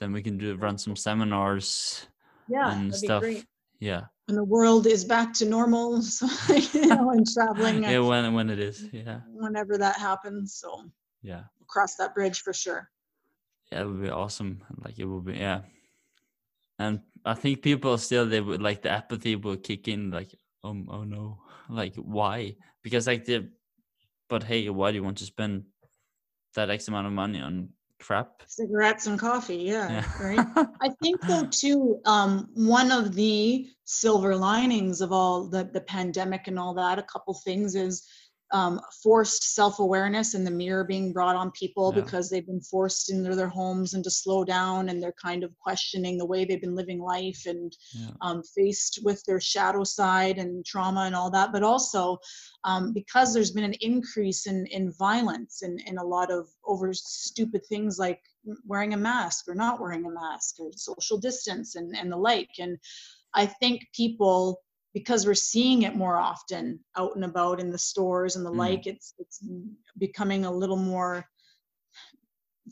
then 0.00 0.12
we 0.12 0.22
can 0.22 0.38
do 0.38 0.56
run 0.56 0.78
some 0.78 0.96
seminars 0.96 2.06
Yeah, 2.48 2.72
and 2.72 2.90
that'd 2.90 3.04
stuff. 3.04 3.22
be 3.22 3.26
great. 3.34 3.44
Yeah. 3.78 4.02
When 4.26 4.36
the 4.36 4.44
world 4.44 4.86
is 4.86 5.04
back 5.04 5.32
to 5.34 5.44
normal, 5.44 6.02
so 6.16 6.26
you 6.54 6.86
know, 6.86 7.10
and 7.10 7.26
traveling 7.26 7.82
Yeah, 7.82 7.98
when 8.00 8.34
when 8.34 8.50
it 8.50 8.58
is. 8.58 8.84
Yeah. 8.92 9.20
whenever 9.32 9.78
that 9.78 9.96
happens. 9.96 10.54
So 10.54 10.90
Yeah. 11.22 11.44
we'll 11.58 11.66
cross 11.68 11.96
that 11.96 12.14
bridge 12.14 12.40
for 12.42 12.52
sure. 12.52 12.90
Yeah, 13.72 13.82
it 13.82 13.86
would 13.86 14.02
be 14.02 14.10
awesome. 14.10 14.62
Like 14.84 14.98
it 14.98 15.04
would 15.04 15.24
be 15.24 15.34
yeah. 15.34 15.62
And 16.80 17.00
I 17.26 17.34
think 17.34 17.60
people 17.60 17.98
still 17.98 18.24
they 18.26 18.40
would 18.40 18.62
like 18.62 18.80
the 18.80 18.88
apathy 18.90 19.36
will 19.36 19.58
kick 19.58 19.86
in 19.86 20.10
like 20.10 20.34
oh 20.64 20.74
oh 20.88 21.04
no. 21.04 21.38
Like 21.68 21.94
why? 21.94 22.56
Because 22.82 23.06
like 23.06 23.26
the 23.26 23.48
but 24.28 24.42
hey, 24.42 24.68
why 24.70 24.90
do 24.90 24.96
you 24.96 25.04
want 25.04 25.18
to 25.18 25.24
spend 25.24 25.64
that 26.54 26.70
X 26.70 26.88
amount 26.88 27.06
of 27.06 27.12
money 27.12 27.40
on 27.40 27.68
crap? 28.00 28.42
Cigarettes 28.46 29.06
and 29.06 29.18
coffee, 29.20 29.56
yeah, 29.56 29.88
Yeah. 29.92 30.22
right. 30.26 30.46
I 30.80 30.88
think 31.02 31.20
though 31.28 31.46
too, 31.46 32.00
um, 32.06 32.48
one 32.54 32.90
of 32.90 33.14
the 33.14 33.68
silver 33.84 34.34
linings 34.34 35.00
of 35.00 35.12
all 35.12 35.46
the 35.46 35.64
the 35.64 35.82
pandemic 35.82 36.48
and 36.48 36.58
all 36.58 36.74
that, 36.74 36.98
a 36.98 37.02
couple 37.12 37.34
things 37.34 37.74
is 37.74 38.08
um, 38.52 38.80
forced 39.02 39.54
self-awareness 39.54 40.34
and 40.34 40.46
the 40.46 40.50
mirror 40.50 40.84
being 40.84 41.12
brought 41.12 41.36
on 41.36 41.50
people 41.52 41.92
Yeah. 41.94 42.02
because 42.02 42.28
they've 42.28 42.46
been 42.46 42.60
forced 42.60 43.10
into 43.10 43.36
their 43.36 43.48
homes 43.48 43.94
and 43.94 44.02
to 44.04 44.10
slow 44.10 44.44
down 44.44 44.88
and 44.88 45.00
they're 45.02 45.14
kind 45.22 45.44
of 45.44 45.56
questioning 45.58 46.18
the 46.18 46.26
way 46.26 46.44
they've 46.44 46.60
been 46.60 46.74
living 46.74 47.00
life 47.00 47.42
and 47.46 47.76
Yeah. 47.92 48.10
um, 48.20 48.42
faced 48.42 49.00
with 49.04 49.22
their 49.24 49.40
shadow 49.40 49.84
side 49.84 50.38
and 50.38 50.64
trauma 50.64 51.02
and 51.02 51.14
all 51.14 51.30
that, 51.30 51.52
but 51.52 51.62
also 51.62 52.18
um, 52.64 52.92
because 52.92 53.32
there's 53.32 53.52
been 53.52 53.64
an 53.64 53.76
increase 53.80 54.46
in, 54.46 54.66
in 54.66 54.92
violence 54.92 55.62
and, 55.62 55.80
and 55.86 55.98
a 55.98 56.04
lot 56.04 56.30
of 56.30 56.48
over 56.64 56.92
stupid 56.92 57.64
things 57.66 57.98
like 57.98 58.20
wearing 58.66 58.94
a 58.94 58.96
mask 58.96 59.46
or 59.48 59.54
not 59.54 59.80
wearing 59.80 60.04
a 60.06 60.10
mask 60.10 60.58
or 60.58 60.70
social 60.74 61.18
distance 61.18 61.76
and, 61.76 61.96
and 61.96 62.10
the 62.10 62.16
like. 62.16 62.50
And 62.58 62.78
I 63.34 63.46
think 63.46 63.82
people, 63.94 64.60
because 64.94 65.26
we're 65.26 65.34
seeing 65.34 65.82
it 65.82 65.94
more 65.94 66.16
often 66.16 66.80
out 66.96 67.14
and 67.14 67.24
about 67.24 67.60
in 67.60 67.70
the 67.70 67.78
stores 67.78 68.36
and 68.36 68.44
the 68.44 68.50
Mm. 68.50 68.56
like, 68.58 68.86
it's 68.86 69.14
it's 69.18 69.42
becoming 69.98 70.44
a 70.44 70.50
little 70.50 70.76
more 70.76 71.24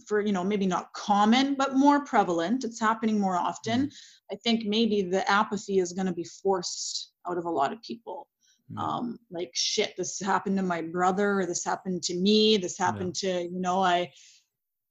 for 0.07 0.21
you 0.21 0.33
know 0.33 0.45
maybe 0.45 0.67
not 0.67 0.93
common 0.93 1.55
but 1.55 1.75
more 1.77 2.05
prevalent. 2.05 2.65
It's 2.65 2.81
happening 2.81 3.19
more 3.19 3.37
often. 3.37 3.91
I 4.33 4.37
think 4.37 4.65
maybe 4.65 5.03
the 5.03 5.29
apathy 5.31 5.79
is 5.79 5.93
going 5.93 6.07
to 6.07 6.13
be 6.13 6.25
forced 6.25 7.13
out 7.29 7.39
of 7.39 7.45
a 7.47 7.51
lot 7.51 7.73
of 7.73 7.83
people. 7.83 8.29
Mm. 8.71 8.79
um 8.79 9.19
like 9.31 9.51
shit 9.55 9.95
this 9.97 10.21
happened 10.21 10.59
to 10.59 10.63
my 10.63 10.83
brother 10.83 11.41
or 11.41 11.47
this 11.47 11.65
happened 11.65 12.03
to 12.03 12.15
me 12.15 12.59
this 12.59 12.77
happened 12.77 13.15
to 13.15 13.45
you 13.55 13.61
know 13.61 13.81
i 13.83 14.11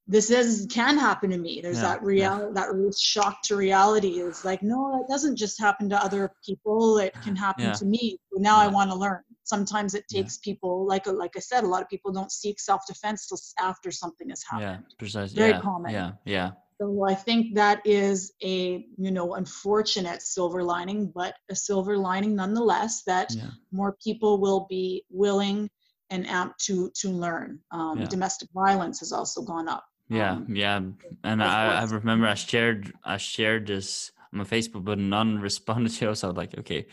this 0.07 0.29
is 0.31 0.67
can 0.71 0.97
happen 0.97 1.29
to 1.29 1.37
me 1.37 1.59
there's 1.61 1.77
Yeah, 1.77 1.89
that 1.89 1.99
yeah. 1.99 2.37
real 2.37 2.53
that 2.53 2.73
real 2.73 2.91
shock 2.93 3.41
to 3.43 3.55
reality 3.55 4.19
is 4.19 4.45
like 4.45 4.63
no 4.63 5.01
it 5.01 5.07
doesn't 5.11 5.35
just 5.35 5.59
happen 5.59 5.89
to 5.89 6.01
other 6.01 6.31
people 6.45 6.97
it 6.99 7.13
can 7.23 7.35
happen 7.35 7.65
Yeah. 7.65 7.73
to 7.73 7.85
me 7.85 8.17
so 8.31 8.39
now 8.39 8.57
i 8.57 8.67
want 8.67 8.89
to 8.91 8.95
learn 8.95 9.21
sometimes 9.43 9.93
it 9.93 10.05
Yeah. 10.09 10.21
takes 10.21 10.37
people 10.37 10.85
like 10.87 11.05
like 11.07 11.35
i 11.35 11.39
said 11.39 11.63
a 11.63 11.67
lot 11.67 11.81
of 11.81 11.89
people 11.89 12.11
don't 12.11 12.31
seek 12.31 12.59
self-defense 12.59 13.27
till 13.27 13.39
after 13.59 13.91
something 13.91 14.29
has 14.29 14.43
happened 14.49 14.83
Yeah, 14.85 14.95
precisely. 14.97 15.37
Very 15.37 15.51
yeah, 15.53 15.61
common. 15.61 15.91
yeah, 15.91 16.11
yeah, 16.25 16.51
so 16.79 17.05
I 17.09 17.15
think 17.15 17.55
that 17.55 17.81
is 17.85 18.33
a, 18.43 18.85
you 18.97 19.11
know, 19.11 19.33
unfortunate 19.33 20.21
silver 20.21 20.61
lining, 20.63 21.11
but 21.13 21.33
a 21.49 21.55
silver 21.55 21.97
lining 21.97 22.35
nonetheless 22.35 23.03
that 23.07 23.33
yeah, 23.35 23.49
more 23.71 23.97
people 24.03 24.39
will 24.39 24.67
be 24.69 25.03
willing 25.09 25.69
and 26.11 26.27
apt 26.27 26.63
to 26.65 26.89
to 27.01 27.09
learn. 27.09 27.59
Um, 27.71 27.99
Yeah. 27.99 28.05
Domestic 28.15 28.49
violence 28.53 28.99
has 28.99 29.11
also 29.11 29.41
gone 29.41 29.67
up. 29.67 29.83
Yeah, 30.09 30.31
Um, 30.33 30.47
yeah. 30.55 30.81
And 31.23 31.43
I, 31.43 31.81
I 31.81 31.83
remember 31.85 32.27
I 32.27 32.35
shared 32.35 32.93
I 33.03 33.17
shared 33.17 33.67
this 33.67 34.11
on 34.33 34.39
my 34.39 34.45
Facebook, 34.45 34.83
but 34.85 34.97
none 34.99 35.39
responded 35.49 35.91
to 35.93 36.09
it. 36.11 36.15
So 36.15 36.27
I 36.27 36.31
was 36.31 36.37
like, 36.37 36.57
okay, 36.59 36.87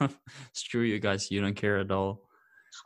screw 0.52 0.82
you 0.82 0.98
guys, 0.98 1.30
you 1.30 1.40
don't 1.40 1.54
care 1.54 1.78
at 1.78 1.90
all. 1.90 2.22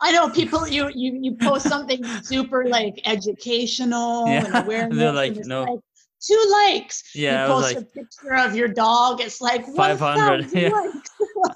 I 0.01 0.11
know 0.11 0.29
people. 0.39 0.67
You 0.67 0.89
you 0.93 1.17
you 1.21 1.35
post 1.35 1.67
something 1.67 2.03
super 2.23 2.65
like 2.67 2.99
educational 3.05 4.27
Yeah, 4.27 4.43
and 4.45 4.53
they're 4.53 4.63
awareness. 4.63 4.99
and 5.01 5.15
like, 5.15 5.35
no. 5.45 5.63
like, 5.63 5.79
two 6.21 6.43
likes. 6.51 7.03
Yeah, 7.15 7.45
you 7.47 7.53
post 7.53 7.75
like- 7.75 7.77
a 7.77 7.85
picture 7.85 8.35
of 8.35 8.55
your 8.55 8.67
dog. 8.67 9.21
It's 9.21 9.41
like 9.41 9.65
500, 9.65 10.51
yeah. 10.53 10.69
likes. 10.69 11.09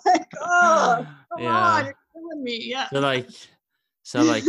like, 0.05 0.28
oh, 0.41 1.07
come 1.34 1.43
Yeah. 1.43 1.55
on, 1.57 1.86
you're 1.86 1.95
killing 2.14 2.43
me. 2.43 2.57
Yeah. 2.66 2.88
So 2.89 2.99
like, 2.99 3.28
so 4.03 4.22
like, 4.22 4.43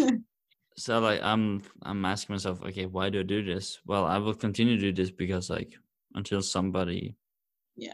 so 0.81 0.99
like, 1.01 1.20
I'm 1.22 1.62
I'm 1.83 2.05
asking 2.05 2.35
myself, 2.35 2.62
okay, 2.62 2.87
why 2.87 3.11
do 3.11 3.20
I 3.20 3.22
do 3.22 3.45
this? 3.45 3.81
Well, 3.87 4.05
I 4.07 4.18
will 4.18 4.35
continue 4.35 4.76
to 4.76 4.93
do 4.93 5.03
this 5.03 5.11
because 5.11 5.51
like 5.51 5.72
until 6.14 6.43
somebody, 6.43 7.16
Yeah. 7.76 7.93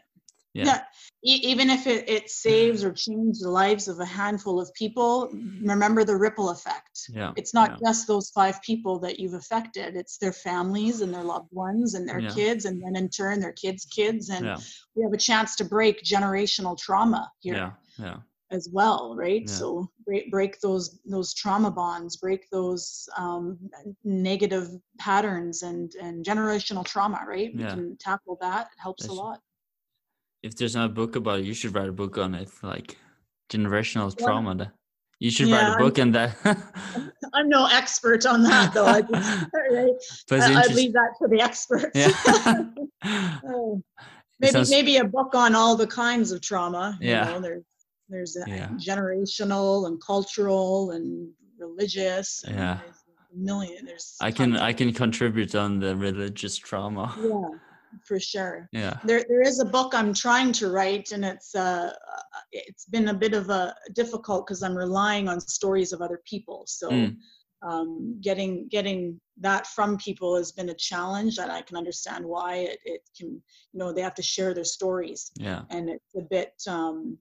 yeah, 0.55 0.65
yeah. 0.65 0.81
E- 1.25 1.43
even 1.51 1.69
if 1.71 1.87
it, 1.87 2.09
it 2.09 2.31
saves 2.31 2.85
or 2.85 2.93
changes 2.93 3.41
the 3.43 3.51
lives 3.51 3.89
of 3.89 3.99
a 4.01 4.05
handful 4.05 4.61
of 4.61 4.73
people 4.75 5.31
remember 5.63 6.05
the 6.05 6.17
ripple 6.17 6.49
effect. 6.51 6.95
Yeah, 7.09 7.33
it's 7.37 7.53
not 7.53 7.71
yeah. 7.71 7.89
just 7.89 8.07
those 8.07 8.31
five 8.31 8.63
people 8.63 8.99
that 9.01 9.19
you've 9.21 9.35
affected. 9.35 9.97
It's 9.97 10.17
their 10.19 10.33
families 10.33 11.01
and 11.03 11.13
their 11.13 11.25
loved 11.25 11.53
ones 11.53 11.95
and 11.95 12.09
their 12.09 12.21
Yeah. 12.21 12.31
kids 12.31 12.65
and 12.65 12.81
then 12.83 12.95
in 12.97 13.09
turn 13.09 13.41
their 13.41 13.53
kids 13.65 13.85
kids. 13.85 14.31
And 14.31 14.47
we 14.95 15.03
have 15.03 15.13
a 15.13 15.19
chance 15.31 15.57
to 15.57 15.65
break 15.65 16.03
generational 16.03 16.79
trauma 16.79 17.31
here. 17.41 17.55
Yeah, 17.55 17.73
yeah, 17.99 18.19
as 18.53 18.69
well 18.73 19.15
right 19.17 19.43
Yeah. 19.47 19.53
so 19.53 19.91
break, 20.07 20.31
break 20.31 20.61
those 20.61 21.01
those 21.05 21.35
trauma 21.35 21.71
bonds 21.71 22.17
break 22.17 22.49
those 22.51 23.09
um, 23.17 23.59
negative 24.05 24.69
patterns 24.99 25.63
and 25.63 25.93
and 26.01 26.25
generational 26.25 26.85
trauma 26.85 27.25
right 27.27 27.51
we 27.55 27.63
Yeah. 27.63 27.75
can 27.75 27.97
tackle 27.99 28.39
that 28.41 28.67
it 28.77 28.81
helps 28.81 29.07
a 29.09 29.13
lot 29.13 29.41
If 30.43 30.55
there's 30.57 30.77
not 30.77 30.87
a 30.87 30.95
book 31.01 31.17
about 31.17 31.41
it, 31.41 31.45
you 31.47 31.55
should 31.55 31.75
write 31.75 31.89
a 31.89 31.93
book 32.03 32.19
on 32.19 32.35
it, 32.37 32.49
like 32.63 32.97
generational 33.53 34.11
Yeah. 34.15 34.27
trauma. 34.27 34.73
You 35.19 35.31
should 35.35 35.49
Yeah, 35.49 35.55
write 35.57 35.69
a 35.73 35.75
I'm- 35.75 35.83
book 35.85 35.99
on 35.99 36.11
that. 36.13 36.31
I'm 37.37 37.49
no 37.49 37.67
expert 37.81 38.23
on 38.27 38.43
that 38.45 38.67
though. 38.75 38.87
I 38.87 39.01
just, 39.03 39.31
right? 39.77 39.97
I, 40.31 40.61
I'd 40.61 40.75
leave 40.81 40.93
that 40.93 41.11
to 41.19 41.27
the 41.33 41.41
experts. 41.49 41.97
Yeah. 41.97 42.15
Oh, 43.53 43.83
maybe 44.41 44.53
sounds- 44.53 44.71
maybe 44.71 44.95
a 44.99 45.05
book 45.17 45.35
on 45.35 45.55
all 45.57 45.75
the 45.77 45.87
kinds 46.05 46.31
of 46.33 46.41
trauma. 46.43 46.97
You 47.01 47.11
Yeah. 47.11 47.25
know, 47.39 47.63
there's 48.09 48.37
uh, 48.37 48.45
Yeah. 48.47 48.69
generational 48.79 49.87
and 49.87 50.01
cultural 50.01 50.93
and 50.93 51.31
religious. 51.59 52.45
And 52.45 52.57
Yeah. 52.57 52.79
There's 52.83 53.03
a 53.33 53.37
million. 53.37 53.85
There's. 53.85 54.17
I 54.21 54.31
can 54.31 54.57
I 54.57 54.73
can 54.73 54.93
contribute 54.93 55.55
on 55.55 55.81
the 55.81 55.97
religious 55.97 56.57
trauma. 56.57 57.15
Yeah, 57.21 57.59
for 58.05 58.19
sure. 58.21 58.69
Yeah. 58.73 58.99
There, 59.05 59.25
there 59.29 59.43
is 59.43 59.59
a 59.61 59.65
book 59.65 59.95
I'm 59.95 60.13
trying 60.15 60.53
to 60.53 60.71
write, 60.71 61.13
and 61.13 61.25
it's 61.25 61.55
uh, 61.55 61.93
uh, 62.15 62.41
it's 62.53 62.85
been 62.87 63.09
a 63.09 63.15
bit 63.15 63.35
of 63.35 63.51
a 63.51 63.75
difficult 63.95 64.47
because 64.47 64.63
I'm 64.63 64.77
relying 64.77 65.29
on 65.29 65.41
stories 65.41 65.93
of 65.93 66.01
other 66.03 66.21
people. 66.25 66.65
So, 66.67 66.91
Mm. 66.91 67.17
um, 67.63 68.19
getting 68.21 68.69
getting 68.69 69.21
that 69.41 69.67
from 69.67 69.97
people 69.99 70.37
has 70.37 70.53
been 70.53 70.69
a 70.71 70.75
challenge, 70.75 71.39
and 71.39 71.51
I 71.51 71.63
can 71.63 71.77
understand 71.77 72.25
why 72.25 72.51
it, 72.71 72.79
it 72.85 73.03
can. 73.19 73.29
You 73.73 73.79
know, 73.81 73.93
they 73.93 74.03
have 74.03 74.15
to 74.17 74.23
share 74.23 74.53
their 74.55 74.65
stories, 74.79 75.31
Yeah. 75.37 75.63
and 75.71 75.89
it's 75.89 76.15
a 76.15 76.23
bit 76.37 76.53
um, 76.69 77.19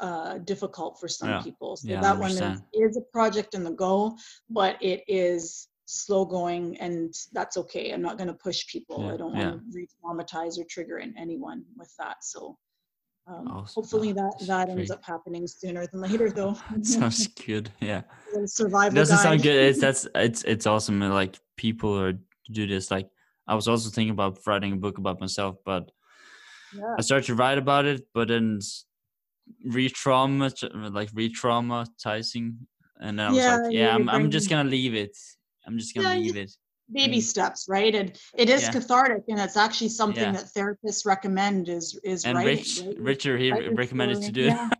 uh, 0.00 0.38
difficult 0.38 0.98
for 1.00 1.08
some 1.08 1.28
Yeah. 1.30 1.42
people. 1.42 1.76
So 1.76 1.88
Yeah, 1.88 2.00
that 2.00 2.18
one 2.18 2.30
is, 2.30 2.62
is 2.72 2.96
a 2.96 3.02
project 3.12 3.54
in 3.54 3.64
the 3.64 3.70
go, 3.72 4.16
but 4.50 4.76
it 4.82 5.04
is 5.08 5.68
slow 5.86 6.24
going, 6.24 6.78
and 6.80 7.14
that's 7.32 7.56
okay. 7.56 7.92
I'm 7.92 8.02
not 8.02 8.16
going 8.16 8.28
to 8.28 8.34
push 8.34 8.66
people. 8.68 9.08
I 9.08 9.16
don't 9.16 9.34
want 9.34 9.52
to 9.52 9.60
re-traumatize 9.72 10.58
or 10.58 10.64
trigger 10.64 10.98
in 10.98 11.16
anyone 11.18 11.64
with 11.76 11.92
that. 11.98 12.24
So 12.24 12.58
um, 13.26 13.48
Awesome. 13.48 13.82
hopefully 13.82 14.12
that 14.12 14.34
that 14.46 14.68
ends 14.68 14.90
up 14.90 15.04
happening 15.04 15.46
sooner 15.46 15.86
than 15.86 16.00
later, 16.00 16.30
though. 16.30 16.56
Sounds 16.82 17.26
good. 17.28 17.70
Yeah. 17.80 18.02
Survival 18.46 18.94
doesn't 18.96 19.18
sound 19.18 19.42
good. 19.42 19.56
It's 19.56 19.80
that's 19.86 20.06
it's 20.14 20.42
it's 20.44 20.66
awesome. 20.66 21.00
Like 21.00 21.38
people 21.56 21.98
are 21.98 22.14
do 22.50 22.66
this. 22.66 22.90
Like 22.90 23.08
I 23.46 23.54
was 23.54 23.68
also 23.68 23.88
thinking 23.90 24.10
about 24.12 24.38
writing 24.46 24.72
a 24.72 24.76
book 24.76 24.98
about 24.98 25.20
myself, 25.20 25.56
but 25.64 25.90
Yeah. 26.74 26.96
I 26.98 27.02
started 27.02 27.26
to 27.26 27.34
write 27.34 27.58
about 27.58 27.84
it, 27.86 28.08
but 28.12 28.28
then 28.28 28.58
re-trauma, 29.64 30.50
like 30.90 31.10
re-traumatizing, 31.14 32.56
and 33.00 33.18
then 33.18 33.26
I 33.26 33.30
was 33.30 33.38
Yeah, 33.38 33.56
like, 33.62 33.72
yeah, 33.72 33.94
I'm 33.94 34.08
I'm 34.08 34.30
just 34.30 34.48
gonna 34.50 34.68
leave 34.68 34.94
it. 34.94 35.16
I'm 35.66 35.78
just 35.78 35.94
gonna 35.94 36.08
Yeah, 36.08 36.14
leave 36.22 36.36
it. 36.36 36.50
baby 36.92 37.20
steps 37.20 37.64
right 37.66 37.94
and 37.94 38.12
it 38.36 38.50
is 38.50 38.62
Yeah. 38.62 38.70
cathartic 38.72 39.24
and 39.28 39.40
it's 39.40 39.56
actually 39.56 39.88
something 39.88 40.32
that 40.32 40.50
therapists 40.54 41.06
recommend 41.06 41.68
is 41.70 41.98
is 42.04 42.26
And 42.26 42.36
writing 42.36 42.58
Rich, 42.58 42.78
right? 42.80 43.00
Richard, 43.00 43.40
he 43.40 43.46
your 43.48 43.72
recommended 43.72 44.20
to 44.22 44.32
do 44.32 44.40
it. 44.48 44.52
yeah. 44.52 44.70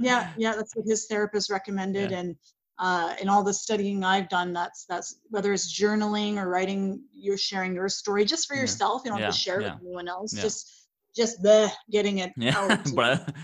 yeah 0.00 0.32
yeah 0.38 0.54
that's 0.56 0.74
what 0.74 0.86
his 0.86 1.06
therapist 1.06 1.50
recommended 1.50 2.10
and 2.12 2.36
uh, 2.78 3.14
in 3.20 3.28
all 3.28 3.44
the 3.44 3.54
studying 3.54 4.02
I've 4.02 4.28
done, 4.28 4.52
that's 4.52 4.86
that's 4.86 5.20
whether 5.30 5.52
it's 5.52 5.78
journaling 5.78 6.36
or 6.36 6.48
writing, 6.48 7.02
you're 7.14 7.38
sharing 7.38 7.74
your 7.74 7.88
story 7.88 8.24
just 8.24 8.48
for 8.48 8.56
yourself. 8.56 9.02
You 9.04 9.12
don't 9.12 9.20
have 9.20 9.32
to 9.32 9.38
share 9.38 9.60
it 9.60 9.64
with 9.64 9.80
anyone 9.82 10.08
else. 10.08 10.32
Just 10.32 10.88
just 11.14 11.42
the 11.42 11.70
getting 11.90 12.18
it 12.18 12.32
Yeah, 12.36 12.56
out. 12.56 12.80
but 12.96 13.34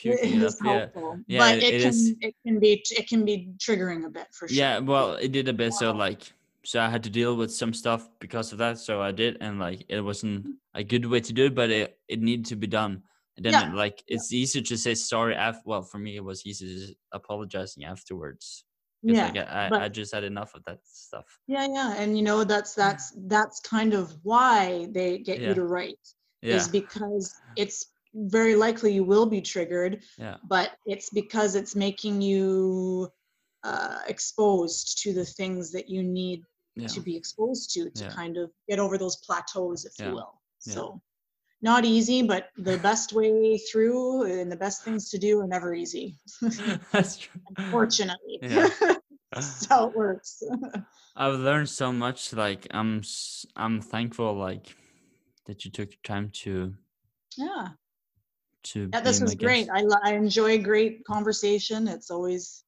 puking 0.00 0.40
it 0.40 0.42
is 0.42 0.60
up, 0.60 0.66
helpful. 0.66 1.18
Yeah, 1.26 1.38
but 1.38 1.58
it- 1.58 1.74
it, 1.74 1.80
can 1.82 1.88
is. 1.90 2.14
it 2.20 2.34
can 2.44 2.58
be 2.58 2.84
it 2.90 3.08
can 3.08 3.24
be 3.24 3.52
triggering 3.58 4.04
a 4.06 4.10
bit 4.10 4.26
for 4.32 4.48
sure. 4.48 4.56
Yeah, 4.56 4.78
well, 4.78 5.14
it 5.14 5.32
did 5.32 5.48
a 5.48 5.52
bit 5.52 5.72
so 5.74 5.92
like 5.92 6.32
so 6.64 6.80
I 6.80 6.88
had 6.88 7.02
to 7.04 7.10
deal 7.10 7.36
with 7.36 7.52
some 7.52 7.72
stuff 7.72 8.08
because 8.18 8.52
of 8.52 8.58
that. 8.58 8.78
So 8.78 9.00
I 9.00 9.12
did, 9.12 9.38
and 9.40 9.58
like 9.58 9.84
it 9.88 10.00
wasn't 10.00 10.42
mm-hmm. 10.42 10.50
a 10.74 10.84
good 10.84 11.06
way 11.06 11.20
to 11.20 11.32
do 11.32 11.46
it, 11.46 11.54
but 11.54 11.70
it 11.70 11.98
it 12.08 12.20
needed 12.20 12.46
to 12.46 12.56
be 12.56 12.66
done. 12.66 13.02
And 13.36 13.44
then 13.44 13.52
Yeah, 13.52 13.72
like 13.74 14.02
it's 14.06 14.32
easy 14.32 14.60
to 14.62 14.76
say 14.76 14.94
sorry 14.94 15.34
after. 15.34 15.62
Well, 15.64 15.82
for 15.82 15.98
me, 15.98 16.16
it 16.16 16.24
was 16.24 16.44
easy 16.46 16.66
to 16.86 16.94
apologizing 17.12 17.84
afterwards 17.84 18.64
yeah. 19.02 19.26
like, 19.26 19.36
I, 19.36 19.66
I 19.66 19.68
but- 19.70 19.82
I 19.82 19.88
just 19.88 20.14
had 20.14 20.24
enough 20.24 20.54
of 20.54 20.64
that 20.64 20.78
stuff. 20.84 21.24
Yeah, 21.46 21.66
yeah, 21.70 21.94
and 21.96 22.16
you 22.16 22.22
know 22.22 22.44
that's 22.44 22.74
that's 22.74 23.12
that's 23.26 23.60
kind 23.60 23.94
of 23.94 24.14
why 24.22 24.88
they 24.90 25.18
get 25.18 25.40
Yeah. 25.40 25.48
you 25.48 25.54
to 25.54 25.64
write 25.64 25.98
Yeah, 26.42 26.56
is 26.56 26.68
because 26.68 27.34
it's 27.56 27.86
very 28.14 28.54
likely 28.56 28.92
you 28.92 29.04
will 29.04 29.26
be 29.26 29.40
triggered, 29.40 30.02
yeah, 30.18 30.36
but 30.48 30.72
it's 30.86 31.10
because 31.10 31.54
it's 31.54 31.76
making 31.76 32.20
you 32.20 33.08
uh, 33.62 33.98
exposed 34.08 35.02
to 35.02 35.12
the 35.12 35.24
things 35.24 35.70
that 35.72 35.88
you 35.88 36.02
need 36.02 36.42
yeah, 36.76 36.88
to 36.88 37.00
be 37.00 37.16
exposed 37.16 37.72
to 37.74 37.90
to 37.90 38.04
Yeah. 38.04 38.10
kind 38.10 38.36
of 38.36 38.50
get 38.68 38.78
over 38.78 38.96
those 38.98 39.16
plateaus, 39.16 39.84
if 39.84 39.98
you 40.04 40.14
will. 40.14 40.40
So 40.58 41.00
not 41.62 41.84
easy, 41.84 42.22
but 42.22 42.50
the 42.56 42.78
best 42.88 43.12
way 43.12 43.58
through 43.58 44.24
and 44.24 44.50
the 44.50 44.56
best 44.56 44.82
things 44.84 45.10
to 45.10 45.18
do 45.18 45.40
are 45.40 45.46
never 45.46 45.74
easy, 45.74 46.16
that's 46.92 47.18
true. 47.18 47.40
fortunately. 47.70 48.38
Yeah. 48.42 48.68
That's 49.32 49.66
how 49.66 49.86
it 49.88 49.94
works. 49.94 50.42
I've 51.14 51.38
learned 51.38 51.68
so 51.68 51.92
much. 51.92 52.32
Like 52.32 52.66
I'm, 52.72 53.02
I'm 53.54 53.80
thankful. 53.80 54.34
Like 54.34 54.74
that 55.46 55.64
you 55.64 55.70
took 55.70 55.90
time 56.02 56.30
to 56.42 56.74
yeah. 57.36 57.68
To. 58.64 58.90
Yeah, 58.92 59.00
this 59.00 59.20
was 59.20 59.34
great. 59.34 59.68
I, 59.72 59.84
I 60.02 60.14
enjoy 60.14 60.62
great 60.62 61.04
conversation. 61.04 61.88
It's 61.88 62.10
always 62.10 62.64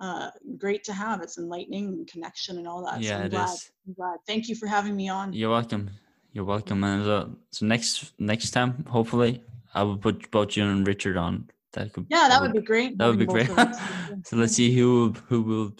uh, 0.00 0.30
great 0.56 0.84
to 0.84 0.92
have. 0.92 1.22
It's 1.22 1.38
enlightening 1.38 1.86
and 1.88 2.06
connection 2.06 2.58
and 2.58 2.66
all 2.66 2.84
that. 2.86 3.00
Yeah, 3.00 3.18
so 3.18 3.22
I'm 3.24 3.30
glad. 3.30 3.54
is. 3.54 3.70
I'm 3.86 3.94
glad. 3.94 4.18
Thank 4.26 4.48
you 4.48 4.54
for 4.54 4.66
having 4.66 4.96
me 4.96 5.08
on. 5.08 5.32
You're 5.32 5.50
welcome. 5.50 5.90
You're 6.32 6.44
welcome. 6.44 6.84
And 6.84 7.08
uh, 7.08 7.26
so 7.50 7.66
next 7.66 8.12
next 8.18 8.50
time, 8.50 8.84
hopefully, 8.88 9.42
I 9.74 9.82
will 9.82 9.96
put 9.96 10.30
both 10.30 10.56
you 10.56 10.64
and 10.64 10.86
Richard 10.86 11.16
on. 11.16 11.48
That 11.72 11.92
could. 11.92 12.06
Yeah, 12.08 12.28
that 12.28 12.40
would 12.40 12.52
be 12.52 12.60
great. 12.60 12.98
That 12.98 13.06
would 13.08 13.18
be 13.18 13.26
great. 13.26 13.48
both 13.48 13.58
of 13.58 13.68
us. 13.68 13.80
so 14.24 14.36
let's 14.36 14.54
see 14.54 14.74
who 14.74 15.14
who 15.28 15.42
will 15.42 15.72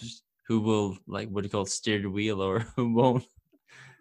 who 0.46 0.60
will 0.60 0.98
like 1.06 1.28
what 1.28 1.42
do 1.42 1.46
you 1.46 1.50
call 1.50 1.62
it, 1.62 1.68
steer 1.68 2.00
the 2.00 2.10
wheel 2.10 2.42
or 2.42 2.60
who 2.76 2.92
won't. 2.92 3.24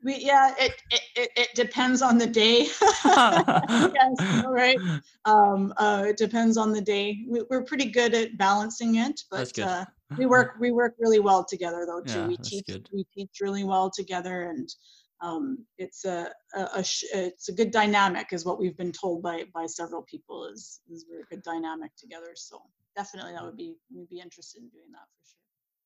We, 0.04 0.18
yeah, 0.18 0.54
it, 0.60 0.74
it, 0.92 1.02
it, 1.16 1.30
it 1.36 1.50
depends 1.56 2.02
on 2.02 2.18
the 2.18 2.28
day. 2.28 2.68
yes, 2.82 4.44
right. 4.46 4.80
Um, 5.26 5.74
uh, 5.78 6.06
it 6.08 6.18
depends 6.18 6.58
on 6.58 6.72
the 6.72 6.82
day. 6.82 7.26
We, 7.28 7.44
we're 7.50 7.64
pretty 7.64 7.90
good 7.90 8.14
at 8.14 8.38
balancing 8.38 8.96
it, 8.96 9.22
but 9.32 9.58
uh, 9.60 9.86
we 10.18 10.26
work 10.34 10.56
we 10.60 10.72
work 10.72 10.96
really 11.00 11.20
well 11.20 11.44
together 11.44 11.86
though 11.86 12.02
too. 12.02 12.20
Yeah, 12.20 12.28
we 12.28 12.38
teach 12.38 12.66
good. 12.68 12.90
we 12.94 13.06
teach 13.14 13.40
really 13.42 13.64
well 13.64 13.90
together, 13.90 14.50
and 14.50 14.70
um, 15.22 15.66
it's 15.78 16.06
a, 16.06 16.32
a, 16.56 16.68
a 16.76 16.84
sh- 16.84 17.06
it's 17.14 17.50
a 17.50 17.54
good 17.54 17.72
dynamic, 17.72 18.28
is 18.32 18.46
what 18.46 18.60
we've 18.60 18.78
been 18.78 18.92
told 18.92 19.24
by 19.24 19.46
by 19.54 19.66
several 19.66 20.04
people. 20.04 20.46
Is 20.46 20.82
is 20.92 21.06
we're 21.10 21.22
a 21.22 21.26
good 21.26 21.44
dynamic 21.44 21.92
together. 21.98 22.32
So 22.36 22.62
definitely 22.96 23.34
that 23.34 23.44
would 23.44 23.58
be 23.58 23.76
we'd 23.94 24.10
be 24.10 24.20
interested 24.20 24.62
in 24.62 24.70
doing 24.70 24.92
that 24.92 25.08
for 25.12 25.22
sure. 25.26 25.47